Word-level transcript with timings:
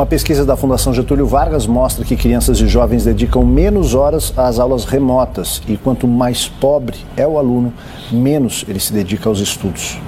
Uma 0.00 0.06
pesquisa 0.06 0.46
da 0.46 0.56
Fundação 0.56 0.94
Getúlio 0.94 1.26
Vargas 1.26 1.66
mostra 1.66 2.06
que 2.06 2.16
crianças 2.16 2.58
e 2.58 2.66
jovens 2.66 3.04
dedicam 3.04 3.44
menos 3.44 3.94
horas 3.94 4.32
às 4.34 4.58
aulas 4.58 4.86
remotas 4.86 5.60
e 5.68 5.76
quanto 5.76 6.08
mais 6.08 6.48
pobre 6.48 6.96
é 7.18 7.26
o 7.26 7.36
aluno, 7.36 7.70
menos 8.10 8.64
ele 8.66 8.80
se 8.80 8.94
dedica 8.94 9.28
aos 9.28 9.40
estudos. 9.40 9.98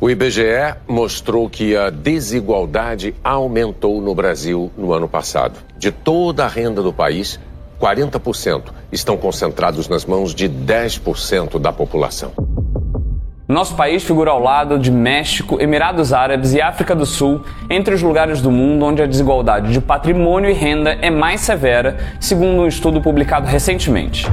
O 0.00 0.08
IBGE 0.08 0.76
mostrou 0.86 1.50
que 1.50 1.76
a 1.76 1.90
desigualdade 1.90 3.12
aumentou 3.24 4.00
no 4.00 4.14
Brasil 4.14 4.70
no 4.78 4.92
ano 4.92 5.08
passado. 5.08 5.58
De 5.76 5.90
toda 5.90 6.44
a 6.44 6.48
renda 6.48 6.80
do 6.80 6.92
país, 6.92 7.40
40% 7.80 8.66
estão 8.92 9.16
concentrados 9.16 9.88
nas 9.88 10.04
mãos 10.04 10.32
de 10.32 10.48
10% 10.48 11.58
da 11.58 11.72
população. 11.72 12.30
Nosso 13.48 13.74
país 13.76 14.04
figura 14.04 14.30
ao 14.30 14.42
lado 14.42 14.78
de 14.78 14.90
México, 14.90 15.58
Emirados 15.58 16.12
Árabes 16.12 16.52
e 16.52 16.60
África 16.60 16.94
do 16.94 17.06
Sul, 17.06 17.42
entre 17.70 17.94
os 17.94 18.02
lugares 18.02 18.42
do 18.42 18.50
mundo 18.50 18.84
onde 18.84 19.00
a 19.00 19.06
desigualdade 19.06 19.72
de 19.72 19.80
patrimônio 19.80 20.50
e 20.50 20.52
renda 20.52 20.90
é 21.00 21.08
mais 21.08 21.40
severa, 21.40 21.96
segundo 22.20 22.60
um 22.60 22.66
estudo 22.66 23.00
publicado 23.00 23.46
recentemente. 23.46 24.26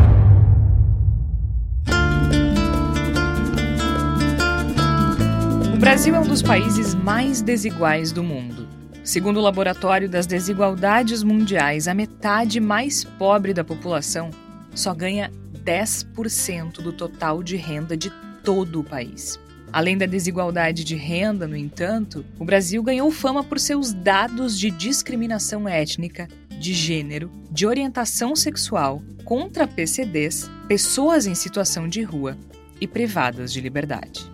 O 5.74 5.78
Brasil 5.78 6.14
é 6.14 6.20
um 6.20 6.28
dos 6.28 6.42
países 6.42 6.94
mais 6.94 7.42
desiguais 7.42 8.12
do 8.12 8.22
mundo. 8.22 8.68
Segundo 9.02 9.38
o 9.38 9.42
Laboratório 9.42 10.10
das 10.10 10.28
Desigualdades 10.28 11.24
Mundiais, 11.24 11.88
a 11.88 11.94
metade 11.94 12.60
mais 12.60 13.06
pobre 13.06 13.54
da 13.54 13.64
população 13.64 14.30
só 14.74 14.94
ganha 14.94 15.32
10% 15.64 16.82
do 16.82 16.92
total 16.92 17.42
de 17.42 17.56
renda 17.56 17.96
de 17.96 18.12
todo 18.46 18.80
o 18.80 18.84
país. 18.84 19.40
Além 19.74 19.98
da 19.98 20.06
desigualdade 20.06 20.86
de 20.86 20.96
renda, 20.96 21.48
no 21.48 21.58
entanto, 21.58 22.24
o 22.40 22.46
Brasil 22.46 22.82
ganhou 22.82 23.12
fama 23.12 23.44
por 23.44 23.60
seus 23.60 23.92
dados 23.92 24.58
de 24.58 24.70
discriminação 24.70 25.68
étnica, 25.68 26.30
de 26.60 26.74
gênero, 26.74 27.30
de 27.52 27.66
orientação 27.66 28.36
sexual, 28.36 29.02
contra 29.26 29.68
PCDs, 29.68 30.50
pessoas 30.68 31.26
em 31.26 31.36
situação 31.36 31.90
de 31.90 32.04
rua 32.04 32.38
e 32.80 32.88
privadas 32.88 33.52
de 33.52 33.60
liberdade. 33.60 34.32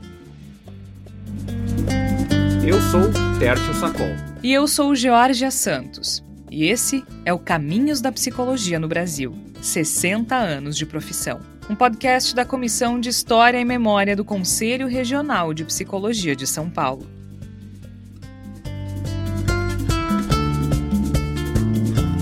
Eu 2.64 2.80
sou 2.82 3.09
Tércio 3.39 3.73
Sacol. 3.73 4.16
E 4.44 4.54
eu 4.54 4.67
sou 4.67 4.94
Georgia 4.94 5.50
Santos. 5.50 6.23
E 6.52 6.66
esse 6.66 7.04
é 7.26 7.34
o 7.34 7.39
Caminhos 7.39 8.02
da 8.02 8.12
Psicologia 8.12 8.78
no 8.78 8.88
Brasil 8.88 9.51
60 9.62 10.36
anos 10.36 10.76
de 10.76 10.86
profissão 10.86 11.40
um 11.70 11.76
podcast 11.76 12.36
da 12.36 12.44
Comissão 12.44 13.00
de 13.00 13.08
História 13.08 13.58
e 13.58 13.64
Memória 13.64 14.14
do 14.14 14.26
Conselho 14.26 14.88
Regional 14.88 15.54
de 15.54 15.64
Psicologia 15.64 16.36
de 16.36 16.45
São 16.45 16.70
Paulo. 16.70 17.08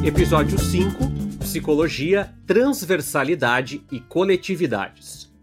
Episódio 0.06 0.60
5 0.60 1.20
Psicologia, 1.40 2.32
Transversalidade 2.46 3.84
e 3.92 4.00
Coletividades. 4.00 5.34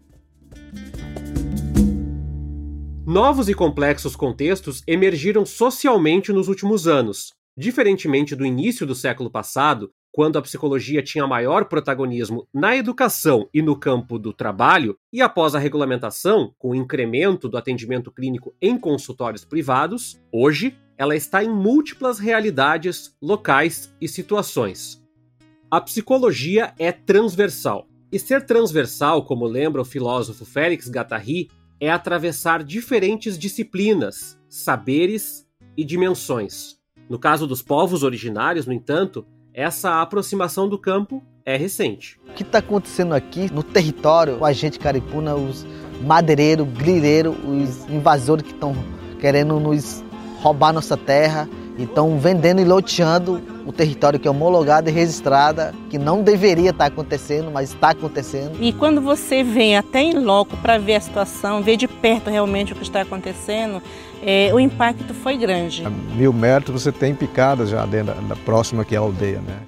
Novos 3.05 3.49
e 3.49 3.53
complexos 3.53 4.15
contextos 4.15 4.81
emergiram 4.87 5.45
socialmente 5.45 6.31
nos 6.31 6.47
últimos 6.47 6.87
anos. 6.87 7.33
Diferentemente 7.57 8.37
do 8.37 8.45
início 8.45 8.87
do 8.87 8.95
século 8.95 9.29
passado, 9.29 9.91
quando 10.17 10.39
a 10.39 10.41
psicologia 10.41 11.03
tinha 11.03 11.27
maior 11.27 11.65
protagonismo 11.65 12.47
na 12.51 12.75
educação 12.75 13.47
e 13.53 13.61
no 13.61 13.77
campo 13.77 14.17
do 14.17 14.33
trabalho, 14.33 14.97
e 15.13 15.21
após 15.21 15.53
a 15.53 15.59
regulamentação, 15.59 16.55
com 16.57 16.71
o 16.71 16.75
incremento 16.75 17.47
do 17.47 17.55
atendimento 17.55 18.11
clínico 18.11 18.51
em 18.59 18.79
consultórios 18.79 19.45
privados, 19.45 20.19
hoje 20.31 20.75
ela 20.97 21.15
está 21.15 21.43
em 21.43 21.49
múltiplas 21.49 22.17
realidades, 22.17 23.15
locais 23.21 23.95
e 24.01 24.07
situações. 24.07 24.99
A 25.69 25.79
psicologia 25.79 26.73
é 26.79 26.91
transversal. 26.91 27.87
E 28.11 28.17
ser 28.17 28.43
transversal, 28.43 29.23
como 29.23 29.45
lembra 29.45 29.83
o 29.83 29.85
filósofo 29.85 30.45
Félix 30.45 30.89
Guattari, 30.89 31.47
é 31.79 31.91
atravessar 31.91 32.63
diferentes 32.63 33.37
disciplinas, 33.37 34.35
saberes 34.49 35.47
e 35.77 35.85
dimensões. 35.85 36.75
No 37.07 37.19
caso 37.19 37.45
dos 37.45 37.61
povos 37.61 38.01
originários, 38.01 38.65
no 38.65 38.73
entanto, 38.73 39.23
essa 39.57 40.03
aproximação 40.03 40.69
do 40.69 40.77
campo 40.77 41.23
é 41.43 41.57
recente. 41.57 42.19
O 42.29 42.33
que 42.33 42.43
está 42.43 42.59
acontecendo 42.59 43.15
aqui 43.15 43.51
no 43.51 43.63
território, 43.63 44.37
com 44.37 44.45
a 44.45 44.53
gente 44.53 44.77
caripuna, 44.77 45.33
os 45.33 45.65
madeireiros, 45.99 46.67
grileiros, 46.67 47.35
os 47.43 47.89
invasores 47.89 48.45
que 48.45 48.51
estão 48.51 48.75
querendo 49.19 49.59
nos 49.59 50.03
roubar 50.43 50.71
nossa 50.71 50.95
terra 50.95 51.49
e 51.75 51.83
estão 51.83 52.19
vendendo 52.19 52.61
e 52.61 52.65
loteando 52.65 53.41
o 53.65 53.71
território 53.73 54.19
que 54.19 54.27
é 54.27 54.31
homologado 54.31 54.89
e 54.89 54.93
registrado, 54.93 55.75
que 55.89 55.97
não 55.97 56.21
deveria 56.21 56.69
estar 56.69 56.85
tá 56.85 56.93
acontecendo, 56.93 57.49
mas 57.51 57.73
está 57.73 57.89
acontecendo. 57.89 58.57
E 58.61 58.71
quando 58.71 59.01
você 59.01 59.43
vem 59.43 59.75
até 59.75 60.01
em 60.01 60.19
loco 60.19 60.55
para 60.57 60.77
ver 60.77 60.95
a 60.95 61.01
situação, 61.01 61.63
ver 61.63 61.77
de 61.77 61.87
perto 61.87 62.29
realmente 62.29 62.73
o 62.73 62.75
que 62.75 62.83
está 62.83 63.01
acontecendo, 63.01 63.81
é, 64.23 64.53
o 64.53 64.59
impacto 64.59 65.13
foi 65.13 65.37
grande. 65.37 65.85
A 65.85 65.89
mil 65.89 66.33
metros 66.33 66.83
você 66.83 66.91
tem 66.91 67.13
picadas 67.13 67.69
já 67.69 67.85
dentro 67.85 68.13
da, 68.13 68.21
da 68.21 68.35
próxima 68.35 68.83
que 68.83 68.95
é 68.95 68.97
a 68.97 69.01
aldeia, 69.01 69.41
né? 69.41 69.59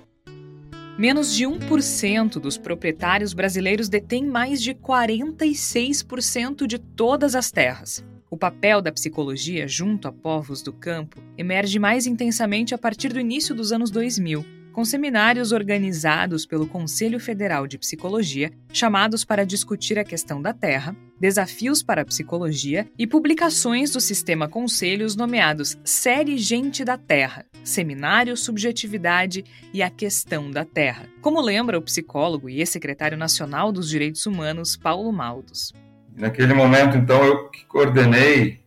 Menos 0.98 1.34
de 1.34 1.46
1% 1.46 2.40
dos 2.40 2.58
proprietários 2.58 3.34
brasileiros 3.34 3.88
detêm 3.88 4.26
mais 4.26 4.62
de 4.62 4.74
46% 4.74 6.68
de 6.68 6.78
todas 6.78 7.36
as 7.36 7.52
terras. 7.52 8.04
O 8.30 8.38
papel 8.38 8.82
da 8.82 8.92
psicologia 8.92 9.66
junto 9.66 10.08
a 10.08 10.12
povos 10.12 10.62
do 10.62 10.74
campo 10.74 11.18
emerge 11.38 11.80
mais 11.80 12.06
intensamente 12.06 12.76
a 12.76 12.78
partir 12.78 13.14
do 13.14 13.20
início 13.20 13.56
dos 13.56 13.72
anos 13.72 13.90
2000, 13.90 14.46
com 14.80 14.86
seminários 14.86 15.52
organizados 15.52 16.46
pelo 16.46 16.66
Conselho 16.66 17.20
Federal 17.20 17.68
de 17.68 17.78
Psicologia, 17.78 18.50
chamados 18.72 19.26
para 19.26 19.46
discutir 19.46 20.00
a 20.00 20.06
questão 20.06 20.42
da 20.42 20.54
terra, 20.54 20.96
desafios 21.20 21.84
para 21.84 22.04
a 22.04 22.06
psicologia 22.06 22.88
e 22.98 23.06
publicações 23.06 23.92
do 23.92 24.00
sistema 24.00 24.48
Conselhos 24.48 25.18
nomeados 25.18 25.78
Série 25.84 26.38
Gente 26.38 26.86
da 26.86 26.98
Terra, 26.98 27.46
Seminário 27.62 28.38
Subjetividade 28.38 29.44
e 29.74 29.84
a 29.84 29.90
Questão 29.90 30.50
da 30.50 30.64
Terra, 30.64 31.10
como 31.22 31.42
lembra 31.42 31.78
o 31.78 31.82
psicólogo 31.82 32.50
e 32.50 32.60
ex-secretário 32.60 33.18
nacional 33.18 33.74
dos 33.74 33.90
Direitos 33.90 34.26
Humanos, 34.26 34.78
Paulo 34.78 35.12
Maldos. 35.12 35.74
Naquele 36.16 36.54
momento, 36.54 36.96
então, 36.96 37.22
eu 37.22 37.52
coordenei 37.68 38.62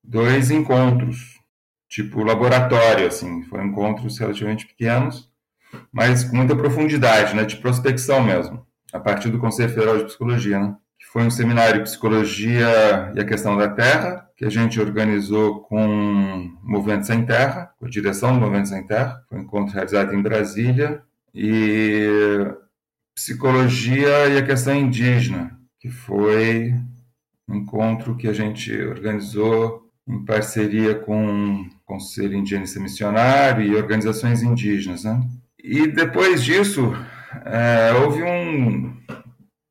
dois 0.00 0.48
encontros, 0.52 1.40
tipo 1.88 2.22
laboratório, 2.22 3.08
assim, 3.08 3.42
foram 3.42 3.66
encontros 3.66 4.16
relativamente 4.16 4.64
pequenos, 4.64 5.28
mas 5.92 6.24
com 6.24 6.36
muita 6.36 6.56
profundidade, 6.56 7.34
né, 7.34 7.44
de 7.44 7.56
prospecção 7.56 8.22
mesmo, 8.22 8.66
a 8.92 9.00
partir 9.00 9.28
do 9.28 9.38
Conselho 9.38 9.70
Federal 9.70 9.98
de 9.98 10.04
Psicologia, 10.04 10.58
né, 10.58 10.74
que 10.98 11.06
foi 11.06 11.22
um 11.22 11.30
seminário 11.30 11.78
de 11.78 11.84
Psicologia 11.84 13.12
e 13.14 13.20
a 13.20 13.24
Questão 13.24 13.56
da 13.56 13.68
Terra, 13.68 14.26
que 14.36 14.44
a 14.44 14.50
gente 14.50 14.80
organizou 14.80 15.60
com 15.60 15.86
o 16.62 16.70
Movimento 16.70 17.06
Sem 17.06 17.24
Terra, 17.24 17.70
com 17.78 17.86
a 17.86 17.90
direção 17.90 18.34
do 18.34 18.40
Movimento 18.40 18.68
Sem 18.68 18.86
Terra, 18.86 19.22
foi 19.28 19.38
um 19.38 19.42
encontro 19.42 19.74
realizado 19.74 20.14
em 20.14 20.22
Brasília, 20.22 21.02
e 21.34 22.08
Psicologia 23.14 24.28
e 24.28 24.38
a 24.38 24.44
Questão 24.44 24.74
Indígena, 24.74 25.58
que 25.78 25.90
foi 25.90 26.74
um 27.48 27.56
encontro 27.56 28.16
que 28.16 28.26
a 28.26 28.32
gente 28.32 28.74
organizou 28.82 29.90
em 30.08 30.24
parceria 30.24 30.94
com 30.94 31.62
o 31.62 31.66
Conselho 31.84 32.34
Indigenista 32.34 32.80
Missionário 32.80 33.64
e 33.64 33.74
organizações 33.74 34.42
indígenas. 34.42 35.04
Né? 35.04 35.20
E 35.68 35.88
depois 35.88 36.44
disso, 36.44 36.96
é, 37.44 37.92
houve 37.94 38.22
um 38.22 38.96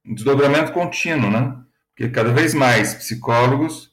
desdobramento 0.04 0.74
contínuo, 0.74 1.32
né? 1.32 1.56
porque 1.96 2.10
cada 2.10 2.34
vez 2.34 2.54
mais 2.54 2.94
psicólogos 2.94 3.90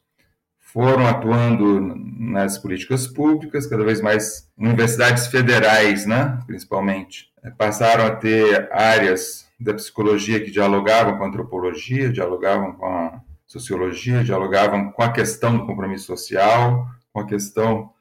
foram 0.58 1.06
atuando 1.06 1.80
nas 2.18 2.58
políticas 2.58 3.06
públicas, 3.06 3.68
cada 3.68 3.84
vez 3.84 4.00
mais 4.00 4.50
universidades 4.58 5.28
federais, 5.28 6.04
né, 6.04 6.40
principalmente, 6.44 7.30
é, 7.44 7.50
passaram 7.50 8.04
a 8.04 8.16
ter 8.16 8.68
áreas 8.72 9.46
da 9.60 9.72
psicologia 9.72 10.42
que 10.42 10.50
dialogavam 10.50 11.16
com 11.16 11.22
a 11.22 11.28
antropologia, 11.28 12.10
dialogavam 12.10 12.72
com 12.72 12.86
a 12.86 13.20
sociologia, 13.46 14.24
dialogavam 14.24 14.90
com 14.90 15.02
a 15.04 15.12
questão 15.12 15.56
do 15.56 15.66
compromisso 15.66 16.06
social, 16.06 16.88
com 17.12 17.20
a 17.20 17.26
questão 17.26 17.91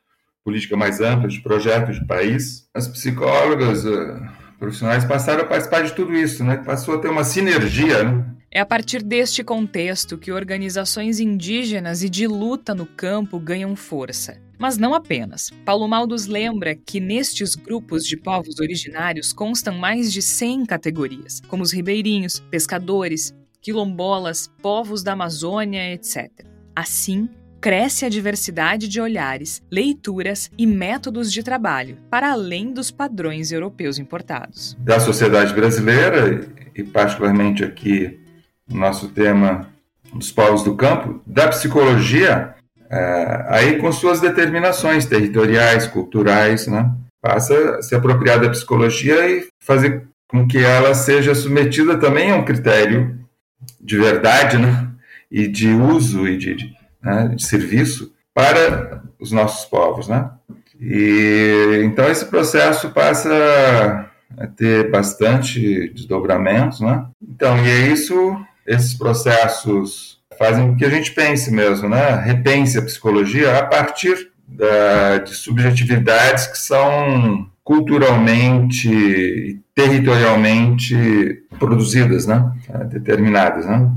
política 0.43 0.75
mais 0.75 0.99
ampla 1.01 1.27
de 1.27 1.41
projeto 1.41 1.91
de 1.91 2.05
país. 2.05 2.67
As 2.73 2.88
psicólogas 2.88 3.85
uh, 3.85 4.21
profissionais 4.59 5.05
passaram 5.05 5.43
a 5.43 5.45
participar 5.45 5.83
de 5.83 5.93
tudo 5.93 6.13
isso, 6.13 6.43
né? 6.43 6.57
Passou 6.57 6.95
a 6.95 6.97
ter 6.99 7.09
uma 7.09 7.23
sinergia, 7.23 8.03
né? 8.03 8.25
É 8.53 8.59
a 8.59 8.65
partir 8.65 9.01
deste 9.01 9.45
contexto 9.45 10.17
que 10.17 10.29
organizações 10.29 11.21
indígenas 11.21 12.03
e 12.03 12.09
de 12.09 12.27
luta 12.27 12.75
no 12.75 12.85
campo 12.85 13.39
ganham 13.39 13.77
força. 13.77 14.41
Mas 14.59 14.77
não 14.77 14.93
apenas. 14.93 15.49
Paulo 15.65 15.88
Maldos 15.88 16.25
lembra 16.25 16.75
que 16.75 16.99
nestes 16.99 17.55
grupos 17.55 18.05
de 18.05 18.17
povos 18.17 18.59
originários 18.59 19.31
constam 19.31 19.75
mais 19.75 20.11
de 20.11 20.21
100 20.21 20.65
categorias, 20.65 21.41
como 21.47 21.63
os 21.63 21.71
ribeirinhos, 21.71 22.41
pescadores, 22.51 23.33
quilombolas, 23.61 24.51
povos 24.61 25.01
da 25.01 25.13
Amazônia, 25.13 25.93
etc. 25.93 26.29
Assim, 26.75 27.29
cresce 27.62 28.06
a 28.06 28.10
diversidade 28.10 28.88
de 28.88 29.00
olhares, 29.00 29.62
leituras 29.72 30.50
e 30.58 30.66
métodos 30.66 31.31
de 31.31 31.44
trabalho, 31.44 31.98
para 32.10 32.31
além 32.31 32.74
dos 32.74 32.90
padrões 32.90 33.52
europeus 33.52 34.00
importados. 34.00 34.75
Da 34.80 35.00
sociedade 35.00 35.54
brasileira, 35.54 36.48
e 36.75 36.84
particularmente 36.84 37.63
aqui 37.63 38.19
no 38.68 38.80
nosso 38.80 39.10
tema 39.10 39.69
dos 40.12 40.31
povos 40.31 40.63
do 40.63 40.75
campo, 40.75 41.22
da 41.25 41.48
psicologia, 41.50 42.56
é, 42.90 43.46
aí 43.48 43.78
com 43.78 43.92
suas 43.92 44.19
determinações 44.19 45.06
territoriais, 45.06 45.86
culturais, 45.86 46.66
né? 46.66 46.92
passa 47.22 47.78
a 47.78 47.81
se 47.84 47.94
apropriar 47.94 48.42
da 48.42 48.50
psicologia 48.50 49.30
e 49.30 49.48
fazer 49.63 50.08
com 50.28 50.48
que 50.48 50.58
ela 50.58 50.96
seja 50.96 51.36
submetida 51.36 51.98
também 51.98 52.31
a 52.31 52.38
um 52.38 52.44
critério 52.44 53.19
de 53.80 53.98
verdade 53.98 54.58
né? 54.58 54.90
e 55.30 55.48
de 55.48 55.69
uso 55.69 56.28
e 56.28 56.38
de, 56.38 56.56
de, 56.56 56.81
né? 57.03 57.33
de 57.36 57.45
serviço 57.45 58.13
para 58.33 59.03
os 59.19 59.31
nossos 59.31 59.65
povos. 59.65 60.07
Né? 60.07 60.30
E, 60.80 61.81
então 61.83 62.09
esse 62.09 62.25
processo 62.25 62.89
passa 62.89 64.09
a 64.38 64.48
ter 64.48 64.89
bastante 64.89 65.89
desdobramentos. 65.94 66.80
Né? 66.80 67.06
Então, 67.21 67.57
e 67.63 67.69
é 67.69 67.88
isso, 67.88 68.38
esses 68.65 68.94
processos 68.94 70.19
fazem 70.38 70.69
com 70.69 70.77
que 70.77 70.86
a 70.86 70.89
gente 70.89 71.12
pense 71.12 71.51
mesmo, 71.51 71.88
né? 71.88 72.15
repense 72.15 72.77
a 72.77 72.81
psicologia 72.81 73.59
a 73.59 73.65
partir 73.65 74.31
da, 74.48 75.19
de 75.19 75.36
subjetividades 75.36 76.48
que 76.48 76.57
são 76.57 77.50
culturalmente 77.63 78.89
e 78.89 79.59
territorialmente 79.74 81.44
produzidas, 81.59 82.25
né? 82.25 82.51
Determinadas. 82.89 83.65
Né? 83.65 83.89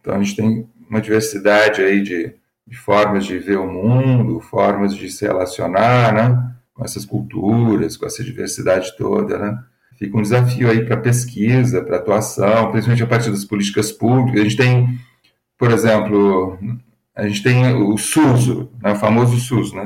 Então 0.00 0.14
a 0.14 0.22
gente 0.22 0.36
tem 0.36 0.66
uma 0.90 1.00
diversidade 1.00 1.80
aí 1.80 2.02
de, 2.02 2.34
de, 2.66 2.76
formas 2.76 3.24
de 3.24 3.38
ver 3.38 3.58
o 3.58 3.66
mundo, 3.66 4.40
formas 4.40 4.94
de 4.94 5.10
se 5.10 5.26
relacionar 5.26 6.12
né? 6.12 6.54
com 6.72 6.84
essas 6.84 7.04
culturas, 7.04 7.96
com 7.96 8.06
essa 8.06 8.22
diversidade 8.22 8.96
toda. 8.96 9.38
Né? 9.38 9.58
Fica 9.98 10.16
um 10.16 10.22
desafio 10.22 10.70
aí 10.70 10.84
para 10.84 10.96
pesquisa, 10.96 11.82
para 11.82 11.96
atuação, 11.96 12.70
principalmente 12.70 13.02
a 13.02 13.06
partir 13.06 13.30
das 13.30 13.44
políticas 13.44 13.92
públicas. 13.92 14.40
A 14.40 14.44
gente 14.44 14.56
tem, 14.56 14.98
por 15.58 15.70
exemplo, 15.70 16.58
a 17.14 17.26
gente 17.28 17.42
tem 17.42 17.72
o 17.74 17.96
SUS, 17.96 18.48
né, 18.82 18.92
o 18.92 18.96
famoso 18.96 19.38
SUS, 19.38 19.72
né, 19.72 19.84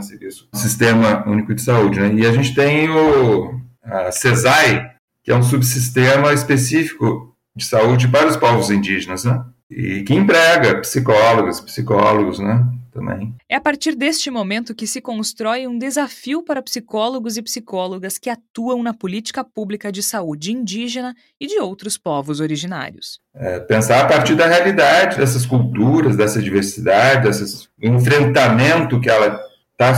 o 0.53 0.57
Sistema 0.57 1.29
Único 1.29 1.55
de 1.55 1.61
Saúde, 1.61 2.01
né, 2.01 2.13
e 2.15 2.27
a 2.27 2.33
gente 2.33 2.55
tem 2.55 2.89
o 2.89 3.61
a 3.83 4.11
CESAI, 4.13 4.93
que 5.23 5.31
é 5.31 5.37
um 5.37 5.43
subsistema 5.43 6.33
específico 6.33 7.35
de 7.57 7.65
saúde 7.65 8.09
para 8.09 8.29
os 8.29 8.37
povos 8.37 8.71
indígenas, 8.71 9.25
né, 9.25 9.45
e 9.71 10.03
que 10.03 10.15
emprega 10.15 10.81
psicólogos, 10.81 11.61
psicólogos, 11.61 12.39
né, 12.39 12.67
também. 12.91 13.35
É 13.49 13.57
a 13.57 13.61
partir 13.61 13.95
deste 13.95 14.31
momento 14.31 14.75
que 14.75 14.87
se 14.87 15.01
constrói 15.01 15.67
um 15.67 15.79
desafio 15.79 16.43
para 16.43 16.63
psicólogos 16.63 17.37
e 17.37 17.43
psicólogas 17.43 18.19
que 18.19 18.31
atuam 18.31 18.83
na 18.83 18.95
política 18.95 19.45
pública 19.45 19.93
de 19.93 20.03
saúde 20.03 20.53
indígena 20.53 21.15
e 21.39 21.47
de 21.47 21.59
outros 21.59 21.99
povos 21.99 22.41
originários. 22.41 23.21
É, 23.35 23.61
pensar 23.61 24.05
a 24.05 24.09
partir 24.09 24.35
da 24.35 24.47
realidade 24.47 25.19
dessas 25.19 25.45
culturas, 25.45 26.17
dessa 26.17 26.41
diversidade, 26.41 27.29
desse 27.29 27.69
enfrentamento 27.81 29.01
que 29.01 29.11
ela 29.11 29.39
está 29.73 29.93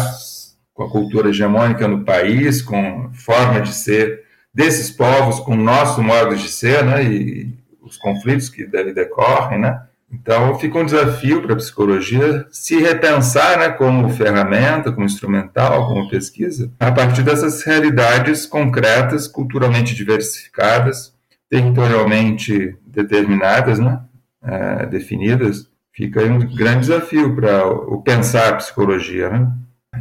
com 0.75 0.83
a 0.83 0.91
cultura 0.91 1.31
hegemônica 1.31 1.87
no 1.87 2.05
país, 2.05 2.61
com 2.61 3.11
forma 3.13 3.61
de 3.61 3.73
ser 3.73 4.25
desses 4.53 4.91
povos, 4.91 5.39
com 5.41 5.53
o 5.53 5.63
nosso 5.63 6.03
modo 6.03 6.35
de 6.35 6.49
ser, 6.49 6.85
né, 6.85 7.05
e 7.05 7.60
os 7.91 7.99
conflitos 7.99 8.49
que 8.49 8.65
dele 8.65 8.93
decorrem, 8.93 9.59
né, 9.59 9.83
então, 10.13 10.59
fica 10.59 10.77
um 10.79 10.85
desafio 10.85 11.41
para 11.41 11.53
a 11.53 11.57
psicologia 11.57 12.45
se 12.51 12.77
repensar 12.81 13.59
né, 13.59 13.69
como 13.69 14.11
ferramenta, 14.11 14.91
como 14.91 15.07
instrumental, 15.07 15.87
como 15.87 16.11
pesquisa, 16.11 16.71
a 16.81 16.91
partir 16.91 17.23
dessas 17.23 17.63
realidades 17.63 18.45
concretas, 18.45 19.29
culturalmente 19.29 19.95
diversificadas, 19.95 21.15
territorialmente 21.49 22.77
determinadas, 22.85 23.79
né, 23.79 24.01
é, 24.43 24.87
definidas. 24.87 25.69
Fica 25.93 26.25
um 26.25 26.39
grande 26.55 26.81
desafio 26.81 27.35
para 27.37 27.67
o 27.69 28.03
pensar 28.03 28.49
a 28.49 28.57
psicologia 28.57 29.31
né, 29.31 29.53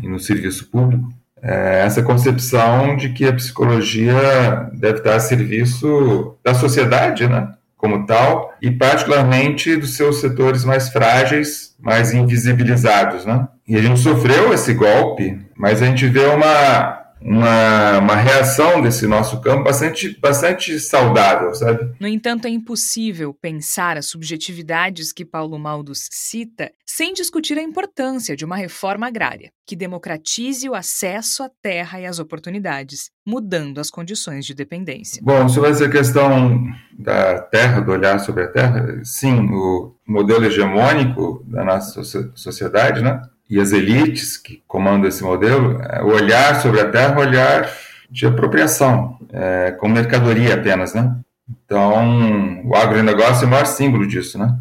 e 0.01 0.07
no 0.07 0.19
serviço 0.19 0.69
público. 0.71 1.07
É 1.41 1.81
essa 1.85 2.01
concepção 2.01 2.97
de 2.97 3.09
que 3.09 3.25
a 3.25 3.33
psicologia 3.33 4.69
deve 4.73 4.97
estar 4.97 5.15
a 5.15 5.19
serviço 5.19 6.35
da 6.43 6.53
sociedade, 6.53 7.27
né? 7.27 7.53
Como 7.79 8.05
tal, 8.05 8.53
e 8.61 8.69
particularmente 8.69 9.77
dos 9.77 9.95
seus 9.95 10.19
setores 10.19 10.65
mais 10.65 10.89
frágeis, 10.89 11.73
mais 11.79 12.13
invisibilizados. 12.13 13.25
Né? 13.25 13.47
E 13.65 13.77
a 13.77 13.81
gente 13.81 14.01
sofreu 14.01 14.53
esse 14.53 14.73
golpe, 14.73 15.39
mas 15.55 15.81
a 15.81 15.85
gente 15.85 16.05
vê 16.07 16.25
uma, 16.25 16.98
uma, 17.21 17.99
uma 17.99 18.15
reação 18.15 18.81
desse 18.81 19.05
nosso 19.07 19.41
campo 19.41 19.63
bastante, 19.63 20.17
bastante 20.19 20.79
saudável, 20.79 21.53
sabe? 21.53 21.93
No 21.99 22.07
entanto, 22.07 22.45
é 22.45 22.49
impossível 22.49 23.33
pensar 23.33 23.97
as 23.97 24.05
subjetividades 24.05 25.11
que 25.11 25.25
Paulo 25.25 25.57
Maldos 25.59 26.07
cita 26.11 26.71
sem 26.85 27.13
discutir 27.13 27.57
a 27.57 27.61
importância 27.61 28.35
de 28.35 28.45
uma 28.45 28.55
reforma 28.55 29.07
agrária 29.07 29.51
que 29.65 29.75
democratize 29.75 30.67
o 30.67 30.73
acesso 30.73 31.43
à 31.43 31.49
terra 31.61 31.99
e 31.99 32.05
às 32.05 32.17
oportunidades, 32.17 33.11
mudando 33.25 33.79
as 33.79 33.91
condições 33.91 34.43
de 34.43 34.55
dependência. 34.55 35.21
Bom, 35.23 35.47
sobre 35.47 35.69
essa 35.69 35.87
questão 35.87 36.65
da 36.97 37.39
terra, 37.39 37.79
do 37.79 37.91
olhar 37.91 38.19
sobre 38.19 38.45
a 38.45 38.47
terra, 38.47 38.99
sim, 39.03 39.47
o 39.51 39.95
modelo 40.07 40.45
hegemônico 40.45 41.43
da 41.45 41.63
nossa 41.63 42.03
sociedade, 42.33 43.01
né? 43.03 43.21
E 43.49 43.59
as 43.59 43.71
elites 43.71 44.37
que 44.37 44.63
comandam 44.67 45.07
esse 45.07 45.23
modelo, 45.23 45.81
é, 45.81 46.03
o 46.03 46.13
olhar 46.13 46.61
sobre 46.61 46.79
a 46.79 46.89
terra 46.89 47.15
um 47.15 47.19
olhar 47.19 47.69
de 48.09 48.25
apropriação, 48.27 49.17
é, 49.31 49.71
com 49.71 49.87
mercadoria 49.87 50.53
apenas, 50.55 50.93
né? 50.93 51.15
Então, 51.49 52.61
o 52.63 52.75
agronegócio 52.75 53.43
é 53.43 53.47
o 53.47 53.49
maior 53.49 53.65
símbolo 53.65 54.07
disso, 54.07 54.37
né? 54.37 54.55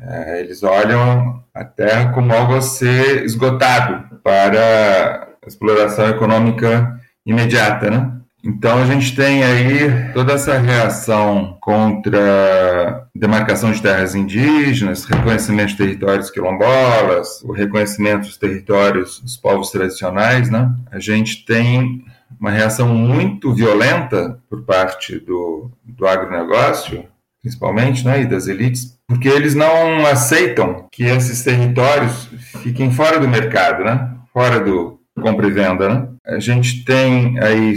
É, 0.00 0.40
eles 0.40 0.62
olham 0.62 1.42
a 1.54 1.64
terra 1.64 2.12
como 2.12 2.32
algo 2.32 2.56
a 2.56 2.60
ser 2.60 3.24
esgotado 3.24 4.18
para 4.22 5.28
exploração 5.46 6.08
econômica 6.08 7.00
imediata, 7.24 7.90
né? 7.90 8.12
Então 8.44 8.78
a 8.78 8.86
gente 8.86 9.14
tem 9.14 9.44
aí 9.44 10.12
toda 10.12 10.32
essa 10.32 10.58
reação 10.58 11.56
contra 11.60 13.06
demarcação 13.14 13.70
de 13.70 13.80
terras 13.80 14.16
indígenas, 14.16 15.04
reconhecimento 15.04 15.68
de 15.68 15.76
territórios 15.76 16.28
quilombolas, 16.28 17.40
o 17.44 17.52
reconhecimento 17.52 18.26
dos 18.26 18.36
territórios 18.36 19.20
dos 19.20 19.36
povos 19.36 19.70
tradicionais, 19.70 20.50
né? 20.50 20.74
A 20.90 20.98
gente 20.98 21.44
tem 21.44 22.04
uma 22.40 22.50
reação 22.50 22.88
muito 22.88 23.54
violenta 23.54 24.40
por 24.50 24.62
parte 24.62 25.20
do, 25.20 25.70
do 25.84 26.04
agronegócio, 26.04 27.04
principalmente, 27.40 28.04
né, 28.04 28.22
e 28.22 28.26
das 28.26 28.48
elites, 28.48 28.98
porque 29.06 29.28
eles 29.28 29.54
não 29.54 30.04
aceitam 30.06 30.88
que 30.90 31.04
esses 31.04 31.44
territórios 31.44 32.28
fiquem 32.62 32.90
fora 32.90 33.20
do 33.20 33.28
mercado, 33.28 33.84
né? 33.84 34.10
Fora 34.32 34.58
do 34.58 35.00
compra 35.20 35.46
e 35.46 35.50
venda, 35.52 35.88
né? 35.88 36.08
A 36.26 36.40
gente 36.40 36.84
tem 36.84 37.38
aí 37.38 37.76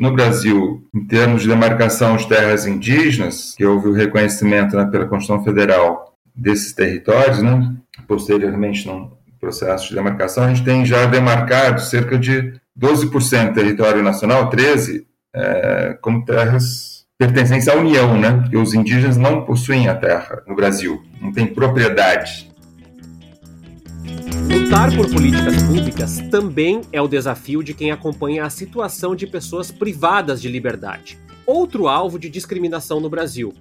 no 0.00 0.14
Brasil, 0.14 0.82
em 0.94 1.04
termos 1.04 1.42
de 1.42 1.48
demarcação 1.48 2.16
de 2.16 2.26
terras 2.26 2.66
indígenas, 2.66 3.54
que 3.54 3.66
houve 3.66 3.88
o 3.88 3.92
reconhecimento 3.92 4.74
né, 4.74 4.86
pela 4.86 5.06
Constituição 5.06 5.44
Federal 5.44 6.14
desses 6.34 6.72
territórios, 6.72 7.42
né, 7.42 7.76
posteriormente 8.08 8.88
no 8.88 9.12
processo 9.38 9.90
de 9.90 9.94
demarcação, 9.94 10.44
a 10.44 10.48
gente 10.48 10.64
tem 10.64 10.86
já 10.86 11.04
demarcado 11.04 11.82
cerca 11.82 12.18
de 12.18 12.54
12% 12.78 13.48
do 13.48 13.54
território 13.54 14.02
nacional, 14.02 14.48
13% 14.48 15.04
é, 15.34 15.98
como 16.00 16.24
terras 16.24 17.04
pertencentes 17.18 17.68
à 17.68 17.74
União, 17.74 18.18
né? 18.18 18.40
Porque 18.40 18.56
os 18.56 18.72
indígenas 18.72 19.16
não 19.18 19.44
possuem 19.44 19.88
a 19.88 19.94
terra 19.94 20.42
no 20.46 20.56
Brasil, 20.56 21.02
não 21.20 21.30
têm 21.30 21.46
propriedade 21.46 22.49
Lutar 24.50 24.94
por 24.96 25.08
políticas 25.08 25.62
públicas 25.62 26.18
também 26.28 26.80
é 26.92 27.00
o 27.00 27.06
desafio 27.06 27.62
de 27.62 27.72
quem 27.72 27.92
acompanha 27.92 28.44
a 28.44 28.50
situação 28.50 29.14
de 29.14 29.24
pessoas 29.24 29.70
privadas 29.70 30.42
de 30.42 30.48
liberdade, 30.48 31.16
outro 31.46 31.86
alvo 31.86 32.18
de 32.18 32.28
discriminação 32.28 32.98
no 32.98 33.08
Brasil. 33.08 33.54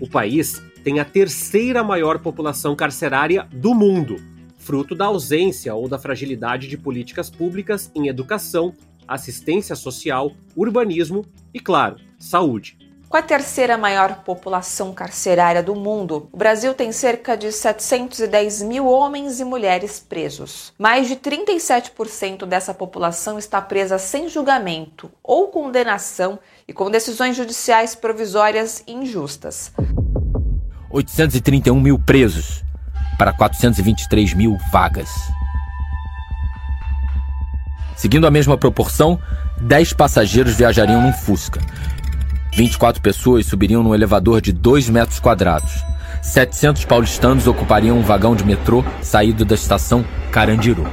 O 0.00 0.08
país 0.08 0.62
tem 0.82 0.98
a 0.98 1.04
terceira 1.04 1.84
maior 1.84 2.18
população 2.20 2.74
carcerária 2.74 3.46
do 3.52 3.74
mundo, 3.74 4.16
fruto 4.56 4.94
da 4.94 5.06
ausência 5.06 5.74
ou 5.74 5.86
da 5.86 5.98
fragilidade 5.98 6.68
de 6.68 6.78
políticas 6.78 7.28
públicas 7.28 7.90
em 7.94 8.08
educação, 8.08 8.72
assistência 9.06 9.76
social, 9.76 10.32
urbanismo 10.56 11.26
e, 11.52 11.60
claro, 11.60 11.96
saúde. 12.18 12.79
Com 13.10 13.16
a 13.16 13.22
terceira 13.22 13.76
maior 13.76 14.22
população 14.22 14.94
carcerária 14.94 15.64
do 15.64 15.74
mundo, 15.74 16.28
o 16.30 16.36
Brasil 16.36 16.72
tem 16.72 16.92
cerca 16.92 17.36
de 17.36 17.50
710 17.50 18.62
mil 18.62 18.86
homens 18.86 19.40
e 19.40 19.44
mulheres 19.44 19.98
presos. 19.98 20.72
Mais 20.78 21.08
de 21.08 21.16
37% 21.16 22.46
dessa 22.46 22.72
população 22.72 23.36
está 23.36 23.60
presa 23.60 23.98
sem 23.98 24.28
julgamento 24.28 25.10
ou 25.24 25.48
condenação 25.48 26.38
e 26.68 26.72
com 26.72 26.88
decisões 26.88 27.36
judiciais 27.36 27.96
provisórias 27.96 28.84
injustas. 28.86 29.72
831 30.88 31.80
mil 31.80 31.98
presos 31.98 32.62
para 33.18 33.32
423 33.32 34.34
mil 34.34 34.56
vagas. 34.70 35.10
Seguindo 37.96 38.28
a 38.28 38.30
mesma 38.30 38.56
proporção, 38.56 39.20
10 39.60 39.94
passageiros 39.94 40.54
viajariam 40.54 41.02
num 41.02 41.12
Fusca. 41.12 41.60
24 42.52 43.00
pessoas 43.00 43.46
subiriam 43.46 43.82
num 43.82 43.94
elevador 43.94 44.40
de 44.40 44.52
2 44.52 44.90
metros 44.90 45.20
quadrados. 45.20 45.84
700 46.22 46.84
paulistanos 46.84 47.46
ocupariam 47.46 47.98
um 47.98 48.02
vagão 48.02 48.34
de 48.34 48.44
metrô 48.44 48.84
saído 49.00 49.44
da 49.44 49.54
estação 49.54 50.04
Carandiru. 50.32 50.84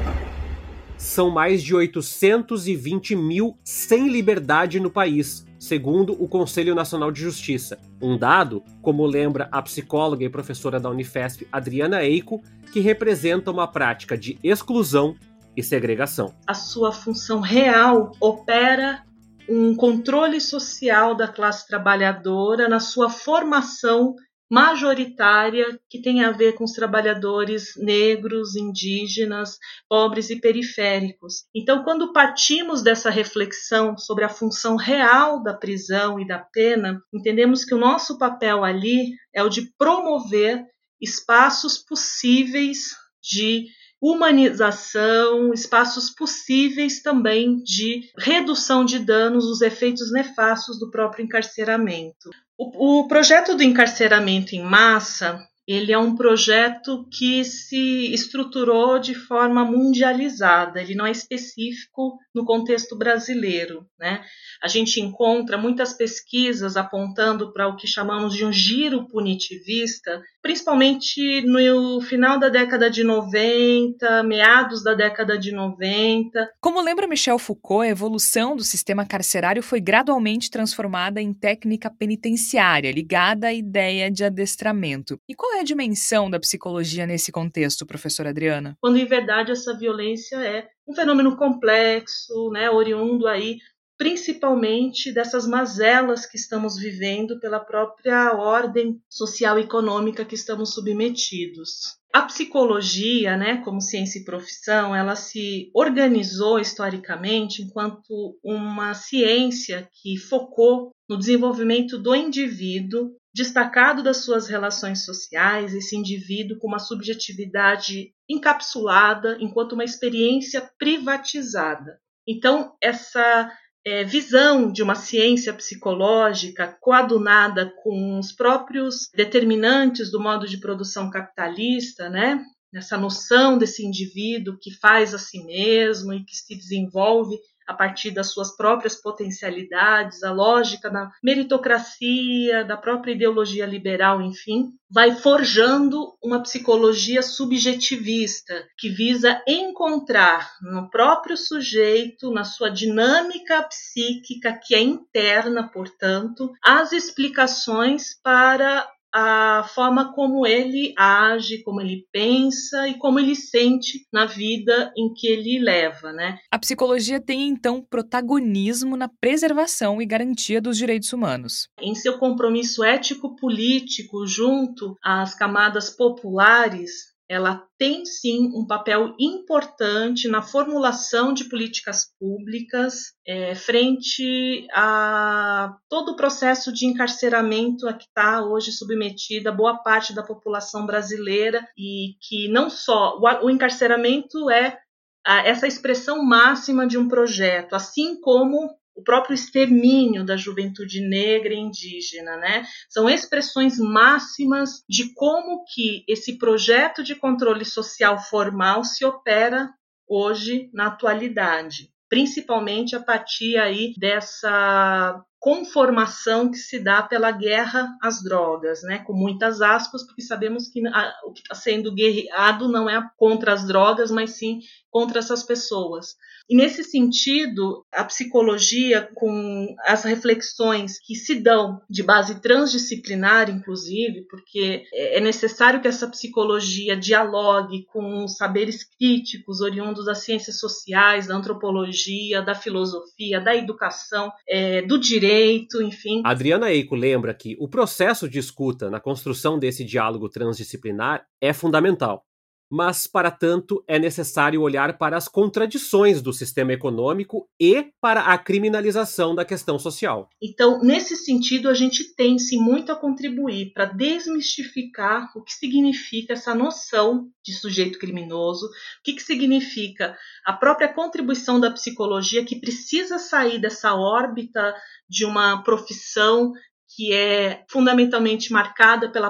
São 0.97 1.31
mais 1.31 1.63
de 1.63 1.75
820 1.75 3.15
mil 3.15 3.57
sem 3.63 4.07
liberdade 4.07 4.79
no 4.79 4.89
país, 4.89 5.45
segundo 5.59 6.13
o 6.21 6.27
Conselho 6.27 6.75
Nacional 6.75 7.11
de 7.11 7.21
Justiça. 7.21 7.79
Um 8.01 8.17
dado, 8.17 8.63
como 8.81 9.05
lembra 9.05 9.49
a 9.51 9.61
psicóloga 9.61 10.23
e 10.23 10.29
professora 10.29 10.79
da 10.79 10.89
Unifesp 10.89 11.47
Adriana 11.51 12.03
Eico, 12.03 12.41
que 12.71 12.79
representa 12.79 13.49
uma 13.49 13.67
prática 13.67 14.17
de 14.17 14.37
exclusão 14.43 15.15
e 15.55 15.63
segregação. 15.63 16.33
A 16.45 16.53
sua 16.53 16.91
função 16.91 17.39
real 17.39 18.11
opera 18.19 19.01
um 19.50 19.75
controle 19.75 20.39
social 20.42 21.16
da 21.16 21.27
classe 21.27 21.68
trabalhadora 21.68 22.68
na 22.68 22.80
sua 22.80 23.10
formação 23.10 24.16
majoritária 24.50 25.77
que 25.89 26.01
tem 26.01 26.24
a 26.24 26.32
ver 26.32 26.54
com 26.54 26.63
os 26.63 26.72
trabalhadores 26.72 27.74
negros, 27.75 28.56
indígenas, 28.56 29.58
pobres 29.89 30.30
e 30.30 30.39
periféricos. 30.39 31.46
Então, 31.54 31.84
quando 31.84 32.13
partimos 32.13 32.82
dessa 32.82 33.10
reflexão 33.10 33.98
sobre 33.98 34.24
a 34.24 34.30
função 34.30 34.77
real 34.77 35.44
da 35.44 35.54
prisão 35.54 36.20
e 36.20 36.25
da 36.25 36.39
pena, 36.39 37.01
entendemos 37.13 37.66
que 37.66 37.75
o 37.75 37.80
nosso 37.80 38.18
papel 38.18 38.63
ali 38.63 39.12
é 39.34 39.44
o 39.44 39.50
de 39.50 39.70
promover 39.77 40.63
espaços 41.01 41.77
possíveis 41.77 42.96
de 43.22 43.66
humanização, 44.01 45.54
espaços 45.54 46.10
possíveis 46.10 47.01
também 47.01 47.62
de 47.63 48.10
redução 48.18 48.86
de 48.86 49.00
danos, 49.00 49.46
os 49.46 49.62
efeitos 49.62 50.12
nefastos 50.12 50.80
do 50.80 50.92
próprio 50.92 51.25
encarceramento. 51.25 52.30
O, 52.58 53.01
o 53.01 53.08
projeto 53.08 53.56
do 53.56 53.63
encarceramento 53.63 54.56
em 54.56 54.62
massa 54.62 55.39
ele 55.68 55.92
é 55.92 55.98
um 55.98 56.16
projeto 56.16 57.06
que 57.12 57.44
se 57.44 58.13
estruturou 58.13 58.98
de 58.98 59.13
forma 59.13 59.66
mundializada, 59.66 60.82
ele 60.82 60.96
não 60.96 61.06
é 61.06 61.12
específico 61.12 62.18
no 62.34 62.46
contexto 62.46 62.98
brasileiro. 62.98 63.86
Né? 64.00 64.24
A 64.63 64.70
gente 64.70 65.01
encontra 65.01 65.58
muitas 65.58 65.92
pesquisas 65.92 66.77
apontando 66.77 67.51
para 67.51 67.68
o 67.68 67.75
que 67.75 67.86
chamamos 67.86 68.34
de 68.34 68.46
um 68.46 68.51
giro 68.51 69.10
punitivista, 69.10 70.22
principalmente 70.48 71.42
no 71.42 72.00
final 72.00 72.39
da 72.39 72.48
década 72.48 72.89
de 72.89 73.04
90, 73.04 74.24
meados 74.24 74.82
da 74.82 74.94
década 74.94 75.38
de 75.38 75.51
90. 75.51 76.50
Como 76.62 76.82
lembra 76.82 77.06
Michel 77.06 77.38
Foucault, 77.38 77.86
a 77.86 77.92
evolução 77.92 78.56
do 78.56 78.63
sistema 78.63 79.06
carcerário 79.06 79.62
foi 79.62 79.82
gradualmente 79.82 80.50
transformada 80.50 81.22
em 81.22 81.34
técnica 81.34 81.89
penitenciária, 81.89 82.94
ligada 82.94 83.48
à 83.48 83.54
ideia 83.54 84.10
de 84.10 84.24
adestramento. 84.24 85.20
E 85.27 85.36
qual 85.36 85.56
é 85.56 85.60
a 85.60 85.66
dimensão 85.66 86.30
da 86.30 86.39
psicologia 86.39 87.06
nesse 87.06 87.30
contexto, 87.30 87.86
professora 87.86 88.30
Adriana? 88.30 88.77
Quando 88.80 88.98
em 88.98 89.06
verdade 89.06 89.51
essa 89.51 89.77
violência 89.77 90.38
é 90.38 90.66
um 90.88 90.96
fenômeno 90.96 91.36
complexo, 91.36 92.50
né, 92.51 92.70
oriundo 92.70 93.27
aí 93.27 93.58
principalmente 93.98 95.12
dessas 95.12 95.48
mazelas 95.48 96.25
que 96.25 96.38
estamos 96.38 96.77
vivendo 96.77 97.39
pela 97.39 97.60
própria 97.60 98.34
ordem 98.34 99.01
social 99.10 99.58
e 99.58 99.63
econômica 99.63 100.24
que 100.24 100.36
estamos 100.36 100.74
submetidos. 100.74 101.98
A 102.13 102.22
psicologia, 102.22 103.36
né, 103.36 103.58
como 103.58 103.82
ciência 103.82 104.20
e 104.20 104.24
profissão, 104.24 104.96
ela 104.96 105.16
se 105.16 105.70
organizou 105.74 106.60
historicamente 106.60 107.62
enquanto 107.62 108.38
uma 108.44 108.94
ciência 108.94 109.89
que 110.01 110.18
focou 110.18 110.92
no 111.10 111.18
desenvolvimento 111.18 111.98
do 111.98 112.16
indivíduo, 112.16 113.12
destacado 113.34 114.01
das 114.01 114.18
suas 114.18 114.48
relações 114.48 115.06
sociais, 115.06 115.74
esse 115.74 115.96
indivíduo 115.96 116.58
com 116.58 116.68
uma 116.68 116.80
subjetividade 116.80 118.12
encapsulada 118.27 119.38
enquanto 119.39 119.74
uma 119.74 119.84
experiência 119.84 120.70
privatizada. 120.77 122.00
Então, 122.27 122.74
essa 122.82 123.51
é, 123.88 124.03
visão 124.03 124.70
de 124.70 124.84
uma 124.84 124.96
ciência 124.96 125.53
psicológica 125.53 126.67
coadunada 126.82 127.74
com 127.82 128.20
os 128.20 128.34
próprios 128.34 129.10
determinantes 129.15 130.12
do 130.12 130.20
modo 130.20 130.46
de 130.46 130.58
produção 130.58 131.10
capitalista, 131.10 132.10
né? 132.10 132.44
Essa 132.74 132.98
noção 132.98 133.58
desse 133.58 133.86
indivíduo 133.86 134.58
que 134.62 134.72
faz 134.72 135.13
a 135.13 135.17
si 135.17 135.41
mesmo 135.46 136.13
e 136.13 136.25
que 136.25 136.36
se 136.36 136.53
desenvolve 136.53 137.39
a 137.67 137.74
partir 137.74 138.12
das 138.12 138.31
suas 138.31 138.55
próprias 138.55 138.95
potencialidades, 138.95 140.24
a 140.24 140.31
lógica 140.31 140.89
da 140.89 141.12
meritocracia, 141.21 142.63
da 142.63 142.77
própria 142.77 143.12
ideologia 143.12 143.65
liberal, 143.65 144.21
enfim, 144.21 144.71
vai 144.89 145.13
forjando 145.15 146.13
uma 146.24 146.41
psicologia 146.41 147.21
subjetivista 147.21 148.65
que 148.77 148.89
visa 148.89 149.41
encontrar 149.45 150.50
no 150.62 150.89
próprio 150.89 151.36
sujeito, 151.36 152.31
na 152.31 152.45
sua 152.45 152.69
dinâmica 152.69 153.62
psíquica 153.63 154.53
que 154.53 154.74
é 154.74 154.79
interna, 154.79 155.67
portanto, 155.67 156.53
as 156.63 156.93
explicações 156.93 158.17
para 158.24 158.88
a 159.13 159.67
forma 159.73 160.13
como 160.13 160.45
ele 160.45 160.93
age, 160.97 161.63
como 161.63 161.81
ele 161.81 162.05
pensa 162.11 162.87
e 162.87 162.97
como 162.97 163.19
ele 163.19 163.35
sente 163.35 164.05
na 164.11 164.25
vida 164.25 164.91
em 164.97 165.13
que 165.13 165.27
ele 165.27 165.59
leva, 165.59 166.11
né? 166.11 166.37
A 166.51 166.59
psicologia 166.59 167.19
tem 167.19 167.47
então 167.47 167.81
protagonismo 167.81 168.95
na 168.97 169.07
preservação 169.07 170.01
e 170.01 170.05
garantia 170.05 170.61
dos 170.61 170.77
direitos 170.77 171.11
humanos. 171.13 171.67
Em 171.81 171.95
seu 171.95 172.17
compromisso 172.17 172.83
ético-político 172.83 174.25
junto 174.25 174.95
às 175.03 175.33
camadas 175.33 175.89
populares, 175.89 177.16
ela 177.29 177.63
tem 177.77 178.05
sim 178.05 178.51
um 178.55 178.65
papel 178.65 179.13
importante 179.19 180.27
na 180.27 180.41
formulação 180.41 181.34
de 181.34 181.46
políticas 181.46 182.05
públicas 182.17 183.13
é, 183.25 183.53
frente 183.53 184.65
a 184.72 185.75
todo 185.89 186.13
o 186.13 186.15
processo 186.15 186.72
de 186.72 186.86
encarceramento 186.86 187.88
a 187.88 187.93
que 187.93 188.05
está 188.05 188.41
hoje 188.43 188.72
submetida 188.72 189.51
boa 189.51 189.77
parte 189.77 190.13
da 190.13 190.24
população 190.24 190.86
brasileira 190.86 191.67
e 191.77 192.15
que 192.22 192.48
não 192.48 192.69
só 192.69 193.17
o, 193.17 193.46
o 193.46 193.50
encarceramento 193.50 194.50
é 194.50 194.79
essa 195.27 195.67
expressão 195.67 196.24
máxima 196.24 196.88
de 196.88 196.98
um 196.98 197.10
projeto, 197.10 197.74
assim 197.74 198.19
como 198.22 198.74
o 198.98 199.04
próprio 199.04 199.36
extermínio 199.36 200.25
da 200.25 200.36
juventude 200.36 201.00
negra 201.08 201.54
e 201.54 201.60
indígena, 201.60 202.36
né? 202.38 202.66
São 202.89 203.08
expressões 203.08 203.77
máximas 203.77 204.84
de 204.89 205.13
como 205.13 205.63
que 205.66 206.04
esse 206.08 206.38
projeto 206.38 207.04
de 207.04 207.16
controle 207.16 207.63
social 207.63 208.20
formal 208.20 208.84
se 208.84 209.06
opera 209.06 209.70
hoje 210.08 210.70
na 210.74 210.88
atualidade, 210.88 211.89
principalmente 212.10 212.96
a 212.96 213.00
partir 213.00 213.58
aí 213.58 213.94
dessa 213.98 215.24
conformação 215.39 216.50
que 216.50 216.58
se 216.58 216.80
dá 216.80 217.04
pela 217.04 217.32
guerra 217.32 217.96
às 218.01 218.24
drogas, 218.24 218.82
né? 218.82 219.00
Com 219.00 219.13
muitas 219.13 219.62
aspas, 219.62 220.04
porque 220.04 220.24
sabemos 220.24 220.68
que 220.70 220.82
o 221.24 221.32
que 221.32 221.42
está 221.42 221.54
sendo 221.54 221.94
guerreado 221.94 222.68
não 222.68 222.89
é 222.89 223.08
contra 223.16 223.54
as 223.54 223.66
drogas, 223.68 224.10
mas 224.10 224.32
sim 224.32 224.60
contra 224.98 225.20
essas 225.20 225.44
pessoas. 225.44 226.16
E 226.50 226.56
nesse 226.56 226.84
sentido, 226.84 227.86
a 227.94 228.04
psicologia, 228.04 229.08
com 229.13 229.75
as 229.86 230.04
reflexões 230.04 230.98
que 231.06 231.13
se 231.13 231.36
dão 231.36 231.80
de 231.88 232.01
base 232.01 232.42
transdisciplinar, 232.42 233.48
inclusive, 233.48 234.25
porque 234.27 234.86
é 234.92 235.20
necessário 235.20 235.82
que 235.82 235.88
essa 235.88 236.08
psicologia 236.08 236.98
dialogue 236.98 237.86
com 237.94 238.24
os 238.24 238.38
saberes 238.38 238.84
críticos 238.84 239.62
oriundos 239.62 240.06
das 240.06 240.24
ciências 240.24 240.58
sociais, 240.58 241.27
da 241.27 241.36
antropologia, 241.36 242.42
da 242.42 242.56
filosofia, 242.56 243.39
da 243.39 243.56
educação, 243.56 244.32
é, 244.50 244.82
do 244.82 244.98
direito, 244.98 245.80
enfim. 245.80 246.24
Adriana 246.25 246.72
Eico 246.72 246.96
lembra 246.96 247.36
que 247.36 247.56
o 247.60 247.68
processo 247.68 248.27
de 248.27 248.39
escuta 248.39 248.89
na 248.89 249.00
construção 249.00 249.60
desse 249.60 249.84
diálogo 249.84 250.27
transdisciplinar 250.27 251.27
é 251.39 251.54
fundamental 251.54 252.26
mas 252.69 253.07
para 253.07 253.31
tanto 253.31 253.83
é 253.88 253.97
necessário 253.97 254.62
olhar 254.62 254.97
para 254.97 255.17
as 255.17 255.27
contradições 255.27 256.21
do 256.21 256.33
sistema 256.33 256.74
econômico 256.74 257.47
e 257.59 257.91
para 258.01 258.21
a 258.21 258.38
criminalização 258.38 259.33
da 259.33 259.45
questão 259.45 259.79
social. 259.79 260.29
Então, 260.41 260.79
nesse 260.81 261.15
sentido, 261.15 261.69
a 261.69 261.74
gente 261.74 262.15
tem 262.15 262.38
sim 262.38 262.59
muito 262.59 262.91
a 262.91 262.95
contribuir 262.95 263.71
para 263.74 263.86
desmistificar 263.86 265.31
o 265.36 265.43
que 265.43 265.53
significa 265.53 266.33
essa 266.33 266.53
noção 266.53 267.29
de 267.43 267.53
sujeito 267.53 267.97
criminoso, 267.97 268.65
o 268.65 268.69
que, 269.03 269.13
que 269.13 269.24
significa 269.24 270.17
a 270.45 270.53
própria 270.53 270.93
contribuição 270.93 271.59
da 271.59 271.71
psicologia 271.71 272.43
que 272.43 272.59
precisa 272.59 273.17
sair 273.17 273.59
dessa 273.59 273.95
órbita 273.95 274.75
de 275.09 275.25
uma 275.25 275.63
profissão 275.63 276.53
que 276.98 277.13
é 277.13 277.63
fundamentalmente 277.70 278.51
marcada 278.51 279.12
pela 279.12 279.30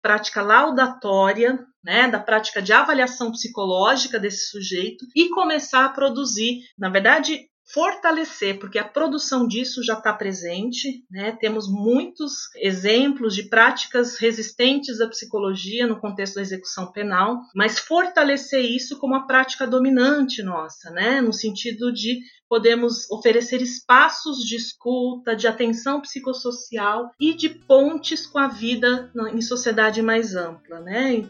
prática 0.00 0.40
laudatória, 0.40 1.62
né, 1.84 2.08
da 2.08 2.18
prática 2.18 2.62
de 2.62 2.72
avaliação 2.72 3.30
psicológica 3.30 4.18
desse 4.18 4.48
sujeito 4.48 5.04
e 5.14 5.28
começar 5.28 5.84
a 5.84 5.90
produzir, 5.90 6.60
na 6.78 6.88
verdade, 6.88 7.50
fortalecer, 7.72 8.58
porque 8.58 8.78
a 8.78 8.84
produção 8.84 9.46
disso 9.46 9.82
já 9.82 9.94
está 9.94 10.12
presente, 10.12 11.04
né? 11.10 11.32
Temos 11.40 11.68
muitos 11.68 12.32
exemplos 12.56 13.34
de 13.34 13.44
práticas 13.44 14.18
resistentes 14.18 15.00
à 15.00 15.08
psicologia 15.08 15.86
no 15.86 16.00
contexto 16.00 16.34
da 16.34 16.42
execução 16.42 16.90
penal, 16.90 17.40
mas 17.54 17.78
fortalecer 17.78 18.60
isso 18.60 18.98
como 18.98 19.14
a 19.14 19.26
prática 19.26 19.66
dominante 19.66 20.42
nossa, 20.42 20.90
né? 20.90 21.20
No 21.20 21.32
sentido 21.32 21.92
de 21.92 22.20
podemos 22.48 23.10
oferecer 23.10 23.62
espaços 23.62 24.38
de 24.38 24.56
escuta, 24.56 25.34
de 25.34 25.46
atenção 25.46 26.00
psicossocial 26.00 27.10
e 27.18 27.32
de 27.32 27.48
pontes 27.48 28.26
com 28.26 28.38
a 28.38 28.48
vida 28.48 29.10
em 29.32 29.40
sociedade 29.40 30.02
mais 30.02 30.34
ampla, 30.34 30.80
né? 30.80 31.26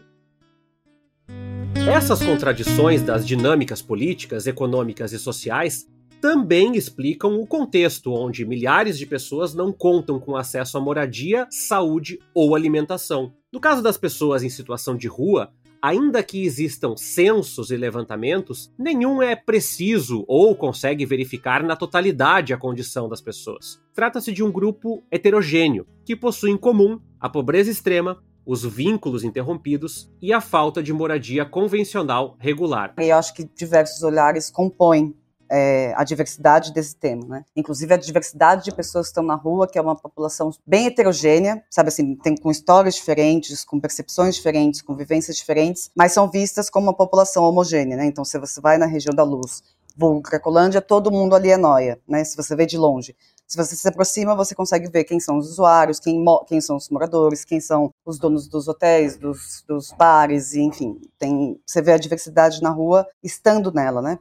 Essas 1.87 2.21
contradições 2.21 3.01
das 3.01 3.25
dinâmicas 3.25 3.81
políticas, 3.81 4.47
econômicas 4.47 5.13
e 5.13 5.19
sociais 5.19 5.85
também 6.23 6.77
explicam 6.77 7.37
o 7.37 7.45
contexto 7.45 8.13
onde 8.13 8.45
milhares 8.45 8.97
de 8.97 9.05
pessoas 9.05 9.53
não 9.53 9.73
contam 9.73 10.21
com 10.21 10.37
acesso 10.37 10.77
à 10.77 10.79
moradia, 10.79 11.45
saúde 11.49 12.17
ou 12.33 12.55
alimentação. 12.55 13.33
No 13.51 13.59
caso 13.59 13.81
das 13.81 13.97
pessoas 13.97 14.41
em 14.41 14.47
situação 14.47 14.95
de 14.95 15.05
rua, 15.05 15.51
ainda 15.81 16.23
que 16.23 16.45
existam 16.45 16.95
censos 16.95 17.71
e 17.71 17.75
levantamentos, 17.75 18.71
nenhum 18.79 19.21
é 19.21 19.35
preciso 19.35 20.23
ou 20.25 20.55
consegue 20.55 21.05
verificar 21.05 21.61
na 21.61 21.75
totalidade 21.75 22.53
a 22.53 22.57
condição 22.57 23.09
das 23.09 23.19
pessoas. 23.19 23.81
Trata-se 23.93 24.31
de 24.31 24.41
um 24.41 24.49
grupo 24.49 25.03
heterogêneo, 25.11 25.85
que 26.05 26.15
possui 26.15 26.51
em 26.51 26.57
comum 26.57 27.01
a 27.19 27.27
pobreza 27.27 27.69
extrema, 27.69 28.23
os 28.45 28.63
vínculos 28.63 29.25
interrompidos 29.25 30.09
e 30.21 30.31
a 30.31 30.39
falta 30.39 30.81
de 30.81 30.93
moradia 30.93 31.43
convencional 31.43 32.37
regular. 32.39 32.93
Eu 32.97 33.17
acho 33.17 33.33
que 33.33 33.43
diversos 33.43 34.03
olhares 34.03 34.49
compõem 34.49 35.13
é, 35.55 35.93
a 35.95 36.03
diversidade 36.03 36.73
desse 36.73 36.95
tema, 36.95 37.27
né? 37.27 37.45
Inclusive 37.55 37.93
a 37.93 37.97
diversidade 37.97 38.63
de 38.63 38.71
pessoas 38.73 39.05
que 39.05 39.11
estão 39.11 39.23
na 39.23 39.35
rua, 39.35 39.67
que 39.67 39.77
é 39.77 39.81
uma 39.81 39.95
população 39.95 40.49
bem 40.65 40.87
heterogênea, 40.87 41.63
sabe 41.69 41.89
assim, 41.89 42.15
tem 42.15 42.35
com 42.35 42.49
histórias 42.49 42.95
diferentes, 42.95 43.63
com 43.63 43.79
percepções 43.79 44.33
diferentes, 44.33 44.81
com 44.81 44.95
vivências 44.95 45.37
diferentes, 45.37 45.91
mas 45.95 46.11
são 46.11 46.27
vistas 46.27 46.71
como 46.71 46.87
uma 46.87 46.93
população 46.93 47.43
homogênea, 47.43 47.95
né? 47.95 48.05
Então, 48.07 48.25
se 48.25 48.39
você 48.39 48.59
vai 48.59 48.79
na 48.79 48.87
região 48.87 49.13
da 49.13 49.23
Luz, 49.23 49.61
vulgo 49.95 50.23
Cracolândia, 50.23 50.81
todo 50.81 51.11
mundo 51.11 51.35
ali 51.35 51.51
é 51.51 51.57
noia, 51.57 51.99
né? 52.07 52.23
Se 52.23 52.35
você 52.35 52.55
vê 52.55 52.65
de 52.65 52.77
longe. 52.77 53.15
Se 53.47 53.57
você 53.57 53.75
se 53.75 53.87
aproxima, 53.87 54.35
você 54.35 54.55
consegue 54.55 54.89
ver 54.89 55.03
quem 55.03 55.19
são 55.19 55.37
os 55.37 55.49
usuários, 55.49 55.99
quem, 55.99 56.23
quem 56.47 56.59
são 56.59 56.77
os 56.77 56.89
moradores, 56.89 57.45
quem 57.45 57.59
são 57.59 57.91
os 58.05 58.17
donos 58.17 58.47
dos 58.47 58.67
hotéis, 58.67 59.17
dos, 59.17 59.63
dos 59.67 59.91
bares, 59.91 60.53
e, 60.53 60.61
enfim, 60.61 60.99
tem, 61.19 61.59
você 61.65 61.81
vê 61.81 61.93
a 61.93 61.97
diversidade 61.97 62.61
na 62.61 62.69
rua 62.69 63.07
estando 63.21 63.71
nela, 63.71 64.01
né, 64.01 64.17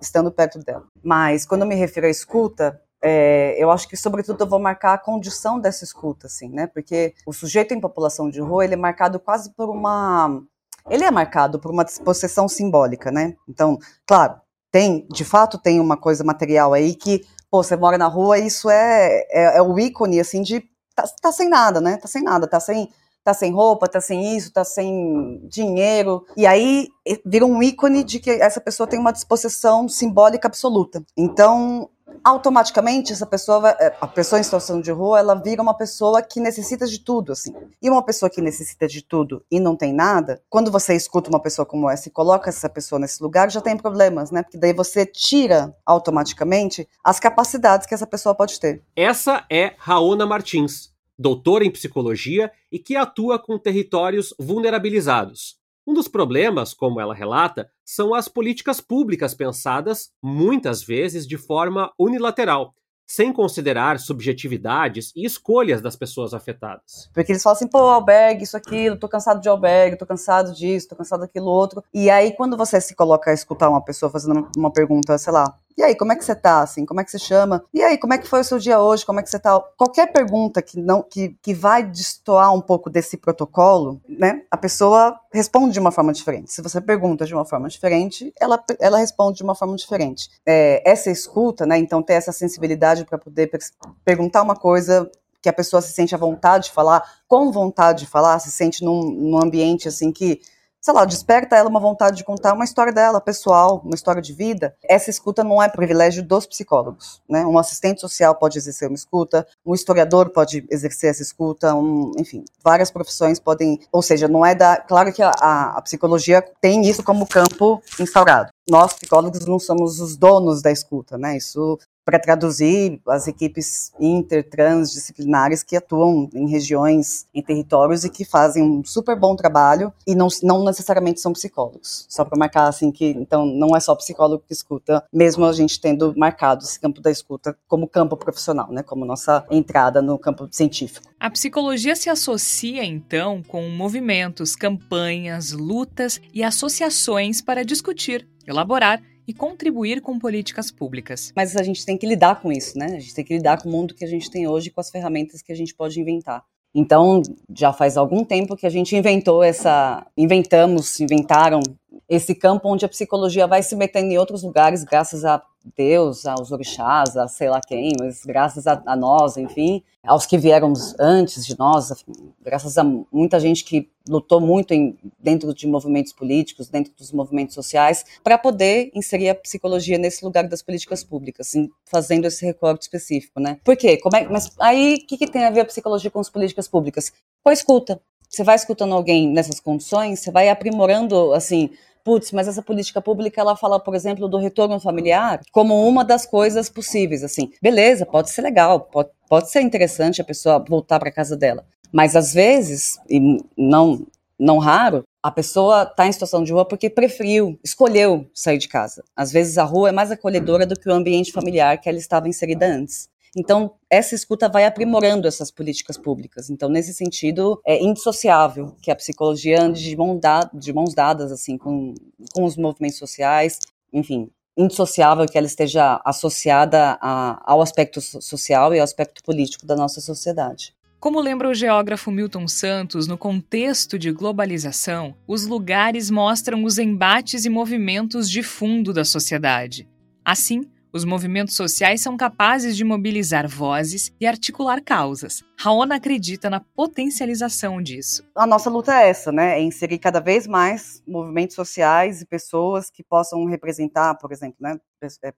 estando 0.00 0.30
perto 0.30 0.58
dela. 0.58 0.84
Mas 1.02 1.46
quando 1.46 1.62
eu 1.62 1.68
me 1.68 1.74
refiro 1.74 2.06
à 2.06 2.10
escuta, 2.10 2.80
é, 3.02 3.54
eu 3.56 3.70
acho 3.70 3.88
que, 3.88 3.96
sobretudo, 3.96 4.42
eu 4.42 4.48
vou 4.48 4.58
marcar 4.58 4.94
a 4.94 4.98
condição 4.98 5.60
dessa 5.60 5.84
escuta, 5.84 6.26
assim, 6.26 6.48
né? 6.48 6.66
Porque 6.66 7.14
o 7.26 7.32
sujeito 7.32 7.72
em 7.72 7.80
população 7.80 8.28
de 8.28 8.40
rua, 8.40 8.64
ele 8.64 8.74
é 8.74 8.76
marcado 8.76 9.20
quase 9.20 9.50
por 9.54 9.68
uma... 9.68 10.42
Ele 10.88 11.04
é 11.04 11.10
marcado 11.10 11.58
por 11.60 11.70
uma 11.70 11.84
disposição 11.84 12.48
simbólica, 12.48 13.10
né? 13.10 13.36
Então, 13.48 13.78
claro, 14.06 14.40
tem, 14.70 15.06
de 15.10 15.24
fato, 15.24 15.58
tem 15.58 15.80
uma 15.80 15.96
coisa 15.96 16.24
material 16.24 16.72
aí 16.72 16.94
que 16.94 17.24
pô, 17.50 17.62
você 17.62 17.76
mora 17.76 17.98
na 17.98 18.06
rua, 18.06 18.38
isso 18.38 18.70
é, 18.70 19.26
é, 19.30 19.58
é 19.58 19.62
o 19.62 19.78
ícone, 19.78 20.20
assim, 20.20 20.42
de 20.42 20.60
tá, 20.94 21.04
tá, 21.20 21.32
sem 21.32 21.48
nada, 21.48 21.80
né? 21.80 21.96
Tá 21.98 22.08
sem 22.08 22.22
nada, 22.22 22.46
tá 22.48 22.60
sem, 22.60 22.88
tá 23.26 23.34
sem 23.34 23.52
roupa, 23.52 23.88
tá 23.88 24.00
sem 24.00 24.36
isso, 24.36 24.52
tá 24.52 24.64
sem 24.64 25.40
dinheiro. 25.48 26.24
E 26.36 26.46
aí 26.46 26.86
vira 27.24 27.44
um 27.44 27.60
ícone 27.60 28.04
de 28.04 28.20
que 28.20 28.30
essa 28.30 28.60
pessoa 28.60 28.86
tem 28.86 29.00
uma 29.00 29.12
disposição 29.12 29.88
simbólica 29.88 30.46
absoluta. 30.46 31.02
Então, 31.16 31.90
automaticamente 32.22 33.12
essa 33.12 33.26
pessoa 33.26 33.60
vai, 33.60 33.72
é, 33.80 33.96
a 34.00 34.06
pessoa 34.06 34.38
em 34.38 34.44
situação 34.44 34.80
de 34.80 34.92
rua 34.92 35.18
ela 35.18 35.34
vira 35.34 35.60
uma 35.60 35.74
pessoa 35.74 36.22
que 36.22 36.38
necessita 36.38 36.86
de 36.86 37.00
tudo 37.00 37.32
assim 37.32 37.52
e 37.82 37.90
uma 37.90 38.02
pessoa 38.02 38.30
que 38.30 38.40
necessita 38.40 38.86
de 38.86 39.02
tudo 39.02 39.44
e 39.50 39.58
não 39.58 39.76
tem 39.76 39.92
nada 39.92 40.40
quando 40.48 40.70
você 40.70 40.94
escuta 40.94 41.28
uma 41.28 41.40
pessoa 41.40 41.66
como 41.66 41.90
essa 41.90 42.08
e 42.08 42.12
coloca 42.12 42.48
essa 42.48 42.68
pessoa 42.68 42.98
nesse 42.98 43.22
lugar 43.22 43.50
já 43.50 43.60
tem 43.60 43.76
problemas 43.76 44.30
né 44.30 44.42
porque 44.42 44.58
daí 44.58 44.72
você 44.72 45.04
tira 45.04 45.74
automaticamente 45.84 46.88
as 47.02 47.20
capacidades 47.20 47.86
que 47.86 47.94
essa 47.94 48.06
pessoa 48.06 48.34
pode 48.34 48.58
ter 48.58 48.82
essa 48.96 49.44
é 49.50 49.74
Raona 49.78 50.26
Martins 50.26 50.95
doutora 51.18 51.64
em 51.64 51.70
psicologia 51.70 52.50
e 52.70 52.78
que 52.78 52.96
atua 52.96 53.38
com 53.38 53.58
territórios 53.58 54.34
vulnerabilizados 54.38 55.56
um 55.86 55.94
dos 55.94 56.08
problemas, 56.08 56.74
como 56.74 57.00
ela 57.00 57.14
relata, 57.14 57.70
são 57.84 58.12
as 58.12 58.26
políticas 58.26 58.80
públicas 58.80 59.34
pensadas, 59.34 60.10
muitas 60.20 60.82
vezes, 60.82 61.26
de 61.26 61.38
forma 61.38 61.92
unilateral, 61.96 62.74
sem 63.06 63.32
considerar 63.32 64.00
subjetividades 64.00 65.12
e 65.14 65.24
escolhas 65.24 65.80
das 65.80 65.94
pessoas 65.94 66.34
afetadas. 66.34 67.08
Porque 67.14 67.30
eles 67.30 67.42
falam 67.42 67.56
assim, 67.56 67.68
pô, 67.68 67.78
albergue, 67.78 68.42
isso, 68.42 68.56
aquilo, 68.56 68.98
tô 68.98 69.08
cansado 69.08 69.40
de 69.40 69.48
albergue, 69.48 69.96
tô 69.96 70.04
cansado 70.04 70.52
disso, 70.52 70.88
tô 70.88 70.96
cansado 70.96 71.20
daquilo 71.20 71.46
outro. 71.46 71.84
E 71.94 72.10
aí, 72.10 72.32
quando 72.32 72.56
você 72.56 72.80
se 72.80 72.96
coloca 72.96 73.30
a 73.30 73.34
escutar 73.34 73.70
uma 73.70 73.84
pessoa 73.84 74.10
fazendo 74.10 74.50
uma 74.56 74.72
pergunta, 74.72 75.16
sei 75.18 75.32
lá, 75.32 75.56
e 75.76 75.82
aí, 75.82 75.94
como 75.94 76.10
é 76.10 76.16
que 76.16 76.24
você 76.24 76.34
tá, 76.34 76.62
assim? 76.62 76.86
Como 76.86 77.00
é 77.00 77.04
que 77.04 77.10
você 77.10 77.18
chama? 77.18 77.62
E 77.72 77.82
aí, 77.82 77.98
como 77.98 78.14
é 78.14 78.18
que 78.18 78.26
foi 78.26 78.40
o 78.40 78.44
seu 78.44 78.58
dia 78.58 78.80
hoje? 78.80 79.04
Como 79.04 79.20
é 79.20 79.22
que 79.22 79.28
você 79.28 79.38
tá? 79.38 79.60
Qualquer 79.76 80.10
pergunta 80.10 80.62
que 80.62 80.80
não 80.80 81.02
que, 81.02 81.36
que 81.42 81.52
vai 81.52 81.82
destoar 81.82 82.54
um 82.54 82.62
pouco 82.62 82.88
desse 82.88 83.18
protocolo, 83.18 84.00
né? 84.08 84.42
A 84.50 84.56
pessoa 84.56 85.20
responde 85.30 85.74
de 85.74 85.80
uma 85.80 85.92
forma 85.92 86.14
diferente. 86.14 86.50
Se 86.50 86.62
você 86.62 86.80
pergunta 86.80 87.26
de 87.26 87.34
uma 87.34 87.44
forma 87.44 87.68
diferente, 87.68 88.32
ela, 88.40 88.62
ela 88.80 88.98
responde 88.98 89.36
de 89.36 89.42
uma 89.42 89.54
forma 89.54 89.76
diferente. 89.76 90.30
É, 90.46 90.82
essa 90.90 91.10
escuta, 91.10 91.66
né? 91.66 91.76
Então, 91.76 92.02
ter 92.02 92.14
essa 92.14 92.32
sensibilidade 92.32 93.04
para 93.04 93.18
poder 93.18 93.48
per 93.48 93.60
perguntar 94.02 94.42
uma 94.42 94.56
coisa 94.56 95.10
que 95.42 95.48
a 95.48 95.52
pessoa 95.52 95.82
se 95.82 95.92
sente 95.92 96.14
à 96.14 96.18
vontade 96.18 96.64
de 96.64 96.72
falar, 96.72 97.04
com 97.28 97.52
vontade 97.52 98.00
de 98.00 98.06
falar, 98.06 98.38
se 98.38 98.50
sente 98.50 98.82
num, 98.82 99.02
num 99.12 99.42
ambiente 99.42 99.86
assim 99.86 100.10
que 100.10 100.40
sei 100.86 100.94
lá, 100.94 101.04
desperta 101.04 101.56
ela 101.56 101.68
uma 101.68 101.80
vontade 101.80 102.16
de 102.16 102.22
contar 102.22 102.52
uma 102.52 102.64
história 102.64 102.92
dela, 102.92 103.20
pessoal, 103.20 103.82
uma 103.84 103.96
história 103.96 104.22
de 104.22 104.32
vida, 104.32 104.72
essa 104.88 105.10
escuta 105.10 105.42
não 105.42 105.60
é 105.60 105.68
privilégio 105.68 106.22
dos 106.22 106.46
psicólogos, 106.46 107.20
né? 107.28 107.44
Um 107.44 107.58
assistente 107.58 108.00
social 108.00 108.36
pode 108.36 108.56
exercer 108.56 108.86
uma 108.86 108.94
escuta, 108.94 109.44
um 109.66 109.74
historiador 109.74 110.30
pode 110.30 110.64
exercer 110.70 111.10
essa 111.10 111.22
escuta, 111.22 111.74
um, 111.74 112.12
enfim, 112.16 112.44
várias 112.62 112.88
profissões 112.88 113.40
podem, 113.40 113.80
ou 113.90 114.00
seja, 114.00 114.28
não 114.28 114.46
é 114.46 114.54
da, 114.54 114.76
claro 114.76 115.12
que 115.12 115.22
a, 115.22 115.32
a, 115.40 115.76
a 115.76 115.82
psicologia 115.82 116.40
tem 116.60 116.82
isso 116.82 117.02
como 117.02 117.26
campo 117.26 117.82
instaurado. 117.98 118.50
Nós, 118.70 118.92
psicólogos, 118.92 119.44
não 119.44 119.58
somos 119.58 119.98
os 120.00 120.16
donos 120.16 120.62
da 120.62 120.70
escuta, 120.70 121.18
né? 121.18 121.36
Isso 121.36 121.80
para 122.06 122.20
traduzir 122.20 123.00
as 123.08 123.26
equipes 123.26 123.92
intertransdisciplinares 123.98 125.64
que 125.64 125.76
atuam 125.76 126.30
em 126.32 126.48
regiões, 126.48 127.26
em 127.34 127.42
territórios 127.42 128.04
e 128.04 128.08
que 128.08 128.24
fazem 128.24 128.62
um 128.62 128.84
super 128.84 129.18
bom 129.18 129.34
trabalho 129.34 129.92
e 130.06 130.14
não, 130.14 130.28
não 130.40 130.64
necessariamente 130.64 131.20
são 131.20 131.32
psicólogos. 131.32 132.06
Só 132.08 132.24
para 132.24 132.38
marcar 132.38 132.68
assim 132.68 132.92
que 132.92 133.06
então 133.06 133.44
não 133.44 133.74
é 133.76 133.80
só 133.80 133.92
psicólogo 133.96 134.44
que 134.46 134.52
escuta, 134.52 135.04
mesmo 135.12 135.44
a 135.44 135.52
gente 135.52 135.80
tendo 135.80 136.14
marcado 136.16 136.62
esse 136.62 136.78
campo 136.78 137.00
da 137.00 137.10
escuta 137.10 137.58
como 137.66 137.88
campo 137.88 138.16
profissional, 138.16 138.70
né, 138.70 138.84
como 138.84 139.04
nossa 139.04 139.44
entrada 139.50 140.00
no 140.00 140.16
campo 140.16 140.48
científico. 140.52 141.08
A 141.18 141.28
psicologia 141.28 141.96
se 141.96 142.08
associa 142.08 142.84
então 142.84 143.42
com 143.42 143.68
movimentos, 143.68 144.54
campanhas, 144.54 145.50
lutas 145.50 146.20
e 146.32 146.44
associações 146.44 147.42
para 147.42 147.64
discutir, 147.64 148.28
elaborar 148.46 149.02
e 149.26 149.34
contribuir 149.34 150.00
com 150.00 150.18
políticas 150.18 150.70
públicas. 150.70 151.32
Mas 151.34 151.56
a 151.56 151.62
gente 151.62 151.84
tem 151.84 151.98
que 151.98 152.06
lidar 152.06 152.40
com 152.40 152.52
isso, 152.52 152.78
né? 152.78 152.86
A 152.96 153.00
gente 153.00 153.14
tem 153.14 153.24
que 153.24 153.34
lidar 153.34 153.60
com 153.60 153.68
o 153.68 153.72
mundo 153.72 153.94
que 153.94 154.04
a 154.04 154.08
gente 154.08 154.30
tem 154.30 154.46
hoje, 154.46 154.70
com 154.70 154.80
as 154.80 154.90
ferramentas 154.90 155.42
que 155.42 155.52
a 155.52 155.56
gente 155.56 155.74
pode 155.74 156.00
inventar. 156.00 156.44
Então, 156.74 157.22
já 157.54 157.72
faz 157.72 157.96
algum 157.96 158.22
tempo 158.22 158.54
que 158.54 158.66
a 158.66 158.70
gente 158.70 158.94
inventou 158.94 159.42
essa, 159.42 160.06
inventamos, 160.16 161.00
inventaram 161.00 161.60
esse 162.08 162.34
campo 162.34 162.68
onde 162.68 162.84
a 162.84 162.88
psicologia 162.88 163.46
vai 163.46 163.62
se 163.62 163.74
metendo 163.76 164.12
em 164.12 164.18
outros 164.18 164.42
lugares, 164.42 164.84
graças 164.84 165.24
a 165.24 165.42
Deus, 165.74 166.26
aos 166.26 166.52
orixás, 166.52 167.16
a 167.16 167.26
sei 167.26 167.48
lá 167.48 167.60
quem, 167.60 167.92
mas 167.98 168.24
graças 168.24 168.66
a, 168.66 168.80
a 168.86 168.94
nós, 168.94 169.36
enfim, 169.36 169.82
aos 170.04 170.24
que 170.24 170.38
vieram 170.38 170.72
antes 171.00 171.44
de 171.44 171.58
nós, 171.58 171.92
graças 172.40 172.78
a 172.78 172.84
muita 172.84 173.40
gente 173.40 173.64
que 173.64 173.90
lutou 174.08 174.40
muito 174.40 174.72
em, 174.72 174.96
dentro 175.18 175.52
de 175.52 175.66
movimentos 175.66 176.12
políticos, 176.12 176.68
dentro 176.68 176.92
dos 176.96 177.10
movimentos 177.10 177.54
sociais, 177.54 178.04
para 178.22 178.38
poder 178.38 178.90
inserir 178.94 179.30
a 179.30 179.34
psicologia 179.34 179.98
nesse 179.98 180.24
lugar 180.24 180.46
das 180.46 180.62
políticas 180.62 181.02
públicas, 181.02 181.48
assim, 181.48 181.68
fazendo 181.84 182.26
esse 182.26 182.46
recorte 182.46 182.82
específico, 182.82 183.40
né? 183.40 183.58
Por 183.64 183.76
quê? 183.76 183.96
Como 183.96 184.16
é, 184.16 184.28
mas 184.28 184.52
aí, 184.60 185.00
o 185.02 185.06
que, 185.06 185.18
que 185.18 185.26
tem 185.26 185.44
a 185.44 185.50
ver 185.50 185.60
a 185.60 185.64
psicologia 185.64 186.10
com 186.10 186.20
as 186.20 186.30
políticas 186.30 186.68
públicas? 186.68 187.12
Com 187.42 187.50
a 187.50 187.52
escuta. 187.52 188.00
Você 188.36 188.44
vai 188.44 188.56
escutando 188.56 188.94
alguém 188.94 189.28
nessas 189.28 189.58
condições, 189.58 190.20
você 190.20 190.30
vai 190.30 190.50
aprimorando, 190.50 191.32
assim, 191.32 191.70
putz, 192.04 192.32
mas 192.32 192.46
essa 192.46 192.60
política 192.60 193.00
pública 193.00 193.40
ela 193.40 193.56
fala, 193.56 193.80
por 193.80 193.94
exemplo, 193.94 194.28
do 194.28 194.36
retorno 194.36 194.78
familiar 194.78 195.40
como 195.50 195.88
uma 195.88 196.04
das 196.04 196.26
coisas 196.26 196.68
possíveis, 196.68 197.24
assim. 197.24 197.50
Beleza, 197.62 198.04
pode 198.04 198.28
ser 198.30 198.42
legal, 198.42 198.80
pode, 198.80 199.08
Pode 199.28 199.50
ser 199.50 199.60
interessante 199.60 200.20
a 200.20 200.24
pessoa 200.24 200.64
voltar 200.68 201.00
para 201.00 201.10
casa 201.10 201.36
dela, 201.36 201.64
mas 201.92 202.14
às 202.14 202.32
vezes, 202.32 202.98
e 203.08 203.42
não 203.56 204.06
não 204.38 204.58
raro, 204.58 205.02
a 205.22 205.30
pessoa 205.30 205.84
está 205.84 206.06
em 206.06 206.12
situação 206.12 206.44
de 206.44 206.52
rua 206.52 206.66
porque 206.66 206.90
preferiu, 206.90 207.58
escolheu 207.64 208.26
sair 208.34 208.58
de 208.58 208.68
casa. 208.68 209.02
Às 209.16 209.32
vezes 209.32 209.56
a 209.56 209.64
rua 209.64 209.88
é 209.88 209.92
mais 209.92 210.10
acolhedora 210.10 210.66
do 210.66 210.78
que 210.78 210.90
o 210.90 210.92
ambiente 210.92 211.32
familiar 211.32 211.80
que 211.80 211.88
ela 211.88 211.96
estava 211.96 212.28
inserida 212.28 212.66
antes. 212.66 213.08
Então, 213.34 213.74
essa 213.88 214.14
escuta 214.14 214.48
vai 214.48 214.64
aprimorando 214.64 215.26
essas 215.26 215.50
políticas 215.50 215.96
públicas. 215.96 216.50
Então, 216.50 216.68
nesse 216.68 216.92
sentido, 216.92 217.60
é 217.66 217.82
indissociável 217.82 218.76
que 218.82 218.90
a 218.90 218.96
psicologia 218.96 219.62
ande 219.62 219.82
de, 219.82 219.96
mão 219.96 220.18
da, 220.18 220.48
de 220.52 220.72
mãos 220.72 220.94
dadas 220.94 221.32
assim 221.32 221.56
com, 221.56 221.94
com 222.34 222.44
os 222.44 222.56
movimentos 222.56 222.98
sociais, 222.98 223.58
enfim, 223.92 224.30
indissociável 224.56 225.26
que 225.26 225.36
ela 225.36 225.46
esteja 225.46 226.00
associada 226.04 226.98
a, 227.00 227.42
ao 227.44 227.60
aspecto 227.60 228.00
social 228.00 228.74
e 228.74 228.78
ao 228.78 228.84
aspecto 228.84 229.22
político 229.22 229.66
da 229.66 229.76
nossa 229.76 230.00
sociedade. 230.00 230.74
Como 230.98 231.20
lembra 231.20 231.48
o 231.48 231.54
geógrafo 231.54 232.10
Milton 232.10 232.48
Santos, 232.48 233.06
no 233.06 233.18
contexto 233.18 233.98
de 233.98 234.10
globalização, 234.10 235.14
os 235.26 235.46
lugares 235.46 236.10
mostram 236.10 236.64
os 236.64 236.78
embates 236.78 237.44
e 237.44 237.50
movimentos 237.50 238.30
de 238.30 238.42
fundo 238.42 238.92
da 238.92 239.04
sociedade. 239.04 239.86
Assim, 240.24 240.62
os 240.96 241.04
movimentos 241.04 241.54
sociais 241.54 242.00
são 242.00 242.16
capazes 242.16 242.74
de 242.74 242.82
mobilizar 242.82 243.46
vozes 243.46 244.10
e 244.18 244.26
articular 244.26 244.82
causas. 244.82 245.44
Raona 245.58 245.96
acredita 245.96 246.48
na 246.48 246.58
potencialização 246.58 247.82
disso. 247.82 248.26
A 248.34 248.46
nossa 248.46 248.70
luta 248.70 248.94
é 248.94 249.10
essa, 249.10 249.30
né? 249.30 249.58
É 249.58 249.62
inserir 249.62 249.98
cada 249.98 250.20
vez 250.20 250.46
mais 250.46 251.02
movimentos 251.06 251.54
sociais 251.54 252.22
e 252.22 252.26
pessoas 252.26 252.90
que 252.90 253.04
possam 253.04 253.44
representar, 253.44 254.14
por 254.16 254.32
exemplo, 254.32 254.56
né? 254.58 254.80
É, 255.22 255.34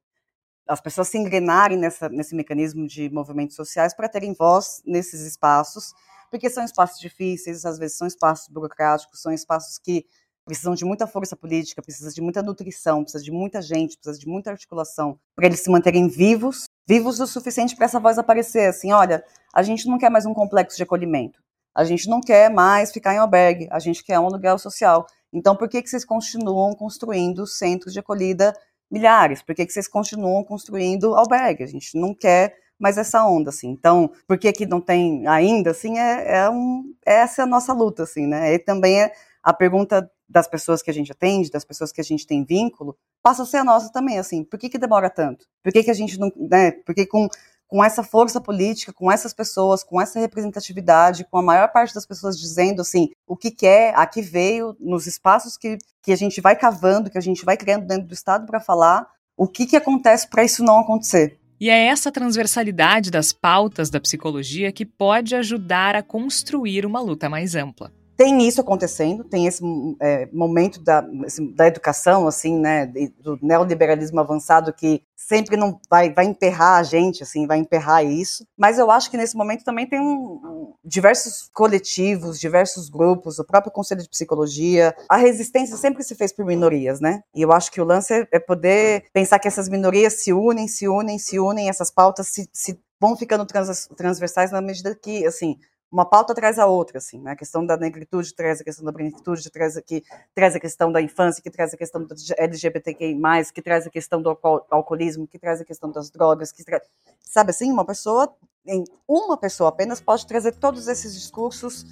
as 0.68 0.80
pessoas 0.80 1.08
se 1.08 1.18
engrenarem 1.18 1.76
nessa, 1.76 2.08
nesse 2.08 2.36
mecanismo 2.36 2.86
de 2.86 3.10
movimentos 3.10 3.56
sociais 3.56 3.94
para 3.94 4.08
terem 4.08 4.34
voz 4.34 4.80
nesses 4.86 5.22
espaços, 5.22 5.92
porque 6.30 6.48
são 6.48 6.64
espaços 6.64 7.00
difíceis, 7.00 7.64
às 7.64 7.78
vezes 7.78 7.96
são 7.96 8.06
espaços 8.06 8.48
burocráticos, 8.48 9.20
são 9.20 9.32
espaços 9.32 9.78
que 9.78 10.06
precisam 10.48 10.74
de 10.74 10.82
muita 10.82 11.06
força 11.06 11.36
política, 11.36 11.82
precisam 11.82 12.10
de 12.10 12.22
muita 12.22 12.42
nutrição, 12.42 13.02
precisa 13.02 13.22
de 13.22 13.30
muita 13.30 13.60
gente, 13.60 13.98
precisa 13.98 14.18
de 14.18 14.26
muita 14.26 14.50
articulação 14.50 15.20
para 15.36 15.44
eles 15.44 15.60
se 15.60 15.70
manterem 15.70 16.08
vivos, 16.08 16.64
vivos 16.88 17.20
o 17.20 17.26
suficiente 17.26 17.76
para 17.76 17.84
essa 17.84 18.00
voz 18.00 18.18
aparecer. 18.18 18.66
Assim, 18.66 18.90
olha, 18.90 19.22
a 19.54 19.62
gente 19.62 19.86
não 19.86 19.98
quer 19.98 20.08
mais 20.08 20.24
um 20.24 20.32
complexo 20.32 20.78
de 20.78 20.82
acolhimento, 20.82 21.38
a 21.76 21.84
gente 21.84 22.08
não 22.08 22.22
quer 22.22 22.50
mais 22.50 22.90
ficar 22.90 23.14
em 23.14 23.18
albergue, 23.18 23.68
a 23.70 23.78
gente 23.78 24.02
quer 24.02 24.18
um 24.18 24.28
lugar 24.28 24.58
social. 24.58 25.06
Então, 25.30 25.54
por 25.54 25.68
que 25.68 25.82
que 25.82 25.90
vocês 25.90 26.02
continuam 26.02 26.74
construindo 26.74 27.46
centros 27.46 27.92
de 27.92 27.98
acolhida 27.98 28.54
milhares? 28.90 29.42
Por 29.42 29.54
que 29.54 29.66
que 29.66 29.72
vocês 29.72 29.86
continuam 29.86 30.42
construindo 30.42 31.14
albergue? 31.14 31.62
A 31.62 31.66
gente 31.66 31.94
não 31.98 32.14
quer 32.14 32.56
mais 32.80 32.96
essa 32.96 33.22
onda, 33.22 33.50
assim. 33.50 33.68
Então, 33.68 34.10
por 34.26 34.38
que 34.38 34.50
que 34.50 34.64
não 34.64 34.80
tem 34.80 35.26
ainda, 35.26 35.72
assim, 35.72 35.98
é, 35.98 36.38
é 36.38 36.50
um, 36.50 36.94
essa 37.04 37.42
é 37.42 37.44
a 37.44 37.46
nossa 37.46 37.74
luta, 37.74 38.04
assim, 38.04 38.26
né? 38.26 38.54
E 38.54 38.58
também 38.58 39.02
é 39.02 39.12
a 39.42 39.52
pergunta 39.52 40.10
das 40.28 40.46
pessoas 40.46 40.82
que 40.82 40.90
a 40.90 40.94
gente 40.94 41.10
atende, 41.10 41.50
das 41.50 41.64
pessoas 41.64 41.90
que 41.90 42.00
a 42.00 42.04
gente 42.04 42.26
tem 42.26 42.44
vínculo, 42.44 42.96
passa 43.22 43.42
a 43.42 43.46
ser 43.46 43.58
a 43.58 43.64
nossa 43.64 43.90
também, 43.90 44.18
assim, 44.18 44.44
por 44.44 44.58
que 44.58 44.68
que 44.68 44.78
demora 44.78 45.08
tanto? 45.08 45.46
Por 45.62 45.72
que 45.72 45.82
que 45.82 45.90
a 45.90 45.94
gente 45.94 46.18
não, 46.18 46.30
né, 46.36 46.72
porque 46.84 47.06
com, 47.06 47.28
com 47.66 47.82
essa 47.82 48.02
força 48.02 48.40
política, 48.40 48.92
com 48.92 49.10
essas 49.10 49.32
pessoas, 49.32 49.82
com 49.82 50.00
essa 50.00 50.20
representatividade, 50.20 51.26
com 51.30 51.38
a 51.38 51.42
maior 51.42 51.68
parte 51.72 51.94
das 51.94 52.06
pessoas 52.06 52.38
dizendo, 52.38 52.82
assim, 52.82 53.10
o 53.26 53.36
que 53.36 53.50
quer, 53.50 53.94
a 53.96 54.06
que 54.06 54.20
veio, 54.20 54.76
nos 54.78 55.06
espaços 55.06 55.56
que, 55.56 55.78
que 56.02 56.12
a 56.12 56.16
gente 56.16 56.40
vai 56.40 56.56
cavando, 56.56 57.10
que 57.10 57.18
a 57.18 57.22
gente 57.22 57.44
vai 57.44 57.56
criando 57.56 57.86
dentro 57.86 58.06
do 58.06 58.14
Estado 58.14 58.46
para 58.46 58.60
falar, 58.60 59.08
o 59.36 59.46
que 59.46 59.66
que 59.66 59.76
acontece 59.76 60.28
para 60.28 60.44
isso 60.44 60.62
não 60.62 60.80
acontecer? 60.80 61.38
E 61.60 61.70
é 61.70 61.86
essa 61.86 62.12
transversalidade 62.12 63.10
das 63.10 63.32
pautas 63.32 63.90
da 63.90 64.00
psicologia 64.00 64.70
que 64.70 64.86
pode 64.86 65.34
ajudar 65.34 65.96
a 65.96 66.02
construir 66.02 66.86
uma 66.86 67.00
luta 67.00 67.28
mais 67.28 67.56
ampla 67.56 67.92
tem 68.18 68.48
isso 68.48 68.60
acontecendo, 68.60 69.22
tem 69.22 69.46
esse 69.46 69.62
é, 70.00 70.28
momento 70.32 70.82
da, 70.82 71.06
da 71.54 71.68
educação, 71.68 72.26
assim, 72.26 72.58
né, 72.58 72.84
do 73.20 73.38
neoliberalismo 73.40 74.18
avançado 74.18 74.72
que 74.72 75.04
sempre 75.16 75.56
não 75.56 75.78
vai, 75.88 76.12
vai 76.12 76.24
emperrar 76.24 76.80
a 76.80 76.82
gente, 76.82 77.22
assim, 77.22 77.46
vai 77.46 77.58
emperrar 77.58 78.04
isso. 78.04 78.44
Mas 78.56 78.76
eu 78.76 78.90
acho 78.90 79.08
que 79.08 79.16
nesse 79.16 79.36
momento 79.36 79.62
também 79.62 79.86
tem 79.86 80.00
um, 80.00 80.74
diversos 80.84 81.48
coletivos, 81.54 82.40
diversos 82.40 82.88
grupos, 82.88 83.38
o 83.38 83.44
próprio 83.44 83.70
Conselho 83.70 84.02
de 84.02 84.08
Psicologia. 84.08 84.92
A 85.08 85.16
resistência 85.16 85.76
sempre 85.76 86.02
se 86.02 86.16
fez 86.16 86.32
por 86.32 86.44
minorias, 86.44 87.00
né? 87.00 87.22
E 87.32 87.42
eu 87.42 87.52
acho 87.52 87.70
que 87.70 87.80
o 87.80 87.84
lance 87.84 88.12
é, 88.12 88.26
é 88.32 88.40
poder 88.40 89.04
pensar 89.12 89.38
que 89.38 89.46
essas 89.46 89.68
minorias 89.68 90.14
se 90.14 90.32
unem, 90.32 90.66
se 90.66 90.88
unem, 90.88 91.20
se 91.20 91.38
unem, 91.38 91.68
essas 91.68 91.92
pautas 91.92 92.26
se, 92.26 92.50
se 92.52 92.80
vão 93.00 93.16
ficando 93.16 93.46
trans, 93.46 93.88
transversais 93.96 94.50
na 94.50 94.60
medida 94.60 94.92
que, 95.00 95.24
assim, 95.24 95.56
uma 95.90 96.04
pauta 96.04 96.34
traz 96.34 96.58
a 96.58 96.66
outra, 96.66 96.98
assim, 96.98 97.18
né? 97.20 97.32
A 97.32 97.36
questão 97.36 97.64
da 97.64 97.76
negritude 97.76 98.34
traz 98.34 98.60
a 98.60 98.64
questão 98.64 98.84
da 98.84 98.92
branquitude, 98.92 99.50
traz 99.50 99.76
aqui, 99.76 100.04
traz 100.34 100.54
a 100.54 100.60
questão 100.60 100.92
da 100.92 101.00
infância, 101.00 101.42
que 101.42 101.50
traz 101.50 101.72
a 101.72 101.76
questão 101.76 102.04
do 102.04 102.14
LGBTQI+, 102.36 103.16
que 103.54 103.62
traz 103.62 103.86
a 103.86 103.90
questão 103.90 104.20
do 104.20 104.36
alcoolismo, 104.70 105.26
que 105.26 105.38
traz 105.38 105.60
a 105.60 105.64
questão 105.64 105.90
das 105.90 106.10
drogas, 106.10 106.52
que 106.52 106.62
traz... 106.62 106.82
sabe 107.20 107.50
assim, 107.50 107.72
uma 107.72 107.84
pessoa, 107.84 108.30
em 108.66 108.84
uma 109.06 109.36
pessoa 109.36 109.70
apenas 109.70 110.00
pode 110.00 110.26
trazer 110.26 110.52
todos 110.56 110.88
esses 110.88 111.14
discursos 111.14 111.86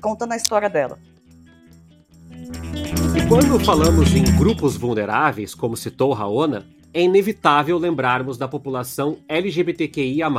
contando 0.00 0.32
a 0.32 0.36
história 0.36 0.70
dela. 0.70 0.98
E 3.16 3.28
quando 3.28 3.58
falamos 3.64 4.14
em 4.14 4.22
grupos 4.36 4.76
vulneráveis, 4.76 5.52
como 5.52 5.76
citou 5.76 6.12
Raona, 6.12 6.64
é 6.94 7.02
inevitável 7.02 7.76
lembrarmos 7.76 8.38
da 8.38 8.46
população 8.46 9.18
LGBTQIA+, 9.28 10.30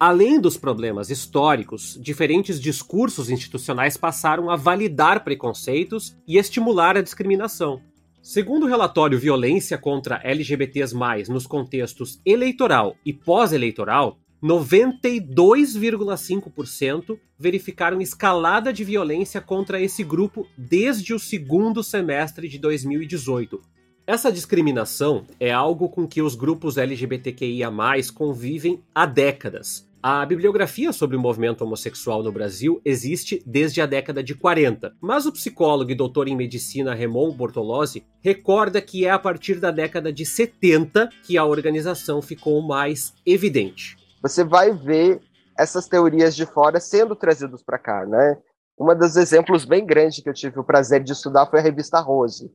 Além 0.00 0.40
dos 0.40 0.56
problemas 0.56 1.10
históricos, 1.10 1.98
diferentes 2.00 2.60
discursos 2.60 3.30
institucionais 3.30 3.96
passaram 3.96 4.48
a 4.48 4.54
validar 4.54 5.24
preconceitos 5.24 6.16
e 6.24 6.38
estimular 6.38 6.96
a 6.96 7.02
discriminação. 7.02 7.82
Segundo 8.22 8.62
o 8.62 8.68
relatório 8.68 9.18
Violência 9.18 9.76
contra 9.76 10.20
LGBTs, 10.22 10.94
nos 11.28 11.48
contextos 11.48 12.20
eleitoral 12.24 12.94
e 13.04 13.12
pós-eleitoral, 13.12 14.16
92,5% 14.40 17.18
verificaram 17.36 18.00
escalada 18.00 18.72
de 18.72 18.84
violência 18.84 19.40
contra 19.40 19.80
esse 19.80 20.04
grupo 20.04 20.46
desde 20.56 21.12
o 21.12 21.18
segundo 21.18 21.82
semestre 21.82 22.48
de 22.48 22.56
2018. 22.60 23.60
Essa 24.06 24.30
discriminação 24.30 25.26
é 25.40 25.50
algo 25.52 25.88
com 25.88 26.06
que 26.06 26.22
os 26.22 26.36
grupos 26.36 26.78
LGBTQIA 26.78 27.68
convivem 28.14 28.80
há 28.94 29.04
décadas, 29.04 29.87
a 30.00 30.24
bibliografia 30.24 30.92
sobre 30.92 31.16
o 31.16 31.20
movimento 31.20 31.64
homossexual 31.64 32.22
no 32.22 32.30
Brasil 32.30 32.80
existe 32.84 33.42
desde 33.44 33.80
a 33.80 33.86
década 33.86 34.22
de 34.22 34.32
40, 34.32 34.92
mas 35.00 35.26
o 35.26 35.32
psicólogo 35.32 35.90
e 35.90 35.94
doutor 35.94 36.28
em 36.28 36.36
medicina 36.36 36.94
Raymond 36.94 37.36
Bortolozzi 37.36 38.06
recorda 38.20 38.80
que 38.80 39.04
é 39.04 39.10
a 39.10 39.18
partir 39.18 39.58
da 39.58 39.72
década 39.72 40.12
de 40.12 40.24
70 40.24 41.08
que 41.24 41.36
a 41.36 41.44
organização 41.44 42.22
ficou 42.22 42.62
mais 42.62 43.12
evidente. 43.26 43.96
Você 44.22 44.44
vai 44.44 44.72
ver 44.72 45.20
essas 45.58 45.88
teorias 45.88 46.36
de 46.36 46.46
fora 46.46 46.78
sendo 46.78 47.16
trazidas 47.16 47.62
para 47.62 47.78
cá, 47.78 48.06
né? 48.06 48.38
Um 48.78 48.94
dos 48.96 49.16
exemplos 49.16 49.64
bem 49.64 49.84
grandes 49.84 50.22
que 50.22 50.28
eu 50.28 50.34
tive 50.34 50.60
o 50.60 50.64
prazer 50.64 51.02
de 51.02 51.10
estudar 51.10 51.46
foi 51.46 51.58
a 51.58 51.62
revista 51.62 51.98
Rose. 51.98 52.46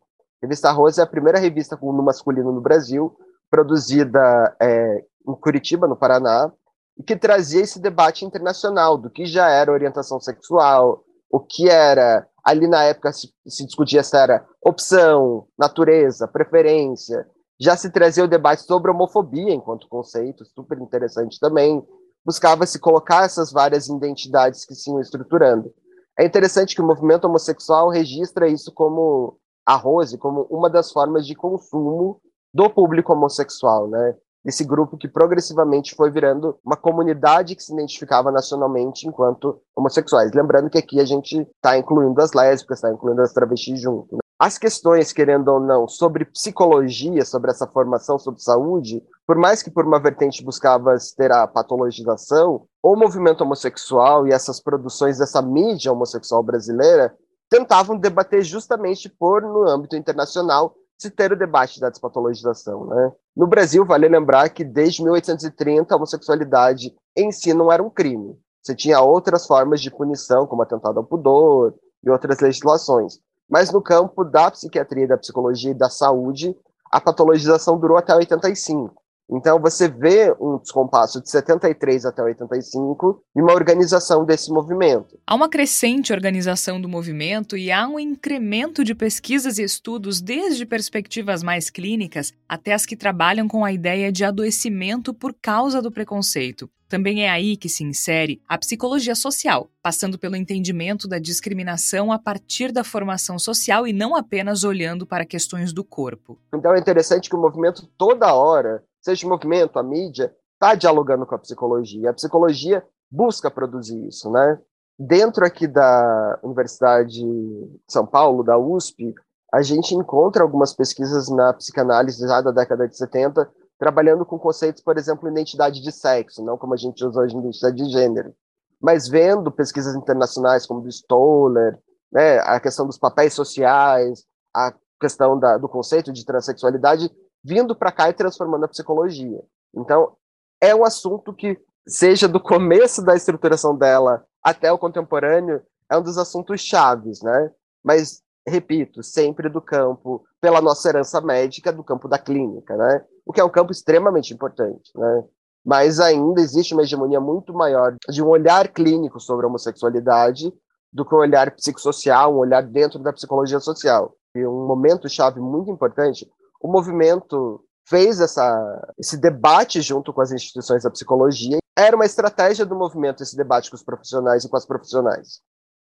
A 0.41 0.45
revista 0.45 0.71
Rose 0.71 1.01
é 1.01 1.03
a 1.03 1.07
primeira 1.07 1.39
revista 1.39 1.75
com 1.75 1.91
no 1.91 2.03
masculino 2.03 2.53
no 2.53 2.61
Brasil, 2.61 3.13
produzida 3.51 4.55
é, 4.61 5.03
em 5.27 5.35
Curitiba, 5.35 5.85
no 5.85 5.97
Paraná, 5.97 6.49
e 6.97 7.03
que 7.03 7.15
trazia 7.15 7.61
esse 7.61 7.79
debate 7.79 8.25
internacional 8.25 8.97
do 8.97 9.09
que 9.09 9.25
já 9.25 9.49
era 9.49 9.71
orientação 9.71 10.19
sexual, 10.19 11.03
o 11.29 11.39
que 11.39 11.69
era. 11.69 12.27
Ali 12.43 12.67
na 12.67 12.83
época 12.83 13.13
se, 13.13 13.33
se 13.47 13.65
discutia 13.65 14.03
se 14.03 14.17
era 14.17 14.45
opção, 14.61 15.47
natureza, 15.57 16.27
preferência. 16.27 17.25
Já 17.59 17.77
se 17.77 17.89
trazia 17.89 18.25
o 18.25 18.27
debate 18.27 18.63
sobre 18.63 18.91
homofobia 18.91 19.53
enquanto 19.53 19.87
conceito, 19.87 20.43
super 20.45 20.77
interessante 20.79 21.39
também. 21.39 21.81
Buscava-se 22.25 22.79
colocar 22.79 23.23
essas 23.23 23.51
várias 23.51 23.87
identidades 23.87 24.65
que 24.65 24.75
se 24.75 24.89
iam 24.89 24.99
estruturando. 24.99 25.73
É 26.19 26.25
interessante 26.25 26.75
que 26.75 26.81
o 26.81 26.85
movimento 26.85 27.25
homossexual 27.25 27.89
registra 27.89 28.47
isso 28.47 28.71
como 28.73 29.37
a 29.65 29.75
Rose, 29.75 30.17
como 30.17 30.45
uma 30.49 30.69
das 30.69 30.91
formas 30.91 31.25
de 31.25 31.35
consumo 31.35 32.21
do 32.53 32.69
público 32.69 33.13
homossexual, 33.13 33.87
né? 33.87 34.15
Desse 34.43 34.63
grupo 34.63 34.97
que 34.97 35.07
progressivamente 35.07 35.95
foi 35.95 36.11
virando 36.11 36.57
uma 36.65 36.75
comunidade 36.75 37.55
que 37.55 37.63
se 37.63 37.73
identificava 37.73 38.31
nacionalmente 38.31 39.07
enquanto 39.07 39.61
homossexuais. 39.75 40.31
Lembrando 40.33 40.69
que 40.69 40.77
aqui 40.77 40.99
a 40.99 41.05
gente 41.05 41.41
está 41.55 41.77
incluindo 41.77 42.21
as 42.21 42.33
lésbicas, 42.33 42.79
está 42.79 42.91
incluindo 42.91 43.21
as 43.21 43.31
travestis 43.31 43.79
junto. 43.79 44.15
Né? 44.15 44.19
As 44.39 44.57
questões, 44.57 45.13
querendo 45.13 45.47
ou 45.47 45.59
não, 45.59 45.87
sobre 45.87 46.25
psicologia, 46.25 47.23
sobre 47.23 47.51
essa 47.51 47.65
formação 47.65 48.19
sobre 48.19 48.41
saúde, 48.41 49.01
por 49.25 49.37
mais 49.37 49.63
que 49.63 49.71
por 49.71 49.85
uma 49.85 50.01
vertente 50.01 50.43
buscava 50.43 50.95
ter 51.15 51.31
a 51.31 51.47
patologização, 51.47 52.65
o 52.83 52.95
movimento 52.95 53.41
homossexual 53.41 54.27
e 54.27 54.33
essas 54.33 54.59
produções 54.59 55.17
dessa 55.17 55.41
mídia 55.41 55.93
homossexual 55.93 56.43
brasileira 56.43 57.15
tentavam 57.49 57.97
debater 57.97 58.43
justamente 58.43 59.07
por, 59.07 59.41
no 59.43 59.69
âmbito 59.69 59.95
internacional, 59.95 60.75
se 60.97 61.09
ter 61.09 61.31
o 61.31 61.37
debate 61.37 61.79
da 61.79 61.89
despatologização. 61.89 62.85
Né? 62.85 63.11
No 63.35 63.47
Brasil, 63.47 63.85
vale 63.85 64.07
lembrar 64.07 64.49
que 64.49 64.63
desde 64.63 65.03
1830 65.03 65.93
a 65.93 65.97
homossexualidade 65.97 66.95
em 67.15 67.31
si 67.31 67.53
não 67.53 67.71
era 67.71 67.83
um 67.83 67.89
crime. 67.89 68.37
Você 68.61 68.73
tinha 68.73 69.01
outras 69.01 69.45
formas 69.45 69.81
de 69.81 69.91
punição, 69.91 70.47
como 70.47 70.61
atentado 70.61 70.97
ao 70.97 71.03
pudor 71.03 71.73
e 72.03 72.09
outras 72.09 72.39
legislações. 72.39 73.19
Mas 73.49 73.71
no 73.71 73.81
campo 73.81 74.23
da 74.23 74.49
psiquiatria, 74.49 75.07
da 75.07 75.17
psicologia 75.17 75.71
e 75.71 75.75
da 75.77 75.89
saúde, 75.89 76.55
a 76.89 77.01
patologização 77.01 77.77
durou 77.77 77.97
até 77.97 78.15
85. 78.15 79.02
Então 79.29 79.59
você 79.59 79.87
vê 79.87 80.33
um 80.39 80.57
descompasso 80.57 81.21
de 81.21 81.29
73 81.29 82.05
até 82.05 82.21
85 82.21 83.23
e 83.35 83.41
uma 83.41 83.53
organização 83.53 84.25
desse 84.25 84.51
movimento. 84.51 85.17
Há 85.25 85.35
uma 85.35 85.49
crescente 85.49 86.13
organização 86.13 86.79
do 86.79 86.89
movimento 86.89 87.57
e 87.57 87.71
há 87.71 87.87
um 87.87 87.99
incremento 87.99 88.83
de 88.83 88.93
pesquisas 88.93 89.57
e 89.57 89.63
estudos 89.63 90.21
desde 90.21 90.65
perspectivas 90.65 91.41
mais 91.41 91.69
clínicas 91.69 92.33
até 92.47 92.73
as 92.73 92.85
que 92.85 92.95
trabalham 92.95 93.47
com 93.47 93.63
a 93.63 93.71
ideia 93.71 94.11
de 94.11 94.23
adoecimento 94.23 95.13
por 95.13 95.33
causa 95.33 95.81
do 95.81 95.91
preconceito. 95.91 96.69
Também 96.93 97.25
é 97.25 97.29
aí 97.31 97.57
que 97.57 97.67
se 97.67 97.83
insere 97.83 98.39
a 98.47 98.55
psicologia 98.55 99.15
social, 99.15 99.67
passando 99.81 100.19
pelo 100.19 100.35
entendimento 100.35 101.07
da 101.07 101.17
discriminação 101.17 102.11
a 102.11 102.19
partir 102.19 102.71
da 102.71 102.83
formação 102.83 103.39
social 103.39 103.87
e 103.87 103.91
não 103.91 104.15
apenas 104.15 104.63
olhando 104.63 105.03
para 105.03 105.25
questões 105.25 105.73
do 105.73 105.83
corpo. 105.83 106.37
Então 106.53 106.71
é 106.75 106.77
interessante 106.77 107.31
que 107.31 107.35
o 107.35 107.41
movimento 107.41 107.89
toda 107.97 108.35
hora 108.35 108.83
seja 109.03 109.27
o 109.27 109.29
movimento, 109.29 109.77
a 109.77 109.83
mídia, 109.83 110.33
está 110.53 110.75
dialogando 110.75 111.25
com 111.25 111.35
a 111.35 111.39
psicologia. 111.39 112.09
A 112.09 112.13
psicologia 112.13 112.83
busca 113.11 113.51
produzir 113.51 114.07
isso, 114.07 114.31
né? 114.31 114.59
Dentro 114.97 115.45
aqui 115.45 115.67
da 115.67 116.39
Universidade 116.41 117.11
de 117.11 117.81
São 117.87 118.05
Paulo, 118.05 118.43
da 118.43 118.57
USP, 118.57 119.13
a 119.53 119.61
gente 119.61 119.93
encontra 119.93 120.41
algumas 120.41 120.73
pesquisas 120.73 121.29
na 121.29 121.53
psicanálise 121.53 122.27
já 122.27 122.41
da 122.41 122.51
década 122.51 122.87
de 122.87 122.97
70, 122.97 123.49
trabalhando 123.77 124.25
com 124.25 124.39
conceitos, 124.39 124.81
por 124.81 124.97
exemplo, 124.97 125.29
identidade 125.29 125.81
de 125.81 125.91
sexo, 125.91 126.43
não 126.43 126.57
como 126.57 126.73
a 126.73 126.77
gente 126.77 127.03
usa 127.05 127.21
hoje 127.21 127.37
identidade 127.37 127.75
de 127.75 127.91
gênero, 127.91 128.33
mas 128.81 129.07
vendo 129.07 129.51
pesquisas 129.51 129.95
internacionais 129.95 130.65
como 130.65 130.81
do 130.81 130.89
Stoller, 130.89 131.77
né, 132.11 132.39
a 132.39 132.59
questão 132.59 132.87
dos 132.87 132.97
papéis 132.97 133.33
sociais, 133.33 134.23
a 134.55 134.73
questão 134.99 135.37
da, 135.37 135.57
do 135.57 135.67
conceito 135.67 136.13
de 136.13 136.25
transexualidade, 136.25 137.11
vindo 137.43 137.75
para 137.75 137.91
cá 137.91 138.09
e 138.09 138.13
transformando 138.13 138.65
a 138.65 138.69
psicologia. 138.69 139.41
Então, 139.75 140.15
é 140.61 140.73
um 140.73 140.85
assunto 140.85 141.33
que, 141.33 141.59
seja 141.87 142.27
do 142.27 142.39
começo 142.39 143.03
da 143.03 143.15
estruturação 143.15 143.75
dela 143.75 144.23
até 144.41 144.71
o 144.71 144.77
contemporâneo, 144.77 145.61
é 145.89 145.97
um 145.97 146.01
dos 146.01 146.17
assuntos 146.17 146.61
chaves, 146.61 147.21
né? 147.21 147.51
Mas, 147.83 148.21
repito, 148.47 149.03
sempre 149.03 149.49
do 149.49 149.61
campo, 149.61 150.23
pela 150.39 150.61
nossa 150.61 150.87
herança 150.89 151.19
médica, 151.19 151.71
do 151.71 151.83
campo 151.83 152.07
da 152.07 152.17
clínica, 152.17 152.77
né? 152.77 153.03
O 153.25 153.33
que 153.33 153.41
é 153.41 153.43
um 153.43 153.49
campo 153.49 153.71
extremamente 153.71 154.33
importante, 154.33 154.91
né? 154.95 155.23
Mas 155.65 155.99
ainda 155.99 156.41
existe 156.41 156.73
uma 156.73 156.83
hegemonia 156.83 157.21
muito 157.21 157.53
maior 157.53 157.95
de 158.09 158.21
um 158.21 158.27
olhar 158.27 158.67
clínico 158.67 159.19
sobre 159.19 159.45
a 159.45 159.49
homossexualidade 159.49 160.53
do 160.91 161.05
que 161.05 161.15
um 161.15 161.19
olhar 161.19 161.51
psicossocial, 161.51 162.33
um 162.33 162.37
olhar 162.37 162.61
dentro 162.61 162.99
da 162.99 163.13
psicologia 163.13 163.59
social. 163.59 164.15
E 164.35 164.45
um 164.45 164.67
momento 164.67 165.07
chave 165.07 165.39
muito 165.39 165.71
importante 165.71 166.29
o 166.63 166.71
movimento 166.71 167.61
fez 167.85 168.21
essa, 168.21 168.95
esse 168.97 169.17
debate 169.17 169.81
junto 169.81 170.13
com 170.13 170.21
as 170.21 170.31
instituições 170.31 170.83
da 170.83 170.89
psicologia. 170.89 171.59
Era 171.77 171.95
uma 171.95 172.05
estratégia 172.05 172.65
do 172.65 172.75
movimento 172.75 173.21
esse 173.21 173.35
debate 173.35 173.69
com 173.69 173.75
os 173.75 173.83
profissionais 173.83 174.45
e 174.45 174.49
com 174.49 174.55
as 174.55 174.65
profissionais, 174.65 175.41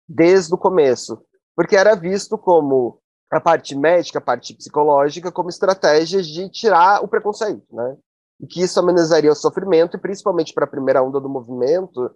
desde 0.08 0.54
o 0.54 0.58
começo, 0.58 1.22
porque 1.54 1.76
era 1.76 1.96
visto 1.96 2.38
como 2.38 3.02
a 3.30 3.42
parte 3.42 3.76
médica, 3.76 4.20
a 4.20 4.22
parte 4.22 4.56
psicológica, 4.56 5.32
como 5.32 5.50
estratégias 5.50 6.26
de 6.26 6.50
tirar 6.50 7.04
o 7.04 7.08
preconceito, 7.08 7.66
né? 7.76 7.98
E 8.40 8.48
que 8.48 8.62
isso 8.62 8.80
amenizaria 8.80 9.32
o 9.32 9.36
sofrimento 9.36 9.98
e, 9.98 10.00
principalmente 10.00 10.54
para 10.54 10.64
a 10.64 10.70
primeira 10.70 11.04
onda 11.04 11.20
do 11.20 11.28
movimento, 11.28 12.10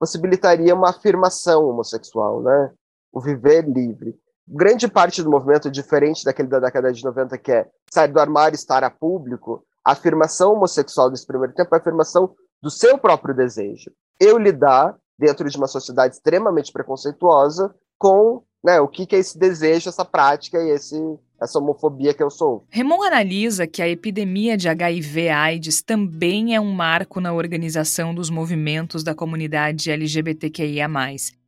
possibilitaria 0.00 0.74
uma 0.74 0.88
afirmação 0.88 1.68
homossexual, 1.68 2.42
né? 2.42 2.72
O 3.12 3.20
viver 3.20 3.68
livre 3.68 4.18
grande 4.46 4.88
parte 4.88 5.22
do 5.22 5.30
movimento, 5.30 5.70
diferente 5.70 6.24
daquele 6.24 6.48
da 6.48 6.60
década 6.60 6.92
de 6.92 7.02
90, 7.04 7.36
que 7.38 7.52
é 7.52 7.66
sair 7.90 8.08
do 8.08 8.20
armário 8.20 8.54
e 8.54 8.58
estar 8.58 8.84
a 8.84 8.90
público, 8.90 9.64
a 9.84 9.92
afirmação 9.92 10.52
homossexual 10.52 11.10
desse 11.10 11.26
primeiro 11.26 11.54
tempo 11.54 11.74
é 11.74 11.78
a 11.78 11.80
afirmação 11.80 12.34
do 12.62 12.70
seu 12.70 12.98
próprio 12.98 13.34
desejo. 13.34 13.90
Eu 14.18 14.38
lidar, 14.38 14.96
dentro 15.18 15.48
de 15.48 15.56
uma 15.56 15.66
sociedade 15.66 16.14
extremamente 16.14 16.72
preconceituosa, 16.72 17.74
com 17.98 18.42
né, 18.62 18.80
o 18.80 18.88
que, 18.88 19.06
que 19.06 19.16
é 19.16 19.18
esse 19.18 19.38
desejo, 19.38 19.88
essa 19.88 20.04
prática 20.04 20.58
e 20.62 20.70
esse, 20.70 20.96
essa 21.40 21.58
homofobia 21.58 22.14
que 22.14 22.22
eu 22.22 22.30
sou. 22.30 22.64
Remon 22.70 23.02
analisa 23.02 23.66
que 23.66 23.82
a 23.82 23.88
epidemia 23.88 24.56
de 24.56 24.68
HIV/AIDS 24.68 25.82
também 25.82 26.54
é 26.54 26.60
um 26.60 26.72
marco 26.72 27.20
na 27.20 27.32
organização 27.32 28.14
dos 28.14 28.30
movimentos 28.30 29.02
da 29.02 29.14
comunidade 29.14 29.90
LGBTQIA+. 29.90 30.88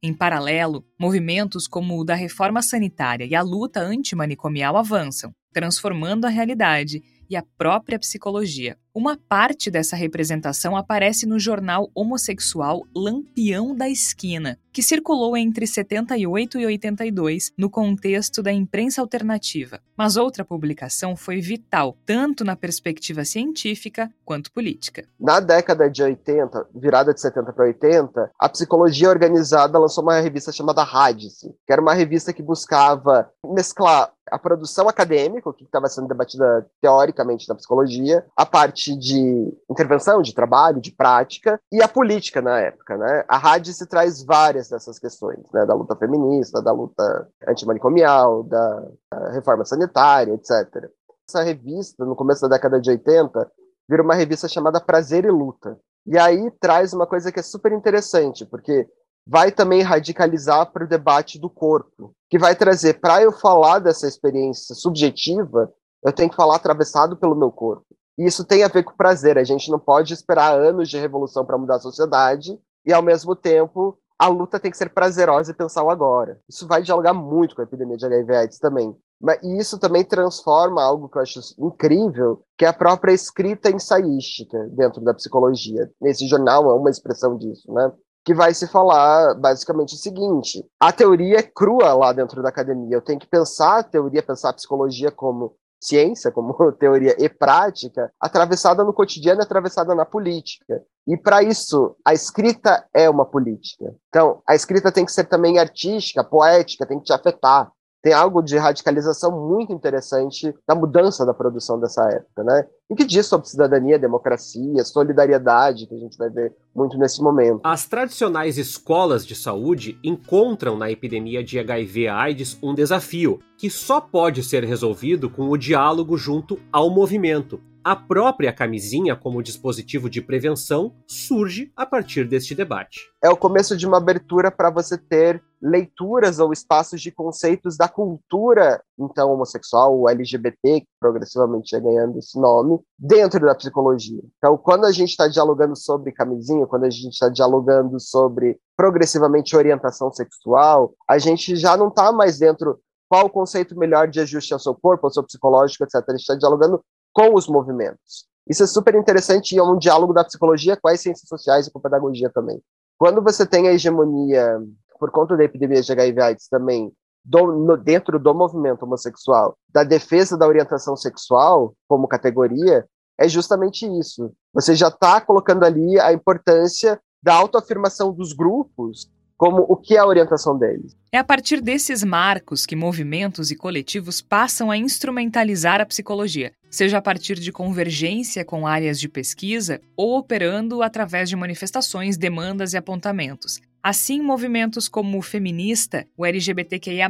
Em 0.03 0.15
paralelo, 0.15 0.85
movimentos 0.99 1.67
como 1.67 1.99
o 1.99 2.05
da 2.05 2.15
reforma 2.15 2.63
sanitária 2.63 3.25
e 3.25 3.35
a 3.35 3.43
luta 3.43 3.81
antimanicomial 3.81 4.77
avançam, 4.77 5.33
transformando 5.53 6.25
a 6.25 6.29
realidade 6.29 7.03
e 7.29 7.37
a 7.37 7.45
própria 7.57 7.99
psicologia. 7.99 8.77
Uma 8.95 9.17
parte 9.17 9.71
dessa 9.71 9.95
representação 9.95 10.77
aparece 10.77 11.27
no 11.27 11.39
jornal 11.39 11.91
homossexual 11.95 12.83
Lampião 12.95 13.75
da 13.75 13.89
Esquina, 13.89 14.59
que 14.73 14.83
circulou 14.83 15.37
entre 15.37 15.67
78 15.67 16.59
e 16.59 16.67
82 16.67 17.53
no 17.57 17.69
contexto 17.69 18.43
da 18.43 18.53
imprensa 18.53 19.01
alternativa. 19.01 19.81
Mas 19.97 20.17
outra 20.17 20.45
publicação 20.45 21.17
foi 21.17 21.41
vital, 21.41 21.97
tanto 22.07 22.45
na 22.45 22.57
perspectiva 22.57 23.25
científica 23.25 24.11
quanto 24.25 24.53
política. 24.53 25.05
Na 25.19 25.41
década 25.41 25.91
de 25.91 26.03
80, 26.03 26.69
virada 26.75 27.13
de 27.13 27.21
70 27.21 27.53
para 27.53 27.67
80, 27.67 28.31
a 28.39 28.49
psicologia 28.49 29.11
organizada 29.11 29.79
lançou 29.79 30.03
uma 30.03 30.21
revista 30.21 30.53
chamada 30.53 30.83
Radice, 30.83 31.55
que 31.67 31.73
era 31.73 31.83
uma 31.83 31.95
revista 31.95 32.33
que 32.33 32.43
buscava 32.43 33.29
mesclar 33.45 34.13
a 34.31 34.39
produção 34.39 34.89
acadêmica, 34.89 35.49
o 35.49 35.53
que 35.53 35.65
estava 35.65 35.89
sendo 35.89 36.07
debatida 36.07 36.67
teoricamente 36.81 37.49
na 37.49 37.55
psicologia, 37.55 38.25
a 38.37 38.47
parte 38.47 38.78
de 38.87 39.53
intervenção, 39.71 40.23
de 40.23 40.35
trabalho, 40.35 40.81
de 40.81 40.93
prática, 40.93 41.61
e 41.73 41.83
a 41.83 41.89
política 41.89 42.41
na 42.41 42.59
época. 42.61 42.97
Né? 42.97 43.25
A 43.29 43.37
rádio 43.37 43.73
se 43.73 43.87
traz 43.87 44.23
várias 44.23 44.69
dessas 44.69 44.99
questões, 44.99 45.41
né? 45.53 45.67
da 45.67 45.75
luta 45.75 45.97
feminista, 45.97 46.63
da 46.63 46.73
luta 46.73 47.29
antimanicomial, 47.47 48.43
da 48.45 48.89
reforma 49.33 49.65
sanitária, 49.65 50.35
etc. 50.35 50.91
Essa 51.29 51.43
revista, 51.43 52.05
no 52.05 52.17
começo 52.17 52.43
da 52.43 52.57
década 52.57 52.81
de 52.81 52.91
80, 52.91 53.51
vira 53.89 54.03
uma 54.03 54.15
revista 54.15 54.47
chamada 54.47 54.81
Prazer 54.81 55.25
e 55.25 55.31
Luta. 55.31 55.79
E 56.07 56.17
aí 56.17 56.51
traz 56.61 56.93
uma 56.93 57.07
coisa 57.07 57.33
que 57.33 57.41
é 57.41 57.43
super 57.43 57.73
interessante, 57.73 58.47
porque 58.47 58.87
vai 59.27 59.53
também 59.53 59.83
radicalizar 59.83 60.73
para 60.73 60.85
o 60.85 60.89
debate 60.89 61.39
do 61.39 61.51
corpo, 61.51 62.15
que 62.31 62.39
vai 62.39 62.57
trazer, 62.57 62.99
para 62.99 63.23
eu 63.23 63.31
falar 63.31 63.79
dessa 63.79 64.09
experiência 64.09 64.75
subjetiva, 64.75 65.71
eu 66.03 66.13
tenho 66.13 66.31
que 66.31 66.37
falar 66.37 66.57
atravessado 66.57 67.17
pelo 67.17 67.37
meu 67.37 67.51
corpo. 67.51 67.85
E 68.19 68.27
isso 68.27 68.45
tem 68.45 68.65
a 68.65 68.69
ver 68.69 68.83
com 68.83 68.97
prazer. 68.97 69.39
A 69.39 69.45
gente 69.45 69.71
não 69.71 69.79
pode 69.79 70.13
esperar 70.13 70.59
anos 70.59 70.89
de 70.89 70.99
revolução 70.99 71.45
para 71.45 71.57
mudar 71.57 71.77
a 71.77 71.81
sociedade 71.81 72.59
e, 72.85 72.93
ao 72.93 73.03
mesmo 73.03 73.37
tempo, 73.37 73.97
a 74.19 74.27
luta 74.27 74.59
tem 74.59 74.71
que 74.71 74.77
ser 74.77 74.91
prazerosa 74.91 75.53
e 75.53 75.55
pensar 75.55 75.85
o 75.85 75.91
agora. 75.91 76.41
Isso 76.49 76.67
vai 76.67 76.83
dialogar 76.83 77.15
muito 77.15 77.55
com 77.55 77.61
a 77.61 77.65
epidemia 77.65 77.97
de 77.97 78.05
HIV/AIDS 78.07 78.59
também. 78.59 78.97
E 79.43 79.59
isso 79.59 79.79
também 79.79 80.05
transforma 80.05 80.83
algo 80.83 81.09
que 81.09 81.19
eu 81.19 81.23
acho 81.23 81.41
incrível, 81.59 82.43
que 82.57 82.65
é 82.65 82.69
a 82.69 82.73
própria 82.73 83.13
escrita 83.13 83.71
ensaística 83.71 84.69
dentro 84.71 85.01
da 85.01 85.15
psicologia. 85.15 85.91
Nesse 86.01 86.27
jornal 86.27 86.69
é 86.71 86.75
uma 86.75 86.91
expressão 86.91 87.37
disso, 87.37 87.73
né? 87.73 87.93
que 88.29 88.35
vai 88.35 88.53
se 88.53 88.69
falar 88.69 89.35
basicamente 89.37 89.95
o 89.95 89.97
seguinte: 89.97 90.63
a 90.79 90.93
teoria 90.93 91.39
é 91.39 91.43
crua 91.43 91.95
lá 91.95 92.13
dentro 92.13 92.43
da 92.43 92.51
academia. 92.51 92.97
Eu 92.97 93.01
tenho 93.01 93.19
que 93.19 93.27
pensar 93.27 93.79
a 93.79 93.83
teoria, 93.83 94.23
pensar 94.23 94.51
a 94.51 94.53
psicologia 94.53 95.11
como 95.11 95.57
ciência, 95.81 96.31
como 96.31 96.55
teoria 96.79 97.15
e 97.19 97.29
prática, 97.29 98.13
atravessada 98.21 98.85
no 98.85 98.93
cotidiano, 98.93 99.43
atravessada 99.43 99.95
na 99.95 100.05
política. 100.05 100.83
E 101.07 101.17
para 101.17 101.43
isso, 101.43 101.97
a 102.05 102.13
escrita 102.13 102.87
é 102.93 103.09
uma 103.09 103.25
política. 103.25 103.95
Então, 104.09 104.43
a 104.47 104.55
escrita 104.55 104.93
tem 104.93 105.05
que 105.05 105.13
ser 105.13 105.25
também 105.25 105.59
artística, 105.59 106.23
poética, 106.23 106.87
tem 106.87 106.99
que 106.99 107.07
te 107.07 107.13
afetar 107.13 107.71
tem 108.03 108.13
algo 108.13 108.43
de 108.43 108.57
radicalização 108.57 109.49
muito 109.49 109.73
interessante 109.73 110.55
na 110.67 110.75
mudança 110.75 111.27
da 111.27 111.35
produção 111.35 111.79
dessa 111.81 112.03
época, 112.11 112.45
né? 112.45 112.65
E 112.91 112.95
que 112.95 113.05
diz 113.05 113.27
sobre 113.27 113.49
cidadania, 113.49 113.99
democracia, 113.99 114.85
solidariedade, 114.85 115.87
que 115.87 115.95
a 115.95 115.99
gente 115.99 116.17
vai 116.17 116.31
ver 116.31 116.55
muito 116.75 116.97
nesse 116.97 117.23
momento. 117.23 117.61
As 117.65 117.87
tradicionais 117.87 118.57
escolas 118.57 119.27
de 119.27 119.35
saúde 119.35 119.99
encontram 120.03 120.77
na 120.77 120.91
epidemia 120.91 121.43
de 121.43 121.59
HIV/AIDS 121.59 122.59
um 122.63 122.75
desafio 122.75 123.41
que 123.57 123.69
só 123.69 124.01
pode 124.01 124.43
ser 124.43 124.65
resolvido 124.65 125.29
com 125.29 125.49
o 125.49 125.57
diálogo 125.59 126.17
junto 126.17 126.59
ao 126.73 126.89
movimento, 126.89 127.61
a 127.89 127.97
própria 127.97 128.53
camisinha 128.53 129.17
como 129.17 129.43
dispositivo 129.43 130.11
de 130.11 130.21
prevenção 130.21 130.93
surge 131.07 131.73
a 131.75 131.87
partir 131.87 132.29
deste 132.29 132.55
debate. 132.55 133.01
É 133.25 133.31
o 133.31 133.37
começo 133.37 133.75
de 133.75 133.87
uma 133.87 133.97
abertura 133.97 134.51
para 134.51 134.69
você 134.69 134.99
ter 134.99 135.43
leituras 135.59 136.39
ou 136.39 136.53
espaços 136.53 137.01
de 137.01 137.11
conceitos 137.11 137.79
da 137.79 137.89
cultura, 137.89 138.83
então, 139.01 139.33
homossexual, 139.33 139.99
ou 139.99 140.07
LGBT, 140.07 140.83
que 140.83 140.87
progressivamente 141.01 141.75
é 141.75 141.81
ganhando 141.81 142.19
esse 142.19 142.39
nome, 142.39 142.79
dentro 142.99 143.41
da 143.41 143.55
psicologia. 143.55 144.21
Então, 144.37 144.59
quando 144.59 144.85
a 144.85 144.93
gente 144.93 145.09
está 145.09 145.27
dialogando 145.27 145.75
sobre 145.75 146.13
camisinha, 146.13 146.67
quando 146.67 146.85
a 146.85 146.91
gente 146.91 147.15
está 147.15 147.31
dialogando 147.31 147.99
sobre 147.99 148.59
progressivamente 148.77 149.57
orientação 149.57 150.13
sexual, 150.13 150.93
a 151.09 151.17
gente 151.17 151.57
já 151.57 151.75
não 151.75 151.89
está 151.89 152.13
mais 152.13 152.39
dentro 152.39 152.79
qual 153.09 153.25
o 153.25 153.31
conceito 153.31 153.77
melhor 153.79 154.07
de 154.09 154.21
ajuste 154.21 154.53
ao 154.53 154.61
seu 154.61 154.75
corpo, 154.75 155.07
ao 155.07 155.13
seu 155.13 155.25
psicológico, 155.25 155.83
etc. 155.83 156.05
A 156.07 156.13
gente 156.13 156.21
está 156.21 156.35
dialogando 156.35 156.85
com 157.13 157.35
os 157.35 157.49
movimentos. 157.49 158.27
Isso 158.49 158.63
é 158.63 158.67
super 158.67 158.95
interessante 158.95 159.55
e 159.55 159.59
é 159.59 159.63
um 159.63 159.79
diálogo 159.79 160.13
da 160.13 160.25
psicologia 160.25 160.77
com 160.77 160.89
as 160.89 161.01
ciências 161.01 161.29
sociais 161.29 161.67
e 161.67 161.71
com 161.71 161.79
a 161.79 161.83
pedagogia 161.83 162.31
também. 162.31 162.61
Quando 162.97 163.23
você 163.23 163.47
tem 163.47 163.69
a 163.69 163.73
hegemonia, 163.73 164.59
por 164.99 165.11
conta 165.11 165.37
da 165.37 165.45
epidemia 165.45 165.83
de 165.83 165.93
HIV/AIDS 165.93 166.49
também, 166.49 166.91
do, 167.25 167.47
no, 167.47 167.77
dentro 167.77 168.19
do 168.19 168.35
movimento 168.35 168.85
homossexual, 168.85 169.57
da 169.69 169.85
defesa 169.85 170.37
da 170.37 170.47
orientação 170.47 170.97
sexual 170.97 171.75
como 171.87 172.09
categoria, 172.09 172.87
é 173.19 173.29
justamente 173.29 173.87
isso. 173.99 174.33
Você 174.55 174.75
já 174.75 174.89
está 174.89 175.21
colocando 175.21 175.65
ali 175.65 176.01
a 176.01 176.13
importância 176.13 176.99
da 177.23 177.35
autoafirmação 177.35 178.13
dos 178.13 178.33
grupos 178.33 179.11
como 179.37 179.65
o 179.69 179.77
que 179.77 179.95
é 179.95 179.99
a 180.01 180.07
orientação 180.07 180.59
deles. 180.59 180.97
É 181.13 181.19
a 181.19 181.25
partir 181.25 181.61
desses 181.61 182.03
marcos 182.03 182.67
que 182.67 182.75
movimentos 182.75 183.53
e 183.53 183.57
coletivos 183.57 184.21
passam 184.21 184.69
a 184.69 184.77
instrumentalizar 184.77 185.81
a 185.81 185.87
psicologia, 185.87 186.53
seja 186.71 186.99
a 186.99 187.03
partir 187.03 187.39
de 187.39 187.53
convergência 187.53 188.45
com 188.45 188.67
áreas 188.67 189.01
de 189.01 189.09
pesquisa 189.09 189.81
ou 189.97 190.19
operando 190.19 190.83
através 190.83 191.29
de 191.29 191.37
manifestações, 191.37 192.17
demandas 192.17 192.73
e 192.73 192.77
apontamentos. 192.77 193.61
Assim, 193.83 194.21
movimentos 194.21 194.89
como 194.89 195.19
o 195.19 195.23
feminista, 195.23 196.07
o 196.17 196.27
LGBTQIA, 196.27 197.09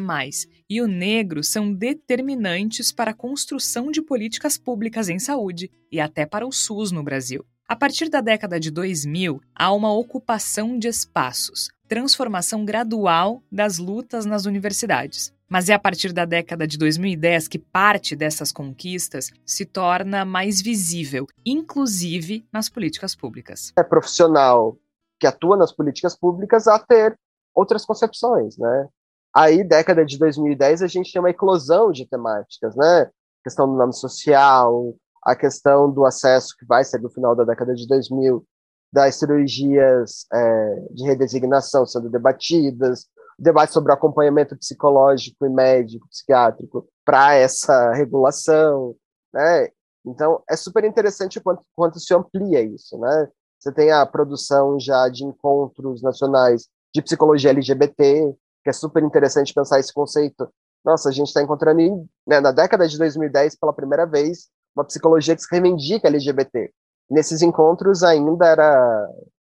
e 0.68 0.82
o 0.82 0.86
negro 0.86 1.42
são 1.42 1.72
determinantes 1.72 2.92
para 2.92 3.10
a 3.10 3.14
construção 3.14 3.90
de 3.90 4.02
políticas 4.02 4.58
públicas 4.58 5.08
em 5.08 5.18
saúde 5.18 5.70
e 5.90 5.98
até 5.98 6.26
para 6.26 6.46
o 6.46 6.52
SUS 6.52 6.92
no 6.92 7.02
Brasil. 7.02 7.44
A 7.66 7.76
partir 7.76 8.08
da 8.08 8.20
década 8.20 8.58
de 8.58 8.70
2000, 8.70 9.40
há 9.54 9.72
uma 9.72 9.92
ocupação 9.92 10.78
de 10.78 10.88
espaços, 10.88 11.68
transformação 11.88 12.64
gradual 12.64 13.42
das 13.50 13.78
lutas 13.78 14.26
nas 14.26 14.44
universidades. 14.44 15.32
Mas 15.48 15.68
é 15.70 15.74
a 15.74 15.78
partir 15.78 16.12
da 16.12 16.24
década 16.26 16.66
de 16.66 16.76
2010 16.76 17.48
que 17.48 17.58
parte 17.58 18.14
dessas 18.14 18.52
conquistas 18.52 19.30
se 19.46 19.64
torna 19.64 20.24
mais 20.24 20.60
visível, 20.60 21.26
inclusive 21.44 22.46
nas 22.52 22.68
políticas 22.68 23.16
públicas. 23.16 23.72
É 23.76 23.82
profissional 23.82 24.76
que 25.18 25.26
atua 25.26 25.56
nas 25.56 25.72
políticas 25.72 26.16
públicas 26.16 26.68
a 26.68 26.78
ter 26.78 27.18
outras 27.54 27.84
concepções, 27.84 28.56
né? 28.58 28.88
Aí, 29.34 29.64
década 29.64 30.04
de 30.04 30.18
2010, 30.18 30.82
a 30.82 30.86
gente 30.86 31.12
tem 31.12 31.20
uma 31.20 31.30
eclosão 31.30 31.90
de 31.90 32.06
temáticas, 32.06 32.76
né? 32.76 33.10
questão 33.48 33.66
do 33.66 33.76
nome 33.76 33.94
social, 33.94 34.94
a 35.24 35.34
questão 35.34 35.90
do 35.90 36.04
acesso, 36.04 36.54
que 36.58 36.66
vai 36.66 36.84
ser 36.84 37.00
no 37.00 37.10
final 37.10 37.34
da 37.34 37.44
década 37.44 37.74
de 37.74 37.86
2000, 37.86 38.44
das 38.92 39.16
cirurgias 39.16 40.26
é, 40.32 40.86
de 40.92 41.04
redesignação 41.04 41.84
sendo 41.86 42.08
debatidas, 42.08 43.06
debate 43.38 43.72
sobre 43.72 43.92
o 43.92 43.94
acompanhamento 43.94 44.56
psicológico 44.56 45.46
e 45.46 45.48
médico, 45.48 46.08
psiquiátrico 46.08 46.88
para 47.04 47.34
essa 47.34 47.92
regulação, 47.92 48.94
né? 49.32 49.68
Então, 50.04 50.42
é 50.48 50.56
super 50.56 50.84
interessante 50.84 51.40
quanto, 51.40 51.62
quanto 51.76 52.00
se 52.00 52.14
amplia 52.14 52.62
isso, 52.62 52.98
né? 52.98 53.28
Você 53.58 53.72
tem 53.72 53.90
a 53.90 54.06
produção 54.06 54.78
já 54.78 55.08
de 55.08 55.24
encontros 55.24 56.02
nacionais 56.02 56.68
de 56.94 57.02
psicologia 57.02 57.50
LGBT, 57.50 58.34
que 58.62 58.70
é 58.70 58.72
super 58.72 59.02
interessante 59.02 59.52
pensar 59.52 59.78
esse 59.78 59.92
conceito. 59.92 60.48
Nossa, 60.84 61.08
a 61.08 61.12
gente 61.12 61.28
está 61.28 61.42
encontrando 61.42 62.08
né, 62.26 62.40
na 62.40 62.52
década 62.52 62.88
de 62.88 62.96
2010, 62.96 63.56
pela 63.56 63.72
primeira 63.72 64.06
vez, 64.06 64.48
uma 64.74 64.84
psicologia 64.84 65.34
que 65.34 65.42
se 65.42 65.48
reivindica 65.50 66.08
LGBT. 66.08 66.72
Nesses 67.10 67.42
encontros 67.42 68.02
ainda 68.02 68.46
era 68.46 69.08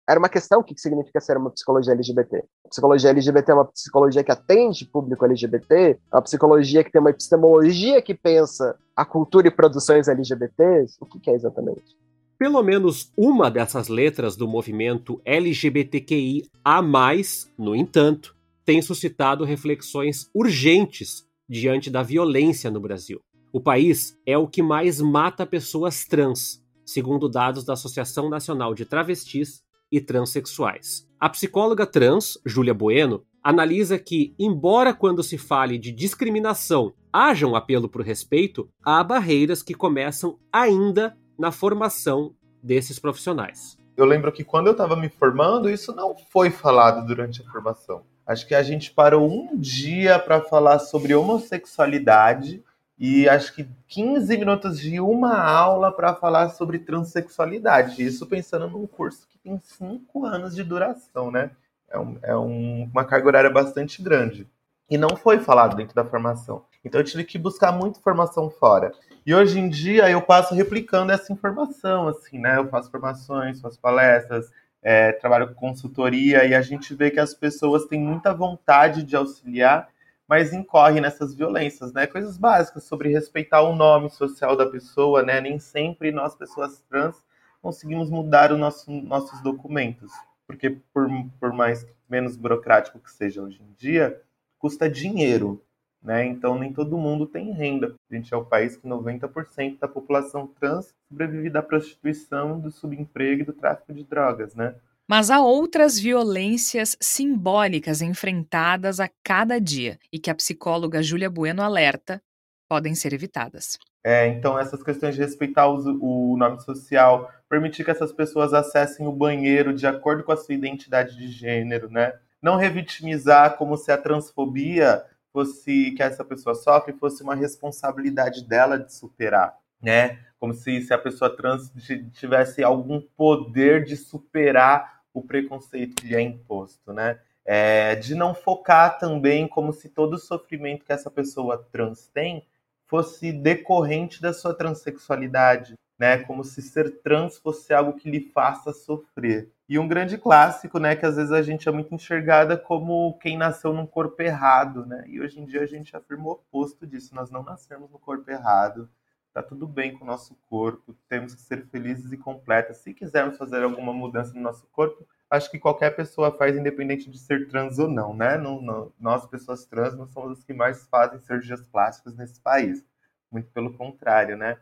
era 0.08 0.18
uma 0.18 0.28
questão 0.28 0.60
o 0.60 0.64
que 0.64 0.78
significa 0.78 1.20
ser 1.20 1.36
uma 1.36 1.50
psicologia 1.50 1.92
LGBT. 1.92 2.44
A 2.66 2.68
psicologia 2.68 3.10
LGBT 3.10 3.52
é 3.52 3.54
uma 3.54 3.64
psicologia 3.64 4.24
que 4.24 4.32
atende 4.32 4.84
público 4.84 5.24
LGBT, 5.24 5.74
é 5.74 5.98
uma 6.12 6.22
psicologia 6.22 6.82
que 6.82 6.90
tem 6.90 7.00
uma 7.00 7.10
epistemologia 7.10 8.02
que 8.02 8.12
pensa 8.12 8.76
a 8.96 9.04
cultura 9.04 9.46
e 9.48 9.50
produções 9.50 10.08
LGBTs. 10.08 10.96
O 11.00 11.06
que 11.06 11.30
é 11.30 11.34
exatamente? 11.34 11.96
Pelo 12.38 12.62
menos 12.62 13.12
uma 13.16 13.50
dessas 13.50 13.88
letras 13.88 14.36
do 14.36 14.48
movimento 14.48 15.20
LGBTQI 15.24 16.50
a 16.64 16.82
mais, 16.82 17.48
no 17.56 17.74
entanto, 17.76 18.36
tem 18.64 18.82
suscitado 18.82 19.44
reflexões 19.44 20.28
urgentes 20.34 21.24
diante 21.48 21.88
da 21.88 22.02
violência 22.02 22.70
no 22.70 22.80
Brasil. 22.80 23.20
O 23.52 23.60
país 23.60 24.18
é 24.26 24.36
o 24.36 24.48
que 24.48 24.62
mais 24.62 25.00
mata 25.00 25.46
pessoas 25.46 26.04
trans, 26.04 26.61
segundo 26.92 27.28
dados 27.28 27.64
da 27.64 27.72
Associação 27.72 28.28
Nacional 28.28 28.74
de 28.74 28.84
Travestis 28.84 29.62
e 29.90 30.00
Transsexuais. 30.00 31.08
A 31.18 31.28
psicóloga 31.28 31.86
trans, 31.86 32.38
Júlia 32.44 32.74
Bueno, 32.74 33.24
analisa 33.42 33.98
que, 33.98 34.34
embora 34.38 34.92
quando 34.94 35.22
se 35.22 35.38
fale 35.38 35.78
de 35.78 35.90
discriminação 35.90 36.92
haja 37.12 37.46
um 37.46 37.54
apelo 37.54 37.88
por 37.88 38.02
respeito, 38.02 38.68
há 38.82 39.04
barreiras 39.04 39.62
que 39.62 39.74
começam 39.74 40.38
ainda 40.50 41.16
na 41.38 41.50
formação 41.50 42.34
desses 42.62 42.98
profissionais. 42.98 43.76
Eu 43.96 44.06
lembro 44.06 44.32
que 44.32 44.44
quando 44.44 44.68
eu 44.68 44.72
estava 44.72 44.96
me 44.96 45.10
formando, 45.10 45.68
isso 45.68 45.94
não 45.94 46.14
foi 46.30 46.50
falado 46.50 47.06
durante 47.06 47.42
a 47.42 47.50
formação. 47.50 48.02
Acho 48.26 48.46
que 48.46 48.54
a 48.54 48.62
gente 48.62 48.92
parou 48.92 49.30
um 49.30 49.58
dia 49.58 50.18
para 50.18 50.40
falar 50.40 50.78
sobre 50.78 51.14
homossexualidade 51.14 52.62
e 53.04 53.28
acho 53.28 53.52
que 53.52 53.68
15 53.88 54.38
minutos 54.38 54.78
de 54.78 55.00
uma 55.00 55.36
aula 55.36 55.90
para 55.90 56.14
falar 56.14 56.50
sobre 56.50 56.78
transexualidade. 56.78 58.00
Isso 58.00 58.24
pensando 58.28 58.70
num 58.70 58.86
curso 58.86 59.26
que 59.28 59.36
tem 59.38 59.58
5 59.58 60.24
anos 60.24 60.54
de 60.54 60.62
duração, 60.62 61.28
né? 61.28 61.50
É, 61.90 61.98
um, 61.98 62.18
é 62.22 62.36
um, 62.36 62.84
uma 62.84 63.04
carga 63.04 63.26
horária 63.26 63.50
bastante 63.50 64.00
grande. 64.00 64.46
E 64.88 64.96
não 64.96 65.16
foi 65.16 65.40
falado 65.40 65.74
dentro 65.74 65.96
da 65.96 66.04
formação. 66.04 66.64
Então 66.84 67.00
eu 67.00 67.04
tive 67.04 67.24
que 67.24 67.36
buscar 67.40 67.72
muita 67.72 67.98
informação 67.98 68.48
fora. 68.48 68.92
E 69.26 69.34
hoje 69.34 69.58
em 69.58 69.68
dia 69.68 70.08
eu 70.08 70.22
passo 70.22 70.54
replicando 70.54 71.10
essa 71.10 71.32
informação, 71.32 72.06
assim, 72.06 72.38
né? 72.38 72.56
Eu 72.56 72.68
faço 72.68 72.88
formações, 72.88 73.60
faço 73.60 73.80
palestras, 73.80 74.48
é, 74.80 75.10
trabalho 75.10 75.48
com 75.48 75.54
consultoria 75.54 76.44
e 76.44 76.54
a 76.54 76.62
gente 76.62 76.94
vê 76.94 77.10
que 77.10 77.18
as 77.18 77.34
pessoas 77.34 77.84
têm 77.86 78.00
muita 78.00 78.32
vontade 78.32 79.02
de 79.02 79.16
auxiliar, 79.16 79.88
mas 80.32 80.50
incorre 80.50 80.98
nessas 80.98 81.34
violências, 81.34 81.92
né? 81.92 82.06
Coisas 82.06 82.38
básicas 82.38 82.84
sobre 82.84 83.10
respeitar 83.10 83.60
o 83.60 83.76
nome 83.76 84.08
social 84.08 84.56
da 84.56 84.64
pessoa, 84.64 85.22
né? 85.22 85.42
Nem 85.42 85.58
sempre 85.58 86.10
nós, 86.10 86.34
pessoas 86.34 86.80
trans, 86.88 87.22
conseguimos 87.60 88.08
mudar 88.08 88.50
os 88.50 88.58
nosso, 88.58 88.90
nossos 88.90 89.42
documentos, 89.42 90.10
porque 90.46 90.70
por, 90.70 91.06
por 91.38 91.52
mais 91.52 91.86
menos 92.08 92.34
burocrático 92.34 92.98
que 92.98 93.12
seja 93.12 93.42
hoje 93.42 93.60
em 93.60 93.74
dia, 93.76 94.22
custa 94.58 94.88
dinheiro, 94.88 95.62
né? 96.02 96.24
Então 96.24 96.58
nem 96.58 96.72
todo 96.72 96.96
mundo 96.96 97.26
tem 97.26 97.52
renda. 97.52 97.94
A 98.10 98.14
gente 98.14 98.32
é 98.32 98.36
o 98.38 98.42
país 98.42 98.74
que 98.74 98.88
90% 98.88 99.80
da 99.80 99.86
população 99.86 100.46
trans 100.46 100.94
sobrevive 101.10 101.50
da 101.50 101.62
prostituição, 101.62 102.58
do 102.58 102.70
subemprego 102.70 103.42
e 103.42 103.44
do 103.44 103.52
tráfico 103.52 103.92
de 103.92 104.02
drogas, 104.02 104.54
né? 104.54 104.76
Mas 105.12 105.28
há 105.28 105.42
outras 105.42 105.98
violências 105.98 106.96
simbólicas 106.98 108.00
enfrentadas 108.00 108.98
a 108.98 109.10
cada 109.22 109.60
dia 109.60 109.98
e 110.10 110.18
que 110.18 110.30
a 110.30 110.34
psicóloga 110.34 111.02
Júlia 111.02 111.28
Bueno 111.28 111.60
alerta 111.60 112.18
podem 112.66 112.94
ser 112.94 113.12
evitadas. 113.12 113.78
É, 114.02 114.26
então, 114.28 114.58
essas 114.58 114.82
questões 114.82 115.14
de 115.14 115.20
respeitar 115.20 115.68
o, 115.68 116.34
nome 116.38 116.62
social, 116.62 117.30
permitir 117.46 117.84
que 117.84 117.90
essas 117.90 118.10
pessoas 118.10 118.54
acessem 118.54 119.06
o 119.06 119.12
banheiro 119.12 119.74
de 119.74 119.86
acordo 119.86 120.24
com 120.24 120.32
a 120.32 120.36
sua 120.38 120.54
identidade 120.54 121.14
de 121.14 121.28
gênero, 121.28 121.90
né? 121.90 122.14
Não 122.40 122.56
revitimizar 122.56 123.58
como 123.58 123.76
se 123.76 123.92
a 123.92 123.98
transfobia 123.98 125.04
fosse 125.30 125.90
que 125.90 126.02
essa 126.02 126.24
pessoa 126.24 126.54
sofre 126.54 126.94
fosse 126.94 127.22
uma 127.22 127.34
responsabilidade 127.34 128.48
dela 128.48 128.78
de 128.78 128.90
superar, 128.94 129.58
né? 129.78 130.20
Como 130.40 130.54
se, 130.54 130.80
se 130.80 130.94
a 130.94 130.98
pessoa 130.98 131.28
trans 131.36 131.70
tivesse 132.14 132.64
algum 132.64 132.98
poder 133.14 133.84
de 133.84 133.94
superar 133.94 135.01
o 135.12 135.22
preconceito 135.22 135.96
que 135.96 136.14
é 136.14 136.20
imposto, 136.20 136.92
né? 136.92 137.18
É, 137.44 137.96
de 137.96 138.14
não 138.14 138.34
focar 138.34 138.98
também 138.98 139.48
como 139.48 139.72
se 139.72 139.88
todo 139.88 140.14
o 140.14 140.18
sofrimento 140.18 140.84
que 140.84 140.92
essa 140.92 141.10
pessoa 141.10 141.58
trans 141.72 142.06
tem 142.08 142.46
fosse 142.86 143.32
decorrente 143.32 144.20
da 144.20 144.32
sua 144.32 144.54
transexualidade, 144.54 145.74
né? 145.98 146.18
Como 146.18 146.44
se 146.44 146.60
ser 146.62 147.00
trans 147.02 147.38
fosse 147.38 147.72
algo 147.72 147.94
que 147.94 148.10
lhe 148.10 148.20
faça 148.20 148.72
sofrer. 148.72 149.50
E 149.68 149.78
um 149.78 149.88
grande 149.88 150.18
clássico, 150.18 150.78
né, 150.78 150.94
que 150.94 151.06
às 151.06 151.16
vezes 151.16 151.32
a 151.32 151.40
gente 151.40 151.66
é 151.66 151.72
muito 151.72 151.94
enxergada 151.94 152.58
como 152.58 153.16
quem 153.18 153.38
nasceu 153.38 153.72
num 153.72 153.86
corpo 153.86 154.20
errado, 154.20 154.84
né? 154.84 155.04
E 155.06 155.18
hoje 155.18 155.40
em 155.40 155.46
dia 155.46 155.62
a 155.62 155.66
gente 155.66 155.96
afirma 155.96 156.24
o 156.26 156.32
oposto 156.32 156.86
disso, 156.86 157.14
nós 157.14 157.30
não 157.30 157.42
nascemos 157.42 157.90
no 157.90 157.98
corpo 157.98 158.30
errado. 158.30 158.90
Tá 159.32 159.42
tudo 159.42 159.66
bem 159.66 159.96
com 159.96 160.04
o 160.04 160.06
nosso 160.06 160.36
corpo, 160.48 160.94
temos 161.08 161.34
que 161.34 161.40
ser 161.40 161.66
felizes 161.68 162.12
e 162.12 162.18
completas. 162.18 162.78
Se 162.78 162.92
quisermos 162.92 163.38
fazer 163.38 163.62
alguma 163.62 163.92
mudança 163.92 164.34
no 164.34 164.40
nosso 164.42 164.66
corpo, 164.66 165.06
acho 165.30 165.50
que 165.50 165.58
qualquer 165.58 165.96
pessoa 165.96 166.36
faz, 166.36 166.54
independente 166.54 167.10
de 167.10 167.18
ser 167.18 167.48
trans 167.48 167.78
ou 167.78 167.88
não, 167.88 168.14
né? 168.14 168.36
Não, 168.36 168.60
não, 168.60 168.92
nós, 169.00 169.26
pessoas 169.26 169.64
trans, 169.64 169.96
não 169.96 170.06
somos 170.06 170.38
as 170.38 170.44
que 170.44 170.52
mais 170.52 170.86
fazem 170.86 171.18
cirurgias 171.20 171.66
plásticas 171.66 172.14
nesse 172.14 172.38
país. 172.40 172.84
Muito 173.30 173.50
pelo 173.52 173.72
contrário, 173.76 174.36
né? 174.36 174.58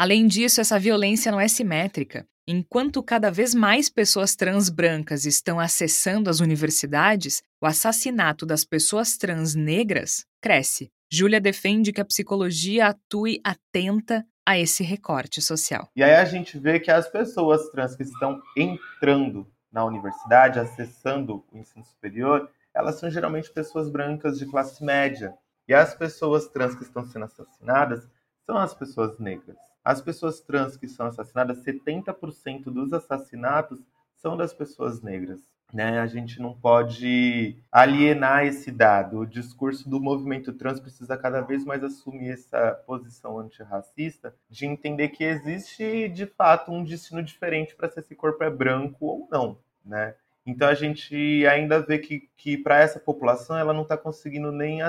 Além 0.00 0.26
disso, 0.26 0.62
essa 0.62 0.78
violência 0.78 1.30
não 1.30 1.38
é 1.38 1.46
simétrica. 1.46 2.26
Enquanto 2.48 3.02
cada 3.02 3.30
vez 3.30 3.54
mais 3.54 3.90
pessoas 3.90 4.34
trans 4.34 4.70
brancas 4.70 5.26
estão 5.26 5.60
acessando 5.60 6.30
as 6.30 6.40
universidades, 6.40 7.42
o 7.60 7.66
assassinato 7.66 8.46
das 8.46 8.64
pessoas 8.64 9.18
trans 9.18 9.54
negras 9.54 10.24
cresce. 10.40 10.90
Júlia 11.12 11.38
defende 11.38 11.92
que 11.92 12.00
a 12.00 12.04
psicologia 12.06 12.86
atue 12.86 13.42
atenta 13.44 14.24
a 14.48 14.58
esse 14.58 14.82
recorte 14.82 15.42
social. 15.42 15.90
E 15.94 16.02
aí 16.02 16.14
a 16.14 16.24
gente 16.24 16.58
vê 16.58 16.80
que 16.80 16.90
as 16.90 17.06
pessoas 17.06 17.68
trans 17.68 17.94
que 17.94 18.02
estão 18.02 18.40
entrando 18.56 19.46
na 19.70 19.84
universidade, 19.84 20.58
acessando 20.58 21.44
o 21.52 21.58
ensino 21.58 21.84
superior, 21.84 22.50
elas 22.72 22.94
são 22.94 23.10
geralmente 23.10 23.52
pessoas 23.52 23.90
brancas 23.90 24.38
de 24.38 24.46
classe 24.46 24.82
média. 24.82 25.34
E 25.68 25.74
as 25.74 25.94
pessoas 25.94 26.48
trans 26.48 26.74
que 26.74 26.84
estão 26.84 27.04
sendo 27.04 27.26
assassinadas 27.26 28.08
são 28.46 28.56
as 28.56 28.72
pessoas 28.72 29.18
negras. 29.18 29.69
As 29.84 30.00
pessoas 30.00 30.40
trans 30.40 30.76
que 30.76 30.88
são 30.88 31.06
assassinadas, 31.06 31.64
70% 31.64 32.64
dos 32.64 32.92
assassinatos 32.92 33.80
são 34.14 34.36
das 34.36 34.52
pessoas 34.52 35.00
negras. 35.00 35.40
Né? 35.72 36.00
A 36.00 36.06
gente 36.06 36.40
não 36.40 36.52
pode 36.52 37.56
alienar 37.70 38.44
esse 38.44 38.70
dado. 38.70 39.20
O 39.20 39.26
discurso 39.26 39.88
do 39.88 40.00
movimento 40.00 40.52
trans 40.52 40.80
precisa 40.80 41.16
cada 41.16 41.40
vez 41.40 41.64
mais 41.64 41.82
assumir 41.82 42.30
essa 42.30 42.72
posição 42.86 43.38
antirracista, 43.38 44.34
de 44.48 44.66
entender 44.66 45.08
que 45.10 45.24
existe 45.24 46.08
de 46.08 46.26
fato 46.26 46.72
um 46.72 46.84
destino 46.84 47.22
diferente 47.22 47.74
para 47.74 47.88
se 47.88 48.00
esse 48.00 48.14
corpo 48.14 48.42
é 48.42 48.50
branco 48.50 49.06
ou 49.06 49.28
não. 49.30 49.58
Né? 49.84 50.14
Então 50.44 50.68
a 50.68 50.74
gente 50.74 51.46
ainda 51.46 51.80
vê 51.80 51.98
que, 51.98 52.28
que 52.36 52.58
para 52.58 52.80
essa 52.80 52.98
população 52.98 53.56
ela 53.56 53.72
não 53.72 53.82
está 53.82 53.96
conseguindo 53.96 54.50
nem 54.50 54.80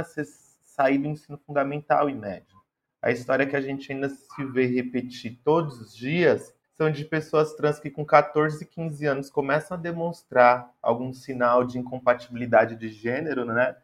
sair 0.63 0.97
do 0.97 1.07
ensino 1.07 1.37
fundamental 1.37 2.09
e 2.09 2.15
médio. 2.15 2.60
A 3.01 3.11
história 3.11 3.47
que 3.47 3.55
a 3.55 3.61
gente 3.61 3.91
ainda 3.91 4.09
se 4.09 4.45
vê 4.45 4.67
repetir 4.67 5.39
todos 5.43 5.79
os 5.81 5.95
dias 5.95 6.53
são 6.77 6.91
de 6.91 7.03
pessoas 7.03 7.53
trans 7.53 7.79
que 7.79 7.89
com 7.89 8.05
14, 8.05 8.65
15 8.65 9.05
anos 9.05 9.29
começam 9.29 9.75
a 9.75 9.79
demonstrar 9.79 10.71
algum 10.81 11.11
sinal 11.13 11.63
de 11.63 11.79
incompatibilidade 11.79 12.75
de 12.75 12.89
gênero, 12.89 13.45
né? 13.45 13.75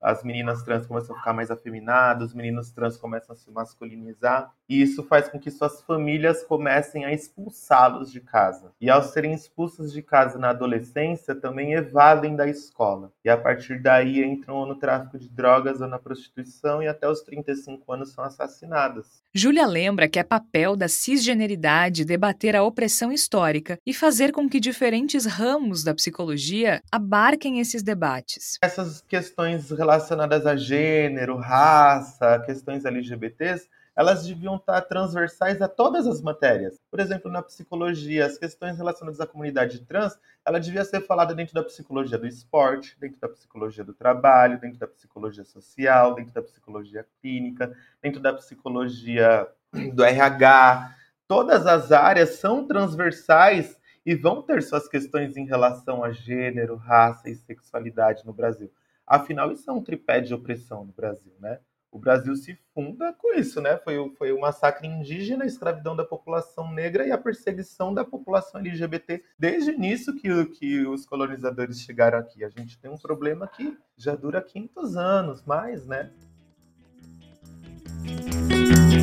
As 0.00 0.22
meninas 0.22 0.62
trans 0.62 0.86
começam 0.86 1.14
a 1.14 1.18
ficar 1.18 1.32
mais 1.32 1.50
afeminadas, 1.50 2.28
os 2.28 2.34
meninos 2.34 2.70
trans 2.70 2.96
começam 2.96 3.34
a 3.34 3.38
se 3.38 3.50
masculinizar, 3.50 4.52
e 4.68 4.80
isso 4.80 5.02
faz 5.02 5.28
com 5.28 5.38
que 5.38 5.50
suas 5.50 5.82
famílias 5.82 6.42
comecem 6.44 7.04
a 7.04 7.12
expulsá-los 7.12 8.10
de 8.10 8.20
casa. 8.20 8.72
E 8.80 8.90
ao 8.90 9.02
serem 9.02 9.32
expulsos 9.32 9.92
de 9.92 10.02
casa 10.02 10.38
na 10.38 10.50
adolescência, 10.50 11.34
também 11.34 11.74
evadem 11.74 12.36
da 12.36 12.48
escola. 12.48 13.12
E 13.24 13.30
a 13.30 13.36
partir 13.36 13.80
daí 13.80 14.24
entram 14.24 14.66
no 14.66 14.74
tráfico 14.74 15.18
de 15.18 15.28
drogas 15.28 15.80
ou 15.80 15.88
na 15.88 15.98
prostituição 15.98 16.82
e 16.82 16.88
até 16.88 17.08
os 17.08 17.22
35 17.22 17.92
anos 17.92 18.12
são 18.12 18.24
assassinadas. 18.24 19.22
Júlia 19.34 19.66
lembra 19.66 20.08
que 20.08 20.18
é 20.18 20.22
papel 20.22 20.74
da 20.76 20.88
cisgeneridade 20.88 22.04
debater 22.04 22.56
a 22.56 22.62
opressão 22.62 23.12
histórica 23.12 23.78
e 23.84 23.92
fazer 23.92 24.32
com 24.32 24.48
que 24.48 24.58
diferentes 24.58 25.26
ramos 25.26 25.84
da 25.84 25.94
psicologia 25.94 26.82
abarquem 26.90 27.60
esses 27.60 27.82
debates. 27.82 28.58
Essas 28.62 29.02
questões 29.02 29.70
relacionadas 29.86 30.44
a 30.46 30.56
gênero, 30.56 31.36
raça, 31.36 32.42
questões 32.44 32.84
LGBTs, 32.84 33.68
elas 33.94 34.26
deviam 34.26 34.56
estar 34.56 34.80
transversais 34.82 35.62
a 35.62 35.68
todas 35.68 36.08
as 36.08 36.20
matérias. 36.20 36.78
Por 36.90 36.98
exemplo, 36.98 37.30
na 37.30 37.40
psicologia, 37.40 38.26
as 38.26 38.36
questões 38.36 38.76
relacionadas 38.76 39.20
à 39.20 39.26
comunidade 39.26 39.80
trans, 39.86 40.18
ela 40.44 40.58
devia 40.58 40.84
ser 40.84 41.00
falada 41.02 41.34
dentro 41.34 41.54
da 41.54 41.62
psicologia 41.62 42.18
do 42.18 42.26
esporte, 42.26 42.96
dentro 43.00 43.18
da 43.20 43.28
psicologia 43.28 43.84
do 43.84 43.94
trabalho, 43.94 44.60
dentro 44.60 44.78
da 44.78 44.88
psicologia 44.88 45.44
social, 45.44 46.14
dentro 46.14 46.34
da 46.34 46.42
psicologia 46.42 47.06
clínica, 47.22 47.72
dentro 48.02 48.20
da 48.20 48.34
psicologia 48.34 49.46
do 49.94 50.02
RH. 50.04 50.94
Todas 51.28 51.64
as 51.64 51.92
áreas 51.92 52.30
são 52.40 52.66
transversais 52.66 53.78
e 54.04 54.14
vão 54.16 54.42
ter 54.42 54.62
suas 54.62 54.88
questões 54.88 55.36
em 55.36 55.46
relação 55.46 56.02
a 56.02 56.10
gênero, 56.10 56.76
raça 56.76 57.30
e 57.30 57.36
sexualidade 57.36 58.26
no 58.26 58.32
Brasil. 58.32 58.70
Afinal, 59.06 59.52
isso 59.52 59.70
é 59.70 59.72
um 59.72 59.82
tripé 59.82 60.20
de 60.20 60.34
opressão 60.34 60.84
no 60.84 60.92
Brasil, 60.92 61.32
né? 61.38 61.60
O 61.96 61.98
Brasil 61.98 62.36
se 62.36 62.58
funda 62.74 63.12
com 63.14 63.32
isso, 63.32 63.60
né? 63.60 63.78
Foi, 63.78 63.96
o, 63.96 64.10
foi 64.16 64.32
o 64.32 64.40
massacre 64.40 64.86
indígena, 64.86 65.44
a 65.44 65.46
escravidão 65.46 65.96
da 65.96 66.04
população 66.04 66.70
negra 66.70 67.06
e 67.06 67.12
a 67.12 67.16
perseguição 67.16 67.94
da 67.94 68.04
população 68.04 68.60
LGBT 68.60 69.22
desde 69.38 69.70
o 69.70 69.74
início 69.74 70.14
que, 70.14 70.44
que 70.46 70.86
os 70.86 71.06
colonizadores 71.06 71.80
chegaram 71.80 72.18
aqui. 72.18 72.44
A 72.44 72.50
gente 72.50 72.78
tem 72.78 72.90
um 72.90 72.98
problema 72.98 73.46
que 73.46 73.78
já 73.96 74.14
dura 74.14 74.42
500 74.42 74.96
anos, 74.96 75.42
mais, 75.44 75.86
né? 75.86 76.12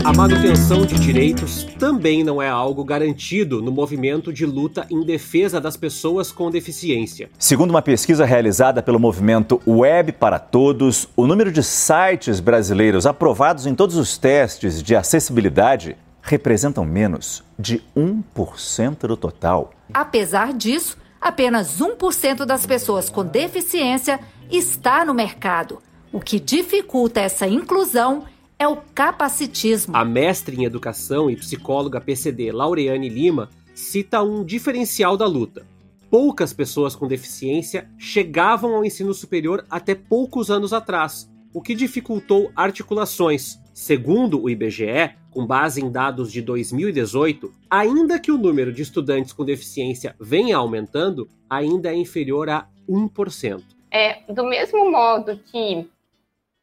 A 0.03 0.11
manutenção 0.11 0.85
de 0.85 0.95
direitos 0.95 1.63
também 1.79 2.25
não 2.25 2.41
é 2.41 2.49
algo 2.49 2.83
garantido 2.83 3.61
no 3.61 3.71
movimento 3.71 4.33
de 4.33 4.45
luta 4.45 4.85
em 4.91 5.01
defesa 5.05 5.61
das 5.61 5.77
pessoas 5.77 6.29
com 6.29 6.51
deficiência. 6.51 7.29
Segundo 7.39 7.69
uma 7.69 7.81
pesquisa 7.81 8.25
realizada 8.25 8.83
pelo 8.83 8.99
movimento 8.99 9.61
Web 9.65 10.11
para 10.11 10.39
Todos, 10.39 11.07
o 11.15 11.25
número 11.25 11.53
de 11.53 11.63
sites 11.63 12.41
brasileiros 12.41 13.05
aprovados 13.05 13.65
em 13.65 13.73
todos 13.73 13.95
os 13.95 14.17
testes 14.17 14.83
de 14.83 14.93
acessibilidade 14.93 15.95
representam 16.21 16.83
menos 16.83 17.41
de 17.57 17.81
1% 17.95 19.07
do 19.07 19.15
total. 19.15 19.71
Apesar 19.93 20.51
disso, 20.51 20.97
apenas 21.21 21.79
1% 21.79 22.43
das 22.43 22.65
pessoas 22.65 23.09
com 23.09 23.23
deficiência 23.23 24.19
está 24.51 25.05
no 25.05 25.13
mercado, 25.13 25.81
o 26.11 26.19
que 26.19 26.41
dificulta 26.41 27.21
essa 27.21 27.47
inclusão 27.47 28.25
é 28.57 28.67
o 28.67 28.77
capacitismo. 28.77 29.95
A 29.95 30.05
mestre 30.05 30.55
em 30.55 30.65
educação 30.65 31.29
e 31.29 31.35
psicóloga 31.35 31.99
PCD 31.99 32.51
Laureane 32.51 33.09
Lima 33.09 33.49
cita 33.73 34.21
um 34.21 34.43
diferencial 34.43 35.17
da 35.17 35.25
luta. 35.25 35.65
Poucas 36.09 36.53
pessoas 36.53 36.95
com 36.95 37.07
deficiência 37.07 37.89
chegavam 37.97 38.75
ao 38.75 38.85
ensino 38.85 39.13
superior 39.13 39.65
até 39.69 39.95
poucos 39.95 40.51
anos 40.51 40.71
atrás, 40.71 41.29
o 41.53 41.61
que 41.61 41.73
dificultou 41.73 42.51
articulações. 42.55 43.59
Segundo 43.73 44.41
o 44.41 44.49
IBGE, 44.49 45.15
com 45.31 45.45
base 45.45 45.83
em 45.83 45.91
dados 45.91 46.31
de 46.31 46.41
2018, 46.41 47.51
ainda 47.69 48.19
que 48.19 48.31
o 48.31 48.37
número 48.37 48.71
de 48.71 48.83
estudantes 48.83 49.33
com 49.33 49.43
deficiência 49.43 50.15
venha 50.19 50.57
aumentando, 50.57 51.27
ainda 51.49 51.91
é 51.91 51.95
inferior 51.95 52.49
a 52.49 52.67
1%. 52.87 53.63
É, 53.89 54.21
do 54.31 54.43
mesmo 54.43 54.91
modo 54.91 55.39
que 55.51 55.87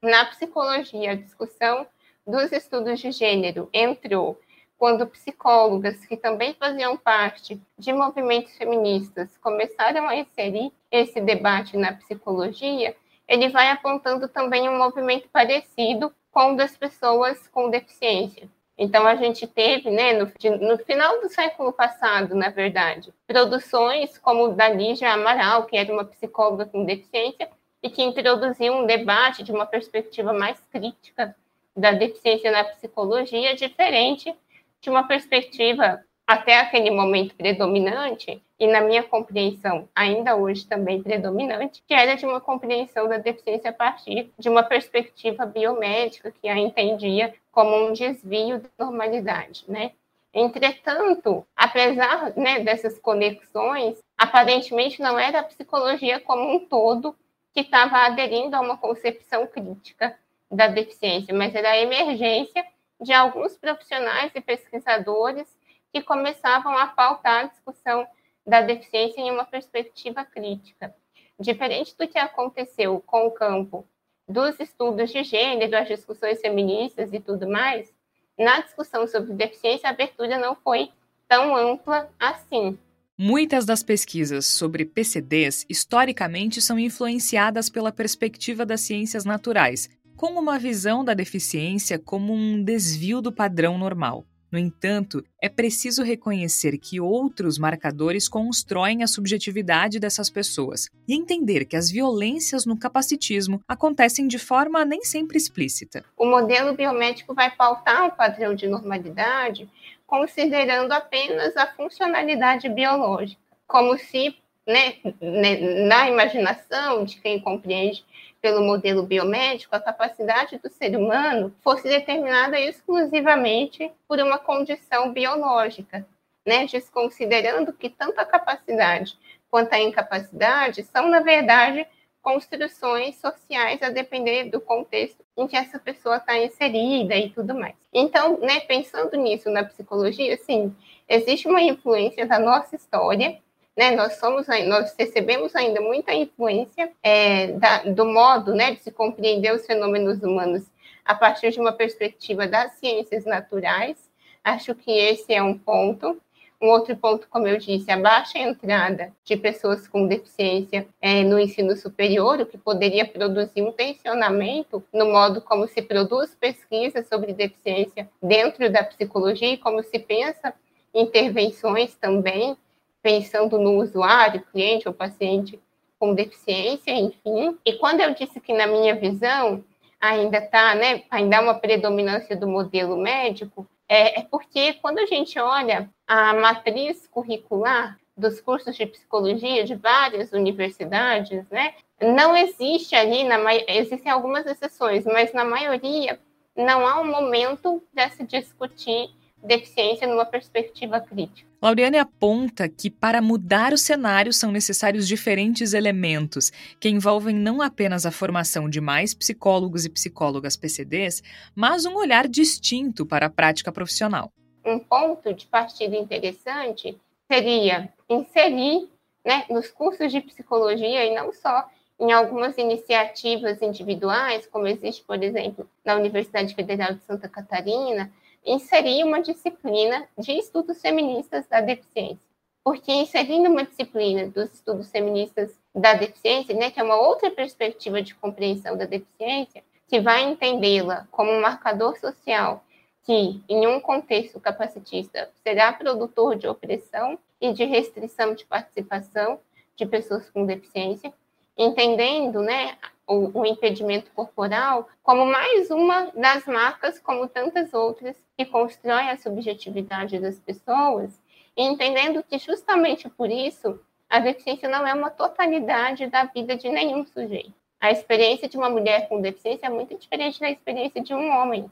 na 0.02 0.24
psicologia, 0.24 1.12
a 1.12 1.14
discussão 1.14 1.86
dos 2.26 2.52
estudos 2.52 3.00
de 3.00 3.12
gênero 3.12 3.68
entrou 3.72 4.40
quando 4.78 5.06
psicólogas 5.06 6.06
que 6.06 6.16
também 6.16 6.54
faziam 6.54 6.96
parte 6.96 7.60
de 7.76 7.92
movimentos 7.92 8.56
feministas 8.56 9.36
começaram 9.38 10.08
a 10.08 10.16
inserir 10.16 10.72
esse 10.90 11.20
debate 11.20 11.76
na 11.76 11.92
psicologia, 11.92 12.96
ele 13.28 13.50
vai 13.50 13.68
apontando 13.68 14.26
também 14.26 14.68
um 14.68 14.78
movimento 14.78 15.28
parecido 15.28 16.12
com 16.32 16.54
o 16.54 16.56
das 16.56 16.76
pessoas 16.76 17.46
com 17.48 17.68
deficiência. 17.68 18.48
Então, 18.78 19.06
a 19.06 19.14
gente 19.14 19.46
teve, 19.46 19.90
né, 19.90 20.14
no, 20.14 20.32
no, 20.66 20.78
final 20.78 21.20
do 21.20 21.28
século 21.28 21.70
passado, 21.70 22.34
na 22.34 22.48
verdade, 22.48 23.12
produções 23.26 24.16
como 24.16 24.48
da 24.54 24.70
Lígia 24.70 25.12
Amaral, 25.12 25.66
que 25.66 25.76
era 25.76 25.92
uma 25.92 26.06
psicóloga 26.06 26.64
com 26.64 26.86
deficiência, 26.86 27.50
e 27.82 27.88
que 27.88 28.02
introduziu 28.02 28.74
um 28.74 28.86
debate 28.86 29.42
de 29.42 29.52
uma 29.52 29.66
perspectiva 29.66 30.32
mais 30.32 30.58
crítica 30.70 31.34
da 31.76 31.92
deficiência 31.92 32.50
na 32.50 32.64
psicologia, 32.64 33.54
diferente 33.54 34.34
de 34.80 34.90
uma 34.90 35.06
perspectiva 35.06 36.02
até 36.26 36.60
aquele 36.60 36.90
momento 36.90 37.34
predominante, 37.34 38.40
e 38.58 38.66
na 38.66 38.80
minha 38.82 39.02
compreensão 39.02 39.88
ainda 39.94 40.36
hoje 40.36 40.66
também 40.66 41.02
predominante, 41.02 41.82
que 41.88 41.94
era 41.94 42.14
de 42.14 42.24
uma 42.26 42.40
compreensão 42.40 43.08
da 43.08 43.16
deficiência 43.16 43.70
a 43.70 43.72
partir 43.72 44.30
de 44.38 44.48
uma 44.48 44.62
perspectiva 44.62 45.46
biomédica 45.46 46.30
que 46.30 46.48
a 46.48 46.56
entendia 46.56 47.34
como 47.50 47.74
um 47.74 47.92
desvio 47.92 48.60
da 48.60 48.84
normalidade, 48.84 49.64
né? 49.66 49.92
Entretanto, 50.32 51.44
apesar 51.56 52.32
né, 52.36 52.60
dessas 52.60 52.96
conexões, 52.98 53.98
aparentemente 54.16 55.02
não 55.02 55.18
era 55.18 55.40
a 55.40 55.44
psicologia 55.44 56.20
como 56.20 56.54
um 56.54 56.60
todo 56.60 57.16
que 57.52 57.60
estava 57.60 57.98
aderindo 57.98 58.56
a 58.56 58.60
uma 58.60 58.76
concepção 58.76 59.46
crítica 59.46 60.18
da 60.50 60.66
deficiência, 60.66 61.34
mas 61.34 61.54
era 61.54 61.70
a 61.70 61.78
emergência 61.78 62.64
de 63.00 63.12
alguns 63.12 63.56
profissionais 63.56 64.32
e 64.34 64.40
pesquisadores 64.40 65.48
que 65.92 66.02
começavam 66.02 66.76
a 66.76 66.86
pautar 66.86 67.44
a 67.44 67.48
discussão 67.48 68.06
da 68.46 68.60
deficiência 68.60 69.20
em 69.20 69.30
uma 69.30 69.44
perspectiva 69.44 70.24
crítica. 70.24 70.94
Diferente 71.38 71.96
do 71.96 72.06
que 72.06 72.18
aconteceu 72.18 73.02
com 73.06 73.26
o 73.26 73.30
campo 73.30 73.86
dos 74.28 74.60
estudos 74.60 75.10
de 75.10 75.24
gênero, 75.24 75.76
as 75.76 75.88
discussões 75.88 76.40
feministas 76.40 77.12
e 77.12 77.20
tudo 77.20 77.48
mais, 77.48 77.92
na 78.38 78.60
discussão 78.60 79.06
sobre 79.06 79.32
deficiência, 79.34 79.88
a 79.88 79.92
abertura 79.92 80.38
não 80.38 80.54
foi 80.54 80.92
tão 81.28 81.54
ampla 81.56 82.10
assim. 82.18 82.78
Muitas 83.22 83.66
das 83.66 83.82
pesquisas 83.82 84.46
sobre 84.46 84.82
PCDs 84.82 85.66
historicamente 85.68 86.62
são 86.62 86.78
influenciadas 86.78 87.68
pela 87.68 87.92
perspectiva 87.92 88.64
das 88.64 88.80
ciências 88.80 89.26
naturais, 89.26 89.90
com 90.16 90.28
uma 90.40 90.58
visão 90.58 91.04
da 91.04 91.12
deficiência 91.12 91.98
como 91.98 92.32
um 92.32 92.64
desvio 92.64 93.20
do 93.20 93.30
padrão 93.30 93.76
normal. 93.76 94.24
No 94.50 94.58
entanto, 94.58 95.22
é 95.40 95.50
preciso 95.50 96.02
reconhecer 96.02 96.78
que 96.78 96.98
outros 96.98 97.58
marcadores 97.58 98.26
constroem 98.26 99.02
a 99.02 99.06
subjetividade 99.06 100.00
dessas 100.00 100.30
pessoas 100.30 100.88
e 101.06 101.14
entender 101.14 101.66
que 101.66 101.76
as 101.76 101.90
violências 101.90 102.64
no 102.64 102.76
capacitismo 102.76 103.60
acontecem 103.68 104.26
de 104.26 104.38
forma 104.38 104.82
nem 104.84 105.04
sempre 105.04 105.36
explícita. 105.36 106.04
O 106.16 106.24
modelo 106.24 106.74
biomédico 106.74 107.34
vai 107.34 107.50
pautar 107.54 108.06
um 108.06 108.10
padrão 108.10 108.54
de 108.54 108.66
normalidade 108.66 109.68
considerando 110.10 110.90
apenas 110.90 111.56
a 111.56 111.68
funcionalidade 111.68 112.68
biológica, 112.68 113.40
como 113.64 113.96
se 113.96 114.36
né, 114.66 114.96
né 115.20 115.86
na 115.86 116.08
imaginação 116.08 117.04
de 117.04 117.20
quem 117.20 117.40
compreende 117.40 118.04
pelo 118.42 118.64
modelo 118.64 119.04
biomédico, 119.04 119.76
a 119.76 119.80
capacidade 119.80 120.58
do 120.58 120.68
ser 120.68 120.96
humano 120.96 121.54
fosse 121.62 121.88
determinada 121.88 122.58
exclusivamente 122.58 123.92
por 124.08 124.18
uma 124.18 124.38
condição 124.38 125.12
biológica, 125.12 126.04
né? 126.44 126.66
desconsiderando 126.66 127.72
que 127.72 127.88
tanto 127.88 128.18
a 128.18 128.24
capacidade 128.24 129.16
quanto 129.48 129.72
a 129.72 129.80
incapacidade 129.80 130.82
são, 130.84 131.08
na 131.08 131.20
verdade, 131.20 131.86
construções 132.22 133.16
sociais 133.16 133.82
a 133.82 133.90
depender 133.90 134.44
do 134.44 134.60
contexto 134.60 135.24
em 135.36 135.46
que 135.46 135.56
essa 135.56 135.78
pessoa 135.78 136.16
está 136.16 136.38
inserida 136.38 137.16
e 137.16 137.30
tudo 137.30 137.54
mais. 137.54 137.74
Então, 137.92 138.38
né, 138.38 138.60
pensando 138.60 139.16
nisso 139.16 139.50
na 139.50 139.64
psicologia, 139.64 140.36
sim, 140.36 140.74
existe 141.08 141.48
uma 141.48 141.62
influência 141.62 142.26
da 142.26 142.38
nossa 142.38 142.76
história 142.76 143.38
né, 143.76 143.92
nós 143.92 144.18
somos, 144.18 144.46
nós 144.66 144.94
recebemos 144.98 145.56
ainda 145.56 145.80
muita 145.80 146.12
influência 146.12 146.92
é, 147.02 147.52
da, 147.52 147.82
do 147.84 148.04
modo, 148.04 148.54
né, 148.54 148.74
de 148.74 148.80
se 148.80 148.90
compreender 148.90 149.54
os 149.54 149.64
fenômenos 149.64 150.22
humanos 150.22 150.64
a 151.02 151.14
partir 151.14 151.50
de 151.50 151.60
uma 151.60 151.72
perspectiva 151.72 152.46
das 152.46 152.72
ciências 152.72 153.24
naturais. 153.24 153.96
Acho 154.44 154.74
que 154.74 154.90
esse 154.90 155.32
é 155.32 155.42
um 155.42 155.56
ponto. 155.56 156.20
Um 156.60 156.68
outro 156.68 156.94
ponto, 156.94 157.26
como 157.30 157.48
eu 157.48 157.56
disse, 157.56 157.90
a 157.90 157.96
baixa 157.96 158.38
entrada 158.38 159.12
de 159.24 159.34
pessoas 159.34 159.88
com 159.88 160.06
deficiência 160.06 160.86
é, 161.00 161.22
no 161.22 161.38
ensino 161.38 161.74
superior, 161.74 162.38
o 162.38 162.46
que 162.46 162.58
poderia 162.58 163.06
produzir 163.06 163.62
um 163.62 163.72
tensionamento 163.72 164.84
no 164.92 165.06
modo 165.06 165.40
como 165.40 165.66
se 165.66 165.80
produz 165.80 166.34
pesquisa 166.34 167.02
sobre 167.02 167.32
deficiência 167.32 168.10
dentro 168.22 168.70
da 168.70 168.84
psicologia 168.84 169.54
e 169.54 169.56
como 169.56 169.82
se 169.82 169.98
pensa 169.98 170.52
intervenções 170.92 171.94
também 171.94 172.54
pensando 173.02 173.58
no 173.58 173.80
usuário, 173.80 174.44
cliente 174.52 174.86
ou 174.86 174.92
paciente 174.92 175.58
com 175.98 176.14
deficiência, 176.14 176.90
enfim. 176.90 177.56
E 177.64 177.74
quando 177.74 178.00
eu 178.00 178.14
disse 178.14 178.38
que 178.38 178.52
na 178.52 178.66
minha 178.66 178.94
visão 178.94 179.64
ainda 179.98 180.38
está, 180.38 180.74
né, 180.74 181.04
ainda 181.10 181.38
há 181.38 181.40
uma 181.40 181.54
predominância 181.54 182.36
do 182.36 182.46
modelo 182.46 182.96
médico, 182.96 183.66
é, 183.90 184.20
é 184.20 184.22
porque 184.22 184.74
quando 184.74 185.00
a 185.00 185.06
gente 185.06 185.36
olha 185.40 185.90
a 186.06 186.32
matriz 186.34 187.08
curricular 187.08 187.98
dos 188.16 188.40
cursos 188.40 188.76
de 188.76 188.86
psicologia 188.86 189.64
de 189.64 189.74
várias 189.74 190.32
universidades, 190.32 191.48
né, 191.50 191.74
não 192.00 192.36
existe 192.36 192.94
ali, 192.94 193.24
na, 193.24 193.38
existem 193.66 194.12
algumas 194.12 194.46
exceções, 194.46 195.04
mas 195.04 195.32
na 195.32 195.44
maioria 195.44 196.20
não 196.56 196.86
há 196.86 197.00
um 197.00 197.10
momento 197.10 197.82
para 197.92 198.08
se 198.10 198.24
discutir 198.24 199.10
deficiência 199.42 200.06
numa 200.06 200.24
perspectiva 200.24 201.00
crítica. 201.00 201.49
Laureane 201.62 201.98
aponta 201.98 202.66
que 202.70 202.88
para 202.88 203.20
mudar 203.20 203.74
o 203.74 203.78
cenário 203.78 204.32
são 204.32 204.50
necessários 204.50 205.06
diferentes 205.06 205.74
elementos 205.74 206.50
que 206.80 206.88
envolvem 206.88 207.36
não 207.36 207.60
apenas 207.60 208.06
a 208.06 208.10
formação 208.10 208.66
de 208.66 208.80
mais 208.80 209.12
psicólogos 209.12 209.84
e 209.84 209.90
psicólogas 209.90 210.56
PCDs, 210.56 211.22
mas 211.54 211.84
um 211.84 211.96
olhar 211.96 212.26
distinto 212.26 213.04
para 213.04 213.26
a 213.26 213.30
prática 213.30 213.70
profissional. 213.70 214.32
Um 214.64 214.78
ponto 214.78 215.34
de 215.34 215.46
partida 215.46 215.94
interessante 215.96 216.98
seria 217.30 217.92
inserir 218.08 218.88
né, 219.22 219.44
nos 219.50 219.68
cursos 219.68 220.10
de 220.10 220.22
psicologia 220.22 221.04
e 221.04 221.14
não 221.14 221.30
só 221.30 221.68
em 222.00 222.10
algumas 222.10 222.56
iniciativas 222.56 223.60
individuais, 223.60 224.46
como 224.46 224.66
existe, 224.66 225.04
por 225.04 225.22
exemplo, 225.22 225.68
na 225.84 225.94
Universidade 225.96 226.54
Federal 226.54 226.94
de 226.94 227.02
Santa 227.02 227.28
Catarina, 227.28 228.10
inserir 228.44 229.04
uma 229.04 229.20
disciplina 229.20 230.08
de 230.16 230.32
estudos 230.32 230.80
feministas 230.80 231.46
da 231.46 231.60
deficiência. 231.60 232.30
Porque 232.62 232.92
inserindo 232.92 233.48
uma 233.48 233.64
disciplina 233.64 234.26
dos 234.26 234.52
estudos 234.52 234.90
feministas 234.90 235.58
da 235.74 235.94
deficiência, 235.94 236.54
né, 236.54 236.70
que 236.70 236.80
é 236.80 236.82
uma 236.82 237.00
outra 237.00 237.30
perspectiva 237.30 238.02
de 238.02 238.14
compreensão 238.14 238.76
da 238.76 238.84
deficiência, 238.84 239.62
que 239.88 240.00
vai 240.00 240.22
entendê-la 240.22 241.06
como 241.10 241.30
um 241.30 241.40
marcador 241.40 241.98
social 241.98 242.62
que, 243.02 243.42
em 243.48 243.66
um 243.66 243.80
contexto 243.80 244.38
capacitista, 244.38 245.30
será 245.42 245.72
produtor 245.72 246.36
de 246.36 246.46
opressão 246.46 247.18
e 247.40 247.52
de 247.52 247.64
restrição 247.64 248.34
de 248.34 248.44
participação 248.44 249.40
de 249.74 249.86
pessoas 249.86 250.28
com 250.30 250.44
deficiência, 250.44 251.12
entendendo 251.56 252.40
né, 252.42 252.76
o, 253.06 253.40
o, 253.40 253.46
impedimento 253.46 254.10
corporal 254.12 254.88
como 255.02 255.24
mais 255.24 255.70
uma 255.70 256.12
das 256.14 256.44
marcas, 256.46 256.98
como 256.98 257.26
tantas 257.26 257.72
outras, 257.72 258.14
que 258.40 258.46
constroem 258.46 259.10
a 259.10 259.18
subjetividade 259.18 260.18
das 260.18 260.38
pessoas, 260.38 261.20
e 261.54 261.62
entendendo 261.62 262.22
que 262.22 262.38
justamente 262.38 263.06
por 263.06 263.30
isso 263.30 263.78
a 264.08 264.18
deficiência 264.18 264.66
não 264.66 264.86
é 264.86 264.94
uma 264.94 265.10
totalidade 265.10 266.06
da 266.06 266.24
vida 266.24 266.56
de 266.56 266.70
nenhum 266.70 267.04
sujeito. 267.04 267.52
A 267.78 267.90
experiência 267.90 268.48
de 268.48 268.56
uma 268.56 268.70
mulher 268.70 269.10
com 269.10 269.20
deficiência 269.20 269.66
é 269.66 269.68
muito 269.68 269.94
diferente 269.94 270.40
da 270.40 270.50
experiência 270.50 271.02
de 271.02 271.12
um 271.12 271.30
homem 271.30 271.70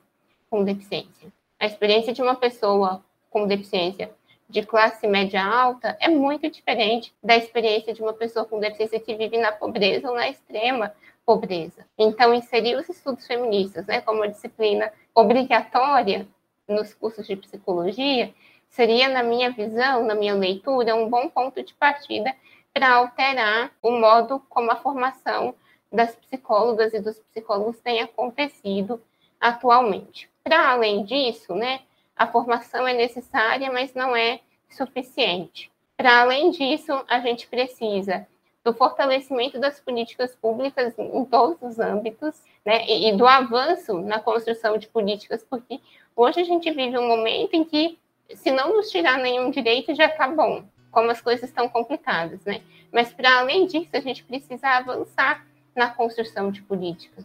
com 0.50 0.62
deficiência. 0.62 1.32
A 1.58 1.64
experiência 1.64 2.12
de 2.12 2.20
uma 2.20 2.34
pessoa 2.34 3.02
com 3.30 3.46
deficiência 3.46 4.10
de 4.46 4.62
classe 4.62 5.06
média 5.06 5.42
alta 5.42 5.96
é 6.00 6.08
muito 6.08 6.50
diferente 6.50 7.14
da 7.24 7.34
experiência 7.34 7.94
de 7.94 8.02
uma 8.02 8.12
pessoa 8.12 8.44
com 8.44 8.60
deficiência 8.60 9.00
que 9.00 9.14
vive 9.14 9.38
na 9.38 9.52
pobreza 9.52 10.08
ou 10.10 10.14
na 10.14 10.28
extrema 10.28 10.92
pobreza. 11.24 11.86
Então, 11.96 12.34
inserir 12.34 12.76
os 12.76 12.88
estudos 12.90 13.26
feministas 13.26 13.86
né, 13.86 14.02
como 14.02 14.20
uma 14.20 14.28
disciplina 14.28 14.92
obrigatória 15.14 16.28
nos 16.68 16.92
cursos 16.94 17.26
de 17.26 17.34
psicologia 17.36 18.32
seria, 18.68 19.08
na 19.08 19.22
minha 19.22 19.50
visão, 19.50 20.04
na 20.04 20.14
minha 20.14 20.34
leitura, 20.34 20.94
um 20.94 21.08
bom 21.08 21.28
ponto 21.28 21.62
de 21.62 21.74
partida 21.74 22.34
para 22.72 22.94
alterar 22.94 23.72
o 23.82 23.90
modo 23.90 24.40
como 24.48 24.70
a 24.70 24.76
formação 24.76 25.54
das 25.90 26.14
psicólogas 26.14 26.92
e 26.92 27.00
dos 27.00 27.18
psicólogos 27.18 27.80
tem 27.80 28.00
acontecido 28.00 29.00
atualmente. 29.40 30.28
Para 30.44 30.70
além 30.70 31.04
disso, 31.04 31.54
né, 31.54 31.80
a 32.14 32.26
formação 32.26 32.86
é 32.86 32.92
necessária, 32.92 33.72
mas 33.72 33.94
não 33.94 34.14
é 34.14 34.40
suficiente. 34.68 35.70
Para 35.96 36.20
além 36.20 36.50
disso, 36.50 36.92
a 37.08 37.20
gente 37.20 37.48
precisa 37.48 38.26
do 38.64 38.74
fortalecimento 38.74 39.58
das 39.58 39.80
políticas 39.80 40.34
públicas 40.36 40.94
em 40.98 41.24
todos 41.24 41.56
os 41.62 41.78
âmbitos, 41.78 42.42
né, 42.64 42.84
e, 42.86 43.16
do 43.16 43.26
avanço 43.26 43.98
na 44.00 44.20
construção 44.20 44.76
de 44.76 44.86
políticas, 44.88 45.42
porque 45.48 45.80
hoje 46.18 46.40
a 46.40 46.44
gente 46.44 46.68
vive 46.72 46.98
um 46.98 47.06
momento 47.06 47.54
em 47.54 47.64
que, 47.64 47.96
se 48.34 48.50
não 48.50 48.74
nos 48.74 48.90
tirar 48.90 49.18
nenhum 49.18 49.50
direito, 49.50 49.94
já 49.94 50.06
está 50.06 50.26
bom, 50.26 50.64
como 50.90 51.10
as 51.10 51.20
coisas 51.20 51.48
estão 51.48 51.68
complicadas, 51.68 52.44
né? 52.44 52.60
Mas, 52.92 53.12
para 53.12 53.38
além 53.38 53.66
disso, 53.66 53.90
a 53.92 54.00
gente 54.00 54.24
precisa 54.24 54.66
avançar 54.66 55.46
na 55.76 55.88
construção 55.88 56.50
de 56.50 56.60
políticas. 56.62 57.24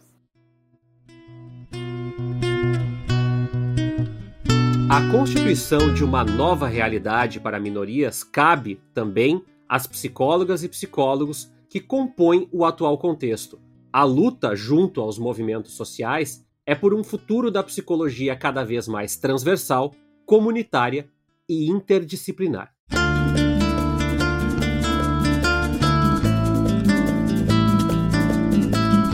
A 4.88 5.10
constituição 5.10 5.92
de 5.92 6.04
uma 6.04 6.22
nova 6.22 6.68
realidade 6.68 7.40
para 7.40 7.58
minorias 7.58 8.22
cabe 8.22 8.80
também 8.92 9.42
às 9.68 9.88
psicólogas 9.88 10.62
e 10.62 10.68
psicólogos 10.68 11.50
que 11.68 11.80
compõem 11.80 12.48
o 12.52 12.64
atual 12.64 12.96
contexto. 12.96 13.58
A 13.92 14.04
luta 14.04 14.54
junto 14.54 15.00
aos 15.00 15.18
movimentos 15.18 15.72
sociais 15.72 16.43
é 16.66 16.74
por 16.74 16.94
um 16.94 17.04
futuro 17.04 17.50
da 17.50 17.62
psicologia 17.62 18.34
cada 18.34 18.64
vez 18.64 18.88
mais 18.88 19.16
transversal, 19.16 19.94
comunitária 20.24 21.08
e 21.48 21.68
interdisciplinar. 21.70 22.72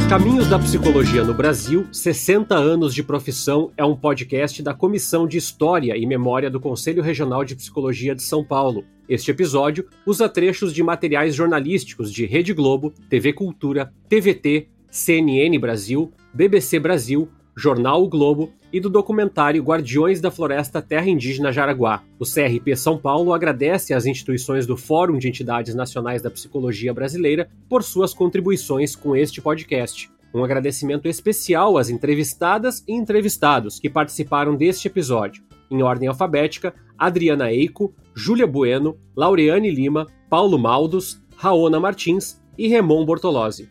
Caminhos 0.09 0.49
da 0.49 0.59
Psicologia 0.59 1.23
no 1.23 1.33
Brasil, 1.33 1.87
60 1.93 2.57
anos 2.57 2.93
de 2.93 3.01
profissão 3.01 3.73
é 3.77 3.85
um 3.85 3.95
podcast 3.95 4.61
da 4.61 4.75
Comissão 4.75 5.25
de 5.25 5.39
História 5.39 5.97
e 5.97 6.05
Memória 6.05 6.51
do 6.51 6.59
Conselho 6.59 7.01
Regional 7.01 7.45
de 7.45 7.55
Psicologia 7.55 8.13
de 8.13 8.23
São 8.25 8.45
Paulo. 8.45 8.85
Este 9.09 9.31
episódio 9.31 9.89
usa 10.05 10.29
trechos 10.29 10.75
de 10.75 10.83
materiais 10.83 11.37
jornalísticos 11.37 12.13
de 12.13 12.27
Rede 12.27 12.53
Globo, 12.53 12.93
TV 13.09 13.33
Cultura, 13.33 13.95
TVT, 14.09 14.69
CNN 14.91 15.57
Brasil, 15.61 16.13
BBC 16.35 16.81
Brasil, 16.81 17.29
Jornal 17.61 18.03
o 18.03 18.09
Globo 18.09 18.51
e 18.73 18.81
do 18.81 18.89
documentário 18.89 19.63
Guardiões 19.63 20.19
da 20.19 20.31
Floresta 20.31 20.81
Terra 20.81 21.11
Indígena 21.11 21.53
Jaraguá. 21.53 22.03
O 22.19 22.25
CRP 22.25 22.75
São 22.75 22.97
Paulo 22.97 23.35
agradece 23.35 23.93
às 23.93 24.07
instituições 24.07 24.67
do 24.67 24.79
Fórum 24.79 25.19
de 25.19 25.29
Entidades 25.29 25.75
Nacionais 25.75 26.23
da 26.23 26.31
Psicologia 26.31 26.95
Brasileira 26.95 27.51
por 27.69 27.83
suas 27.83 28.15
contribuições 28.15 28.97
com 28.97 29.15
este 29.15 29.43
podcast. 29.43 30.11
Um 30.33 30.43
agradecimento 30.43 31.07
especial 31.07 31.77
às 31.77 31.91
entrevistadas 31.91 32.83
e 32.89 32.95
entrevistados 32.95 33.79
que 33.79 33.91
participaram 33.91 34.57
deste 34.57 34.89
episódio. 34.89 35.45
Em 35.71 35.83
ordem 35.83 36.09
alfabética, 36.09 36.73
Adriana 36.97 37.53
Eico, 37.53 37.93
Júlia 38.15 38.47
Bueno, 38.47 38.97
Laureane 39.15 39.71
Lima, 39.71 40.07
Paulo 40.31 40.59
Maldos, 40.59 41.21
Raona 41.37 41.79
Martins 41.79 42.41
e 42.57 42.69
Remon 42.69 43.05
Bortolozzi. 43.05 43.69